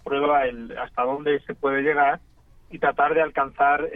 [0.02, 2.20] prueba el, hasta dónde se puede llegar
[2.70, 3.88] y tratar de alcanzar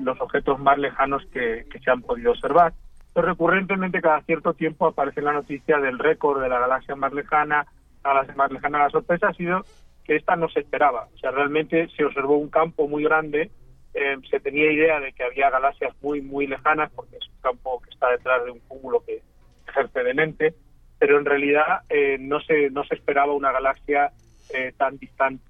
[0.00, 2.74] los objetos más lejanos que, se han podido observar.
[3.14, 7.66] Pero recurrentemente cada cierto tiempo aparece la noticia del récord de la galaxia más lejana,
[8.04, 8.78] la galaxia más lejana.
[8.78, 9.64] La sorpresa ha sido
[10.08, 11.06] que esta no se esperaba.
[11.14, 13.50] O sea, realmente se observó un campo muy grande,
[13.92, 17.80] eh, se tenía idea de que había galaxias muy, muy lejanas, porque es un campo
[17.82, 19.20] que está detrás de un cúmulo que
[19.68, 20.54] ejerce de lente,
[20.98, 24.10] pero en realidad eh, no, se, no se esperaba una galaxia
[24.54, 25.44] eh, tan distante.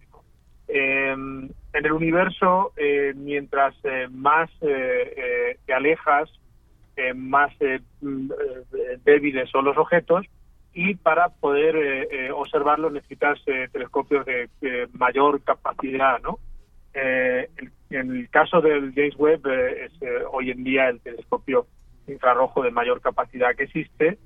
[0.67, 3.75] En el universo, eh, mientras
[4.11, 6.29] más te alejas,
[7.15, 7.51] más
[8.03, 8.31] mm,
[9.05, 10.27] débiles son los objetos
[10.81, 13.39] y para poder observarlos necesitas
[13.73, 14.49] telescopios de,
[14.93, 16.39] mayor capacidad, ¿no?
[16.95, 17.61] en
[17.91, 19.93] el caso del James Webb es
[20.31, 21.67] hoy en día el telescopio
[22.07, 24.19] infrarrojo de mayor capacidad que existe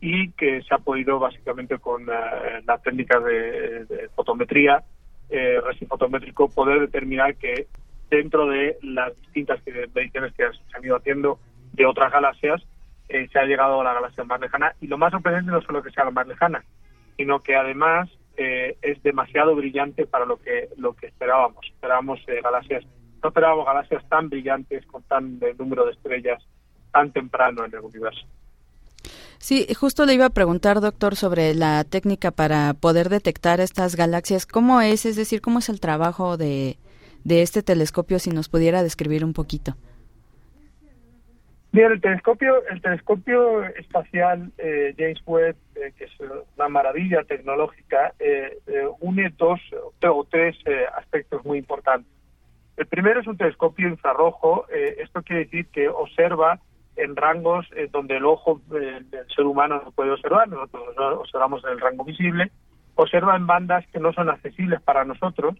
[0.00, 4.84] y que se ha podido básicamente con las técnicas de fotometría
[5.28, 5.58] eh,
[5.88, 7.66] fotométrico poder determinar que
[8.08, 9.60] dentro de las distintas
[9.92, 11.40] mediciones que se han ido haciendo
[11.72, 12.62] de otras galaxias,
[13.08, 14.74] eh, se ha llegado a la galaxia más lejana.
[14.80, 16.64] Y lo más sorprendente no solo que sea la más lejana,
[17.16, 21.64] sino que además eh, es demasiado brillante para lo que lo que esperábamos.
[21.66, 22.84] Esperábamos eh, galaxias,
[23.22, 26.42] no esperábamos galaxias tan brillantes con tan de número de estrellas
[26.92, 28.26] tan temprano en el universo.
[29.38, 34.46] Sí, justo le iba a preguntar, doctor, sobre la técnica para poder detectar estas galaxias.
[34.46, 35.06] ¿Cómo es?
[35.06, 36.78] Es decir, ¿cómo es el trabajo de,
[37.22, 38.18] de este telescopio?
[38.18, 39.76] Si nos pudiera describir un poquito.
[41.76, 46.12] Bien, el telescopio, el telescopio espacial eh, James Webb, eh, que es
[46.56, 48.56] una maravilla tecnológica, eh,
[49.00, 49.60] une dos
[50.02, 50.56] o tres
[50.96, 52.10] aspectos muy importantes.
[52.78, 54.64] El primero es un telescopio infrarrojo.
[54.70, 56.58] esto quiere decir que observa
[56.96, 60.82] en rangos eh, donde el ojo del ser humano no puede observar, nosotros
[61.18, 62.52] observamos en el rango visible,
[62.94, 65.56] observa en bandas que no son accesibles para nosotros,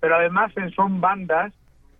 [0.00, 1.52] pero además eh, son bandas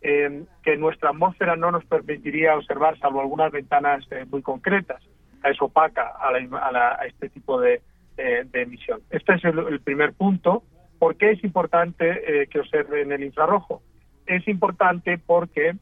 [0.03, 5.03] eh, que nuestra atmósfera no nos permitiría observar, salvo algunas ventanas muy concretas.
[5.45, 7.81] Es opaca a, a, este tipo de,
[8.17, 9.01] emisión.
[9.11, 10.63] Este es el, primer punto.
[10.99, 13.83] ¿Por qué es importante que observe en el infrarrojo?
[14.27, 15.75] Es importante porque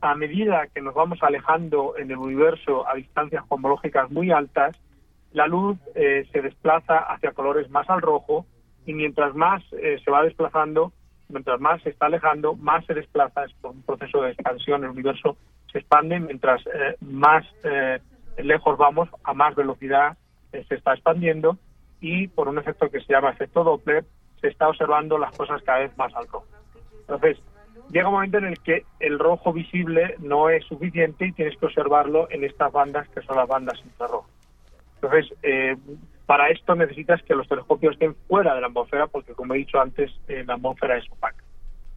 [0.00, 4.76] a medida que nos vamos alejando en el universo a distancias cosmológicas muy altas,
[5.32, 8.46] la luz eh, se desplaza hacia colores más al rojo
[8.86, 10.92] y mientras más eh, se va desplazando,
[11.30, 14.90] mientras más se está alejando, más se desplaza, es por un proceso de expansión, el
[14.90, 15.36] universo
[15.72, 17.44] se expande, mientras eh, más
[18.38, 20.16] lejos vamos, a más velocidad
[20.50, 21.58] se está expandiendo
[22.00, 24.04] y por un efecto que se llama efecto Doppler,
[24.40, 26.26] se está observando las cosas cada vez más al.
[27.00, 27.38] Entonces,
[27.90, 31.66] llega un momento en el que el rojo visible no es suficiente y tienes que
[31.66, 34.30] observarlo en estas bandas que son las bandas infrarrojas.
[35.02, 35.76] Entonces, eh,
[36.30, 39.80] para esto necesitas que los telescopios estén fuera de la atmósfera porque, como he dicho
[39.80, 41.42] antes, eh, la atmósfera es opaca.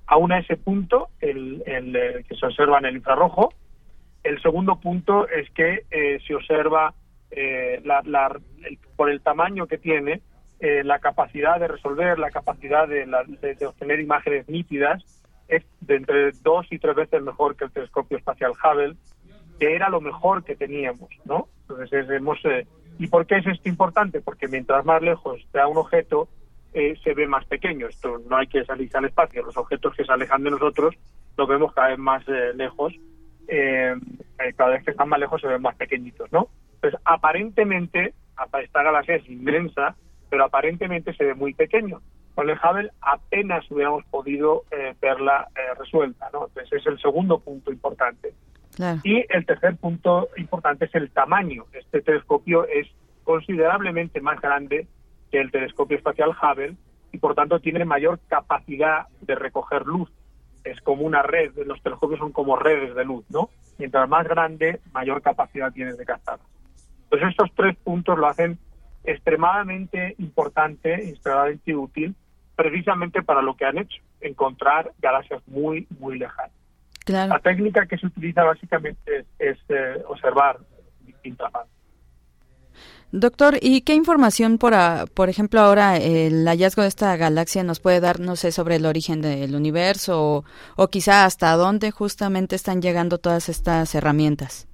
[0.07, 3.53] Aún a ese punto, el, el, que se observa en el infrarrojo,
[4.23, 6.95] el segundo punto es que eh, se observa
[7.83, 8.39] la,
[8.95, 10.21] por el tamaño que tiene,
[10.59, 13.05] la capacidad de resolver, la capacidad de,
[13.39, 15.03] de obtener imágenes nítidas,
[15.47, 18.95] es de entre dos y tres veces mejor que el telescopio espacial Hubble,
[19.63, 21.47] que era lo mejor que teníamos, ¿no?
[21.61, 22.67] Entonces hemos eh,
[22.99, 24.19] ¿y por qué es esto importante?
[24.19, 26.27] Porque mientras más lejos está un objeto
[26.73, 27.87] eh, se ve más pequeño.
[27.87, 29.41] Esto no hay que salirse al espacio.
[29.41, 30.95] Los objetos que se alejan de nosotros
[31.37, 32.93] los vemos cada vez más eh, lejos.
[34.57, 36.49] cada vez que están más lejos se ven más pequeñitos, ¿no?
[36.75, 38.13] Entonces aparentemente
[38.61, 39.95] esta galaxia es inmensa,
[40.29, 42.01] pero aparentemente se ve muy pequeño.
[42.35, 46.47] Con el Hubble apenas hubiéramos podido eh, verla eh, resuelta, ¿no?
[46.47, 48.33] Entonces es el segundo punto importante.
[49.03, 51.65] Y el tercer punto importante es el tamaño.
[51.73, 52.87] Este telescopio es
[53.23, 54.87] considerablemente más grande
[55.31, 56.75] que el telescopio espacial Hubble
[57.11, 60.09] y por tanto tiene mayor capacidad de recoger luz.
[60.63, 63.49] Es como una red, los telescopios son como redes de luz, ¿no?
[63.77, 66.39] Mientras más grande, mayor capacidad tienes de captar.
[67.03, 68.57] Entonces estos tres puntos lo hacen
[69.03, 72.15] extremadamente importante, extremadamente útil
[72.55, 76.51] precisamente para lo que han hecho, encontrar galaxias muy, muy lejanas.
[77.07, 80.57] La técnica que se utiliza básicamente es, eh, observar
[81.01, 81.71] distintas bandas.
[83.11, 84.73] Doctor, ¿y qué información, por,
[85.13, 88.87] por ejemplo, ahora el hallazgo de esta galaxia nos puede dar, no sé, sobre el
[88.87, 94.67] origen del universo o, o quizá hasta dónde justamente están llegando todas estas herramientas?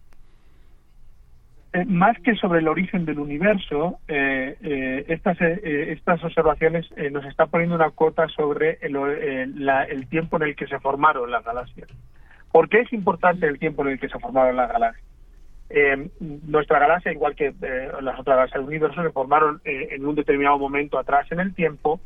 [1.71, 7.49] Eh, más que sobre el origen del universo, eh, eh, estas, estas observaciones nos están
[7.49, 11.87] poniendo una cuota sobre el, el, tiempo en el que se formaron las galaxias.
[12.51, 15.05] ¿Por qué es importante el tiempo en el que se formaron las galaxias?
[16.19, 17.53] nuestra galaxia, igual que
[18.01, 21.99] las otras galaxias del universo, se formaron en un determinado momento atrás en el tiempo.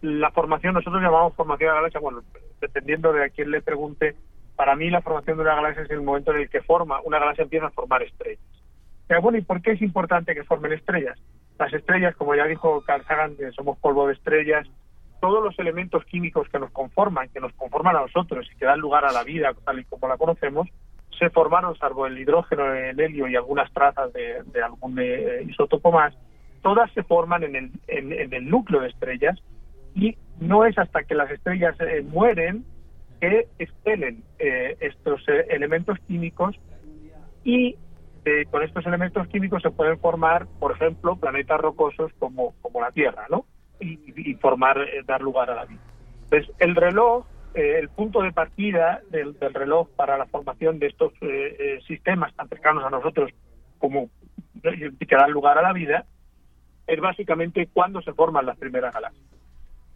[0.00, 2.22] la formación, nosotros llamamos formación de galaxia, bueno,
[2.60, 4.16] dependiendo de a quién le pregunte,
[4.56, 7.18] para mí la formación de una galaxia es el momento en el que forma, una
[7.18, 8.42] galaxia empieza a formar estrellas.
[9.22, 11.18] Bueno, ¿y por qué es importante que formen estrellas?
[11.58, 14.66] Las estrellas, como ya dijo Carl Sagan, somos polvo de estrellas,
[15.20, 18.80] todos los elementos químicos que nos conforman, que nos conforman a nosotros y que dan
[18.80, 20.68] lugar a la vida tal y como la conocemos,
[21.18, 26.14] se formaron, salvo el hidrógeno, el helio y algunas trazas de, algún eh, isótopo más,
[26.62, 29.38] todas se forman en el, en el núcleo de estrellas
[29.94, 32.64] y no es hasta que las estrellas eh, mueren
[33.20, 36.56] que expelen eh, estos eh, elementos químicos
[37.44, 37.76] y
[38.50, 43.26] con estos elementos químicos se pueden formar, por ejemplo, planetas rocosos como, como la Tierra,
[43.30, 43.46] ¿no?
[43.80, 45.80] Y, y formar, dar lugar a la vida.
[46.24, 51.12] Entonces, el reloj, el punto de partida del, del, reloj para la formación de estos
[51.86, 53.30] sistemas tan cercanos a nosotros
[53.78, 54.10] como
[54.62, 56.04] que dan lugar a la vida,
[56.86, 59.30] es básicamente cuando se forman las primeras galaxias.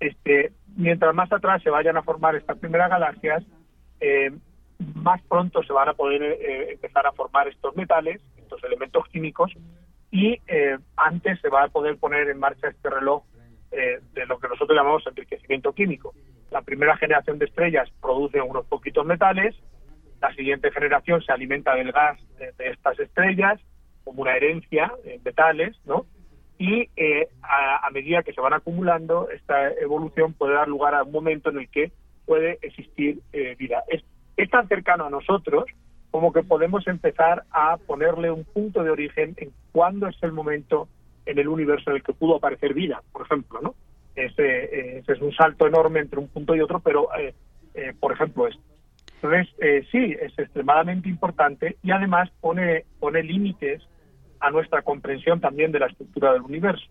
[0.00, 3.44] Este, mientras más atrás se vayan a formar estas primeras galaxias,
[4.00, 4.30] eh,
[4.94, 9.52] más pronto se van a poder eh, empezar a formar estos metales, estos elementos químicos,
[10.10, 13.22] y eh, antes se va a poder poner en marcha este reloj
[13.74, 16.14] de lo que nosotros llamamos enriquecimiento químico.
[16.50, 19.54] La primera generación de estrellas produce unos poquitos metales,
[20.20, 23.60] la siguiente generación se alimenta del gas de, estas estrellas,
[24.04, 26.06] como una herencia de metales, ¿no?
[26.58, 31.12] y eh, a, medida que se van acumulando, esta evolución puede dar lugar a un
[31.12, 31.92] momento en el que
[32.26, 33.82] puede existir eh, vida.
[33.88, 34.02] Es,
[34.50, 35.64] tan cercano a nosotros
[36.10, 40.88] como que podemos empezar a ponerle un punto de origen en cuándo es el momento
[41.26, 43.74] en el universo en el que pudo aparecer vida, por ejemplo, ¿no?
[44.14, 47.08] Ese, eh, ese es un salto enorme entre un punto y otro, pero,
[47.98, 48.62] por ejemplo, esto.
[49.16, 53.82] Entonces, sí, es extremadamente importante y además pone, pone límites
[54.44, 56.86] a nuestra comprensión también de la estructura del universo.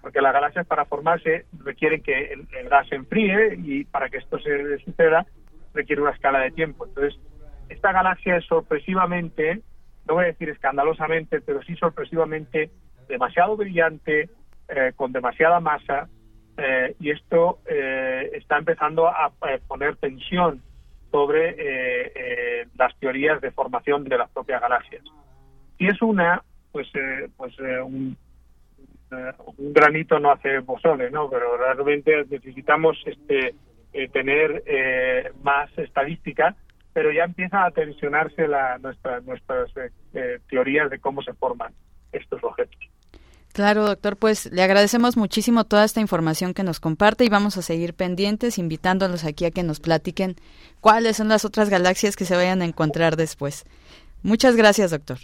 [0.00, 4.38] Porque las galaxias para formarse requieren que el, gas se enfríe y para que esto
[4.38, 5.26] se suceda
[5.74, 6.86] requiere una escala de tiempo.
[6.86, 7.18] Entonces,
[7.68, 9.62] esta galaxia es sorpresivamente,
[10.06, 12.70] no voy a decir escandalosamente, pero sí sorpresivamente
[13.12, 14.30] demasiado brillante,
[14.68, 16.08] eh, con demasiada masa,
[16.56, 19.30] eh, y esto eh, está empezando a,
[19.68, 20.62] poner tensión
[21.10, 25.04] sobre las teorías de formación de las propias galaxias.
[25.78, 28.16] Y es una, pues eh, pues eh, un,
[29.10, 31.28] eh, granito no hace bosones, ¿no?
[31.28, 33.54] Pero realmente necesitamos este
[34.10, 34.64] tener
[35.42, 36.56] más estadística,
[36.94, 38.80] pero ya empieza a tensionarse la,
[39.22, 39.70] nuestras
[40.48, 41.74] teorías de cómo se forman
[42.10, 42.80] estos objetos.
[43.52, 47.62] Claro, doctor, pues le agradecemos muchísimo toda esta información que nos comparte y vamos a
[47.62, 50.36] seguir pendientes, invitándolos aquí a que nos platiquen
[50.80, 53.64] cuáles son las otras galaxias que se vayan a encontrar después.
[54.22, 55.18] Muchas gracias, doctor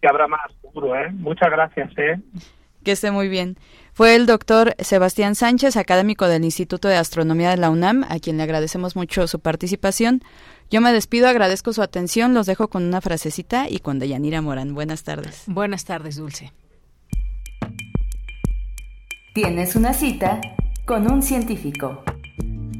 [0.00, 1.10] que habrá más seguro, ¿eh?
[1.12, 2.20] Muchas gracias, ¿eh?
[2.84, 3.56] Que esté muy bien.
[3.92, 8.36] Fue el doctor Sebastián Sánchez, académico del Instituto de Astronomía de la UNAM, a quien
[8.36, 10.22] le agradecemos mucho su participación.
[10.70, 14.74] Yo me despido, agradezco su atención, los dejo con una frasecita y con Deyanira Morán.
[14.74, 15.44] Buenas tardes.
[15.46, 16.52] Buenas tardes, Dulce.
[19.40, 20.40] Tienes una cita
[20.84, 22.02] con un científico.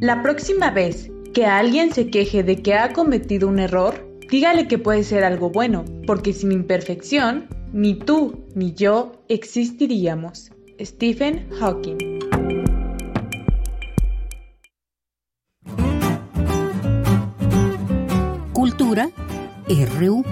[0.00, 3.94] La próxima vez que alguien se queje de que ha cometido un error,
[4.28, 10.50] Dígale que puede ser algo bueno, porque sin imperfección, ni tú ni yo existiríamos.
[10.80, 12.18] Stephen Hawking.
[18.52, 19.08] Cultura
[19.96, 20.24] RU.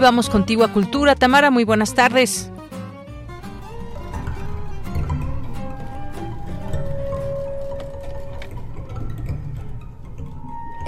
[0.00, 1.14] Vamos contigo a Cultura.
[1.14, 2.50] Tamara, muy buenas tardes.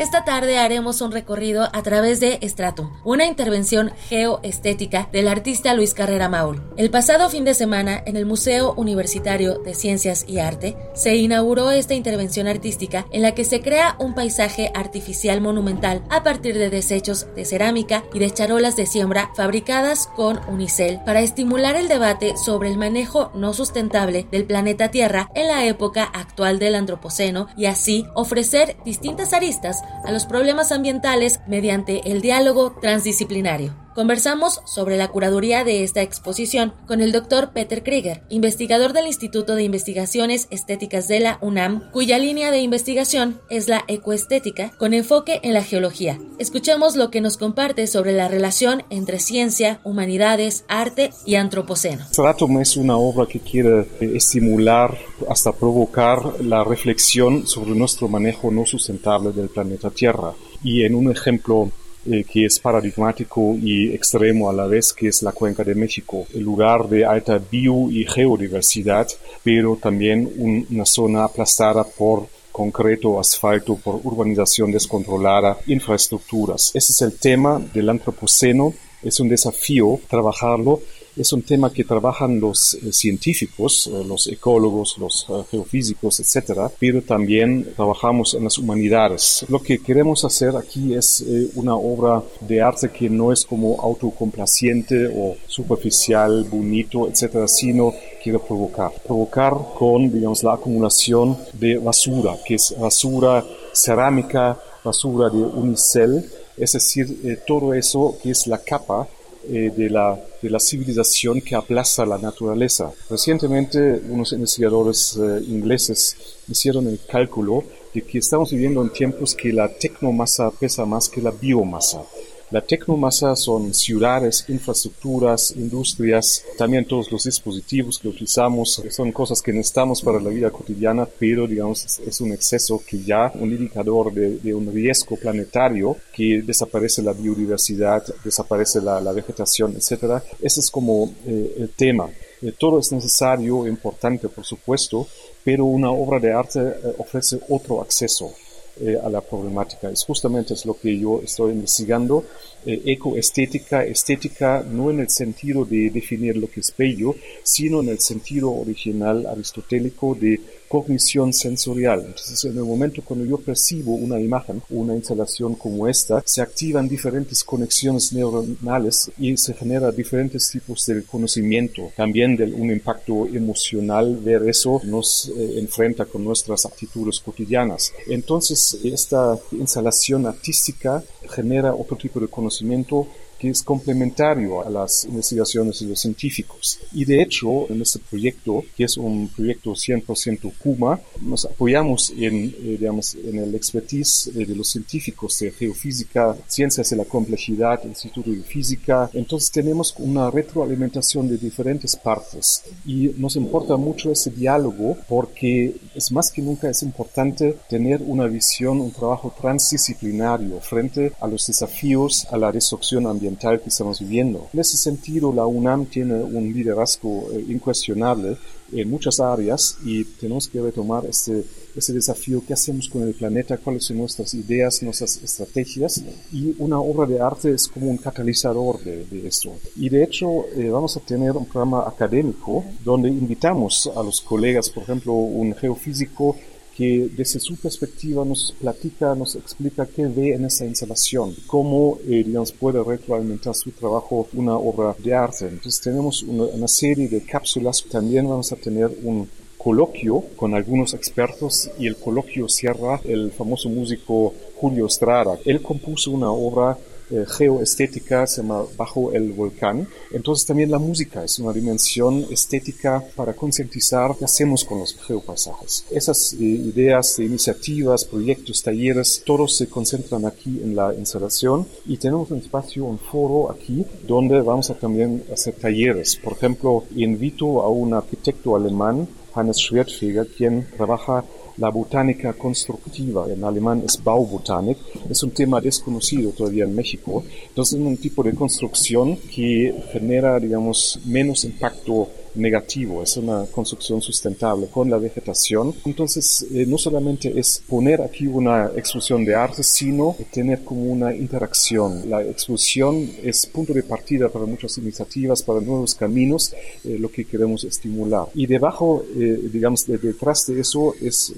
[0.01, 5.93] Esta tarde haremos un recorrido a través de Stratum, una intervención geoestética del artista Luis
[5.93, 6.63] Carrera Maul.
[6.79, 11.71] El pasado fin de semana, en el Museo Universitario de Ciencias y Arte, se inauguró
[11.71, 16.71] esta intervención artística en la que se crea un paisaje artificial monumental a partir de
[16.71, 22.39] desechos de cerámica y de charolas de siembra fabricadas con unicel para estimular el debate
[22.39, 27.67] sobre el manejo no sustentable del planeta Tierra en la época actual del Antropoceno y
[27.67, 33.75] así ofrecer distintas aristas a los problemas ambientales mediante el diálogo transdisciplinario.
[33.95, 39.57] Conversamos sobre la curaduría de esta exposición con el doctor Peter Krieger, investigador del Instituto
[39.57, 45.41] de Investigaciones Estéticas de la UNAM, cuya línea de investigación es la ecoestética con enfoque
[45.43, 46.21] en la geología.
[46.39, 52.05] Escuchemos lo que nos comparte sobre la relación entre ciencia, humanidades, arte y antropoceno.
[52.13, 54.97] Stratum es una obra que quiere estimular
[55.29, 60.33] hasta provocar la reflexión sobre nuestro manejo no sustentable del planeta Tierra.
[60.63, 61.73] Y en un ejemplo
[62.07, 66.27] eh, que es paradigmático y extremo a la vez, que es la Cuenca de México,
[66.35, 69.07] el lugar de alta bio y geodiversidad,
[69.43, 76.73] pero también una zona aplastada por concreto, asfalto, por urbanización descontrolada, infraestructuras.
[76.75, 80.81] Ese es el tema del antropoceno, es un desafío trabajarlo
[81.21, 86.71] es un tema que trabajan los eh, científicos, eh, los ecólogos, los eh, geofísicos, etcétera,
[86.79, 89.45] pero también trabajamos en las humanidades.
[89.49, 91.25] Lo que queremos hacer aquí es
[91.55, 97.93] una obra de arte que no es como autocomplaciente o superficial, bonito, etcétera, sino
[98.23, 98.91] quiere provocar.
[99.07, 106.25] Provocar con, digamos, la acumulación de basura, que es basura cerámica, basura de unicel,
[106.57, 109.09] es decir, todo eso que es la capa
[109.49, 112.93] eh, de, la, de, la, civilización que aplaza la naturaleza.
[113.09, 116.17] Recientemente unos investigadores eh, ingleses
[116.49, 117.65] hicieron el cálculo
[117.95, 122.03] de que estamos viviendo en tiempos que la tecnomasa pesa más que la biomasa.
[122.51, 129.53] La tecnomasa son ciudades, infraestructuras, industrias, también todos los dispositivos que utilizamos, son cosas que
[129.53, 134.53] necesitamos para la vida cotidiana, pero digamos es un exceso que ya un indicador de,
[134.53, 140.21] un riesgo planetario, que desaparece la biodiversidad, desaparece la, vegetación, etc.
[140.41, 142.09] Ese es como eh, el tema.
[142.43, 145.07] Eh, todo es necesario, importante por supuesto,
[145.45, 148.33] pero una obra de arte eh, ofrece otro acceso
[148.81, 149.91] eh, a la problemática.
[149.91, 152.25] Es justamente es lo que yo estoy investigando.
[152.65, 157.89] Eh, ecoestética, estética no en el sentido de definir lo que es bello, sino en
[157.89, 160.41] el sentido original aristotélico de
[160.71, 162.05] cognición sensorial.
[162.07, 166.89] Entonces, en el momento cuando yo percibo una imagen, una instalación como esta, se activan
[166.89, 171.91] diferentes conexiones neuronales y se genera diferentes tipos de conocimiento.
[171.97, 177.93] También de un impacto emocional, ver eso nos eh, enfrenta con nuestras actitudes cotidianas.
[178.07, 183.09] Entonces, esta instalación artística genera otro tipo de conocimiento
[183.41, 186.79] que es complementario a las investigaciones de los científicos.
[186.93, 192.55] Y de hecho, en este proyecto, que es un proyecto 100% Kuma, nos apoyamos en,
[192.59, 197.83] eh, digamos, en el expertise eh, de los científicos de geofísica, ciencias de la complejidad,
[197.85, 199.09] Instituto de Física.
[199.15, 206.13] Entonces tenemos una retroalimentación de diferentes partes y nos importa mucho ese diálogo porque es
[206.13, 212.27] más que nunca es importante tener una visión, un trabajo transdisciplinario frente a los desafíos
[212.31, 214.49] a la destrucción ambiental que estamos viviendo.
[214.53, 218.37] En ese sentido, la UNAM tiene un liderazgo eh, incuestionable
[218.73, 221.45] en muchas áreas y tenemos que retomar este,
[221.75, 226.03] ese desafío, qué hacemos con el planeta, cuáles son nuestras ideas, nuestras estrategias
[226.33, 229.53] y una obra de arte es como un catalizador de, esto.
[229.77, 234.71] Y de hecho eh, vamos a tener un programa académico donde invitamos a los colegas,
[234.71, 236.37] por ejemplo, un geofísico
[236.81, 242.25] que desde su perspectiva nos platica, nos explica qué ve en esa instalación, cómo, eh,
[242.25, 245.47] digamos, puede retroalimentar su trabajo una obra de arte.
[245.47, 249.29] Entonces tenemos una, una serie de cápsulas, también vamos a tener un
[249.59, 255.39] coloquio con algunos expertos y el coloquio cierra el famoso músico Julio Estrada.
[255.45, 256.79] Él compuso una obra
[257.11, 259.87] eh, geoestética, se llama Bajo el Volcán.
[260.13, 265.85] Entonces también la música es una dimensión estética para concientizar qué hacemos con los geopaisajes.
[265.91, 272.31] Esas eh, ideas, iniciativas, proyectos, talleres, todos se concentran aquí en la instalación y tenemos
[272.31, 276.17] un espacio, un foro aquí donde vamos a también hacer talleres.
[276.17, 281.25] Por ejemplo, invito a un arquitecto alemán, Hannes Schwertfeger, quien trabaja
[281.61, 284.79] la botánica constructiva, en alemán es Baubotanik,
[285.11, 287.23] es un tema desconocido todavía en México.
[287.49, 294.01] Entonces es un tipo de construcción que genera, digamos, menos impacto negativo, es una construcción
[294.01, 295.75] sustentable con la vegetación.
[295.85, 301.15] Entonces, eh, no solamente es poner aquí una exposición de arte, sino tener como una
[301.15, 302.09] interacción.
[302.09, 306.55] La exposición es punto de partida para muchas iniciativas, para nuevos caminos,
[306.85, 308.27] eh, lo que queremos estimular.
[308.35, 311.33] Y debajo, eh, digamos, detrás de eso es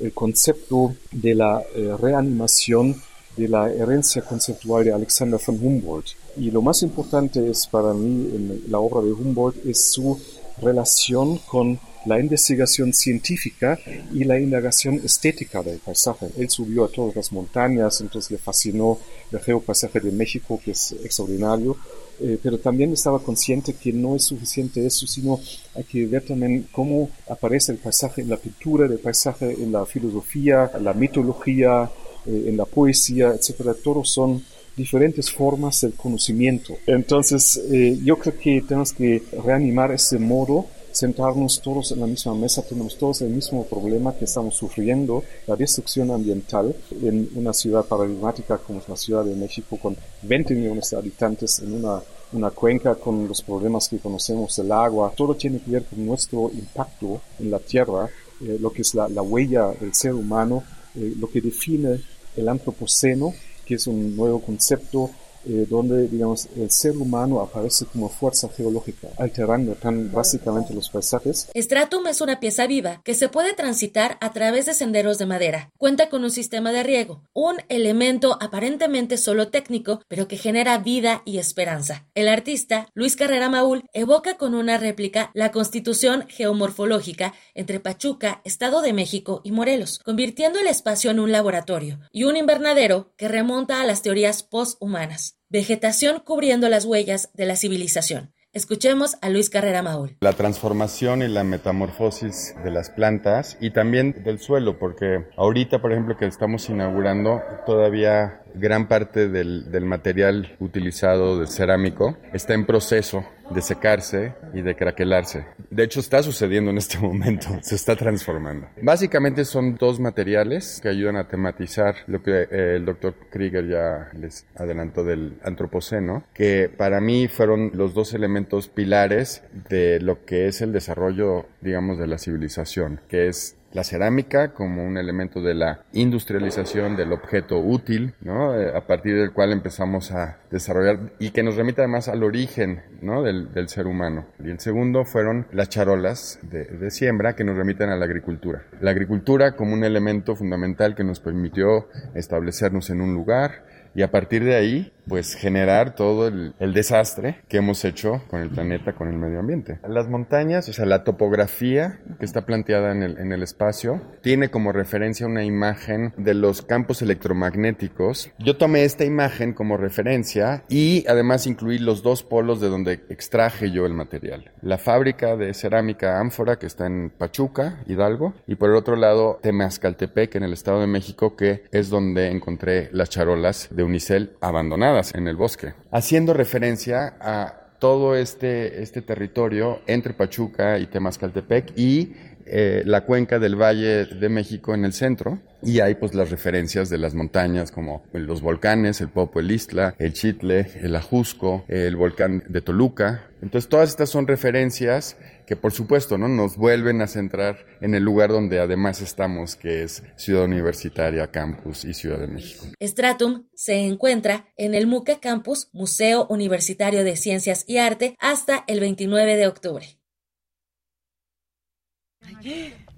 [0.00, 1.62] el concepto de la
[1.98, 2.96] reanimación
[3.36, 6.08] de la herencia conceptual de Alexander von Humboldt.
[6.36, 10.18] Y lo más importante es para mí en la obra de Humboldt es su
[10.60, 13.78] relación con la investigación científica
[14.12, 16.28] y la indagación estética del paisaje.
[16.38, 18.98] Él subió a todas las montañas, entonces le fascinó
[19.32, 21.76] el geopaisaje de México, que es extraordinario,
[22.20, 25.40] eh, pero también estaba consciente que no es suficiente eso, sino
[25.74, 29.84] hay que ver también cómo aparece el paisaje en la pintura del paisaje, en la
[29.84, 31.90] filosofía, la mitología,
[32.24, 34.42] eh, en la poesía, etcétera, todos son
[34.76, 36.76] diferentes formas del conocimiento.
[36.86, 42.34] Entonces, eh, yo creo que tenemos que reanimar ese modo, sentarnos todos en la misma
[42.34, 47.84] mesa, tenemos todos el mismo problema que estamos sufriendo, la destrucción ambiental en una ciudad
[47.84, 52.50] paradigmática como es la Ciudad de México, con 20 millones de habitantes en una una
[52.50, 57.20] cuenca con los problemas que conocemos del agua, todo tiene que ver con nuestro impacto
[57.38, 58.10] en la tierra,
[58.42, 62.00] eh, lo que es la, la, huella del ser humano, lo que define
[62.36, 63.32] el antropoceno,
[63.66, 65.10] que es un nuevo concepto
[65.46, 71.48] eh, donde, digamos, el ser humano aparece como fuerza geológica, alterando tan básicamente los paisajes.
[71.54, 75.70] Stratum es una pieza viva que se puede transitar a través de senderos de madera.
[75.78, 81.22] Cuenta con un sistema de riego, un elemento aparentemente solo técnico, pero que genera vida
[81.24, 82.06] y esperanza.
[82.14, 88.82] El artista, Luis Carrera Maúl, evoca con una réplica la constitución geomorfológica entre Pachuca, Estado
[88.82, 93.80] de México y Morelos, convirtiendo el espacio en un laboratorio y un invernadero que remonta
[93.80, 95.35] a las teorías posthumanas.
[95.48, 98.32] Vegetación cubriendo las huellas de la civilización.
[98.52, 100.16] Escuchemos a Luis Carrera Maúl.
[100.20, 105.92] La transformación y la metamorfosis de las plantas y también del suelo, porque ahorita, por
[105.92, 112.66] ejemplo, que estamos inaugurando, todavía gran parte del, del material utilizado de cerámico está en
[112.66, 115.46] proceso de secarse y de craquelarse.
[115.70, 118.68] De hecho, está sucediendo en este momento, se está transformando.
[118.82, 124.10] Básicamente son dos materiales que ayudan a tematizar lo que eh, el doctor Krieger ya
[124.18, 130.46] les adelantó del antropoceno, que para mí fueron los dos elementos pilares de lo que
[130.48, 135.52] es el desarrollo, digamos, de la civilización, que es la cerámica como un elemento de
[135.52, 138.58] la industrialización del objeto útil, ¿no?
[138.58, 142.80] Eh, a partir del cual empezamos a desarrollar y que nos remite además al origen
[143.02, 143.22] ¿no?
[143.22, 144.28] del, ser humano.
[144.42, 148.62] Y el segundo fueron las charolas de, de, siembra que nos remiten a la agricultura.
[148.80, 154.10] La agricultura como un elemento fundamental que nos permitió establecernos en un lugar, y a
[154.10, 159.08] partir de ahí, pues generar todo el, desastre que hemos hecho con el planeta, con
[159.08, 159.78] el medio ambiente.
[159.88, 164.50] Las montañas, o sea, la topografía que está planteada en el, en el espacio, tiene
[164.50, 168.30] como referencia una imagen de los campos electromagnéticos.
[168.38, 173.70] Yo tomé esta imagen como referencia y además incluí los dos polos de donde extraje
[173.70, 174.52] yo el material.
[174.60, 179.38] La fábrica de cerámica Ánfora, que está en Pachuca, Hidalgo, y por el otro lado,
[179.42, 184.95] Temazcaltepec, en el Estado de México, que es donde encontré las charolas de unicel abandonadas
[185.14, 192.14] en el bosque, haciendo referencia a todo este, este territorio entre Pachuca y Temazcaltepec y
[192.46, 195.38] eh, la cuenca del Valle de México en el centro.
[195.62, 199.94] Y hay pues las referencias de las montañas como los volcanes, el Popo, el Istla,
[199.98, 203.26] el Chitle, el Ajusco, el volcán de Toluca.
[203.42, 205.16] Entonces todas estas son referencias
[205.46, 206.28] que por supuesto ¿no?
[206.28, 211.84] nos vuelven a centrar en el lugar donde además estamos, que es Ciudad Universitaria, Campus
[211.84, 212.66] y Ciudad de México.
[212.82, 218.80] Stratum se encuentra en el MUCA Campus, Museo Universitario de Ciencias y Arte, hasta el
[218.80, 219.86] 29 de octubre.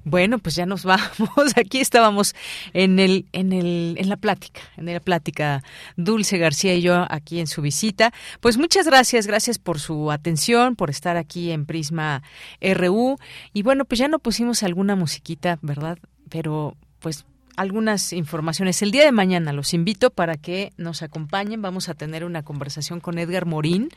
[0.09, 1.57] Bueno, pues ya nos vamos.
[1.57, 2.35] Aquí estábamos
[2.73, 5.63] en el, en el, en la plática, en la plática
[5.97, 8.13] Dulce García y yo aquí en su visita.
[8.41, 12.23] Pues muchas gracias, gracias por su atención, por estar aquí en Prisma
[12.61, 13.19] RU.
[13.53, 15.99] Y bueno, pues ya no pusimos alguna musiquita, ¿verdad?
[16.29, 17.25] Pero pues
[17.59, 18.81] algunas informaciones.
[18.83, 21.61] El día de mañana los invito para que nos acompañen.
[21.61, 23.89] Vamos a tener una conversación con Edgar Morín,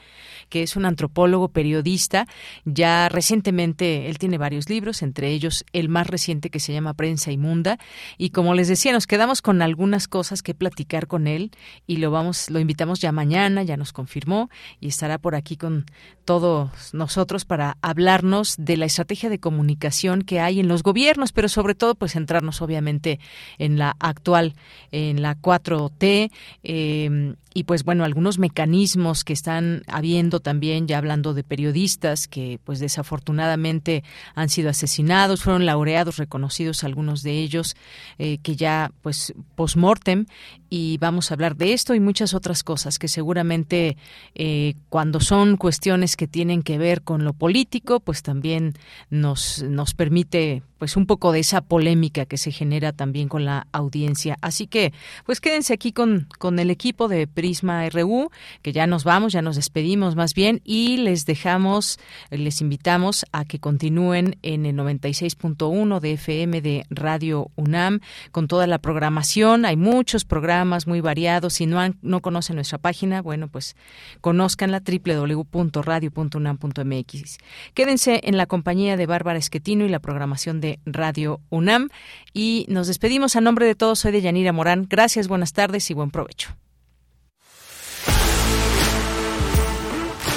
[0.50, 2.28] que es un antropólogo, periodista.
[2.66, 7.32] Ya recientemente, él tiene varios libros, entre ellos el más reciente que se llama Prensa
[7.32, 7.78] Inmunda.
[8.18, 11.52] Y como les decía, nos quedamos con algunas cosas que platicar con él
[11.86, 15.86] y lo vamos, lo invitamos ya mañana, ya nos confirmó y estará por aquí con
[16.26, 21.48] todos nosotros para hablarnos de la estrategia de comunicación que hay en los gobiernos, pero
[21.48, 23.20] sobre todo, pues centrarnos obviamente
[23.58, 24.54] en la actual,
[24.92, 26.32] en la 4T,
[26.64, 32.60] eh, y pues bueno, algunos mecanismos que están habiendo también, ya hablando de periodistas que
[32.64, 34.04] pues desafortunadamente
[34.36, 37.76] han sido asesinados, fueron laureados, reconocidos algunos de ellos,
[38.20, 40.26] eh, que ya pues post-mortem,
[40.70, 43.98] y vamos a hablar de esto y muchas otras cosas que seguramente
[44.36, 48.74] eh, cuando son cuestiones que tienen que ver con lo político, pues también
[49.10, 53.68] nos, nos permite pues un poco de esa polémica que se genera también con la
[53.74, 54.38] audiencia.
[54.42, 54.94] Así que
[55.26, 58.30] pues quédense aquí con, con el equipo de Prisma RU,
[58.62, 61.98] que ya nos vamos, ya nos despedimos más bien y les dejamos,
[62.30, 68.02] les invitamos a que continúen en el 96.1 de FM de Radio UNAM
[68.32, 69.66] con toda la programación.
[69.66, 71.54] Hay muchos programas muy variados.
[71.54, 73.76] Si no, no conocen nuestra página, bueno, pues
[74.22, 77.38] conozcanla www.radio.unam.mx.
[77.74, 81.90] Quédense en la compañía de Bárbara Esquetino y la programación de Radio UNAM
[82.36, 83.98] y nos despedimos a nombre de todos.
[83.98, 84.86] Soy de Yanira Morán.
[84.88, 86.56] Gracias, buenas tardes y buen provecho.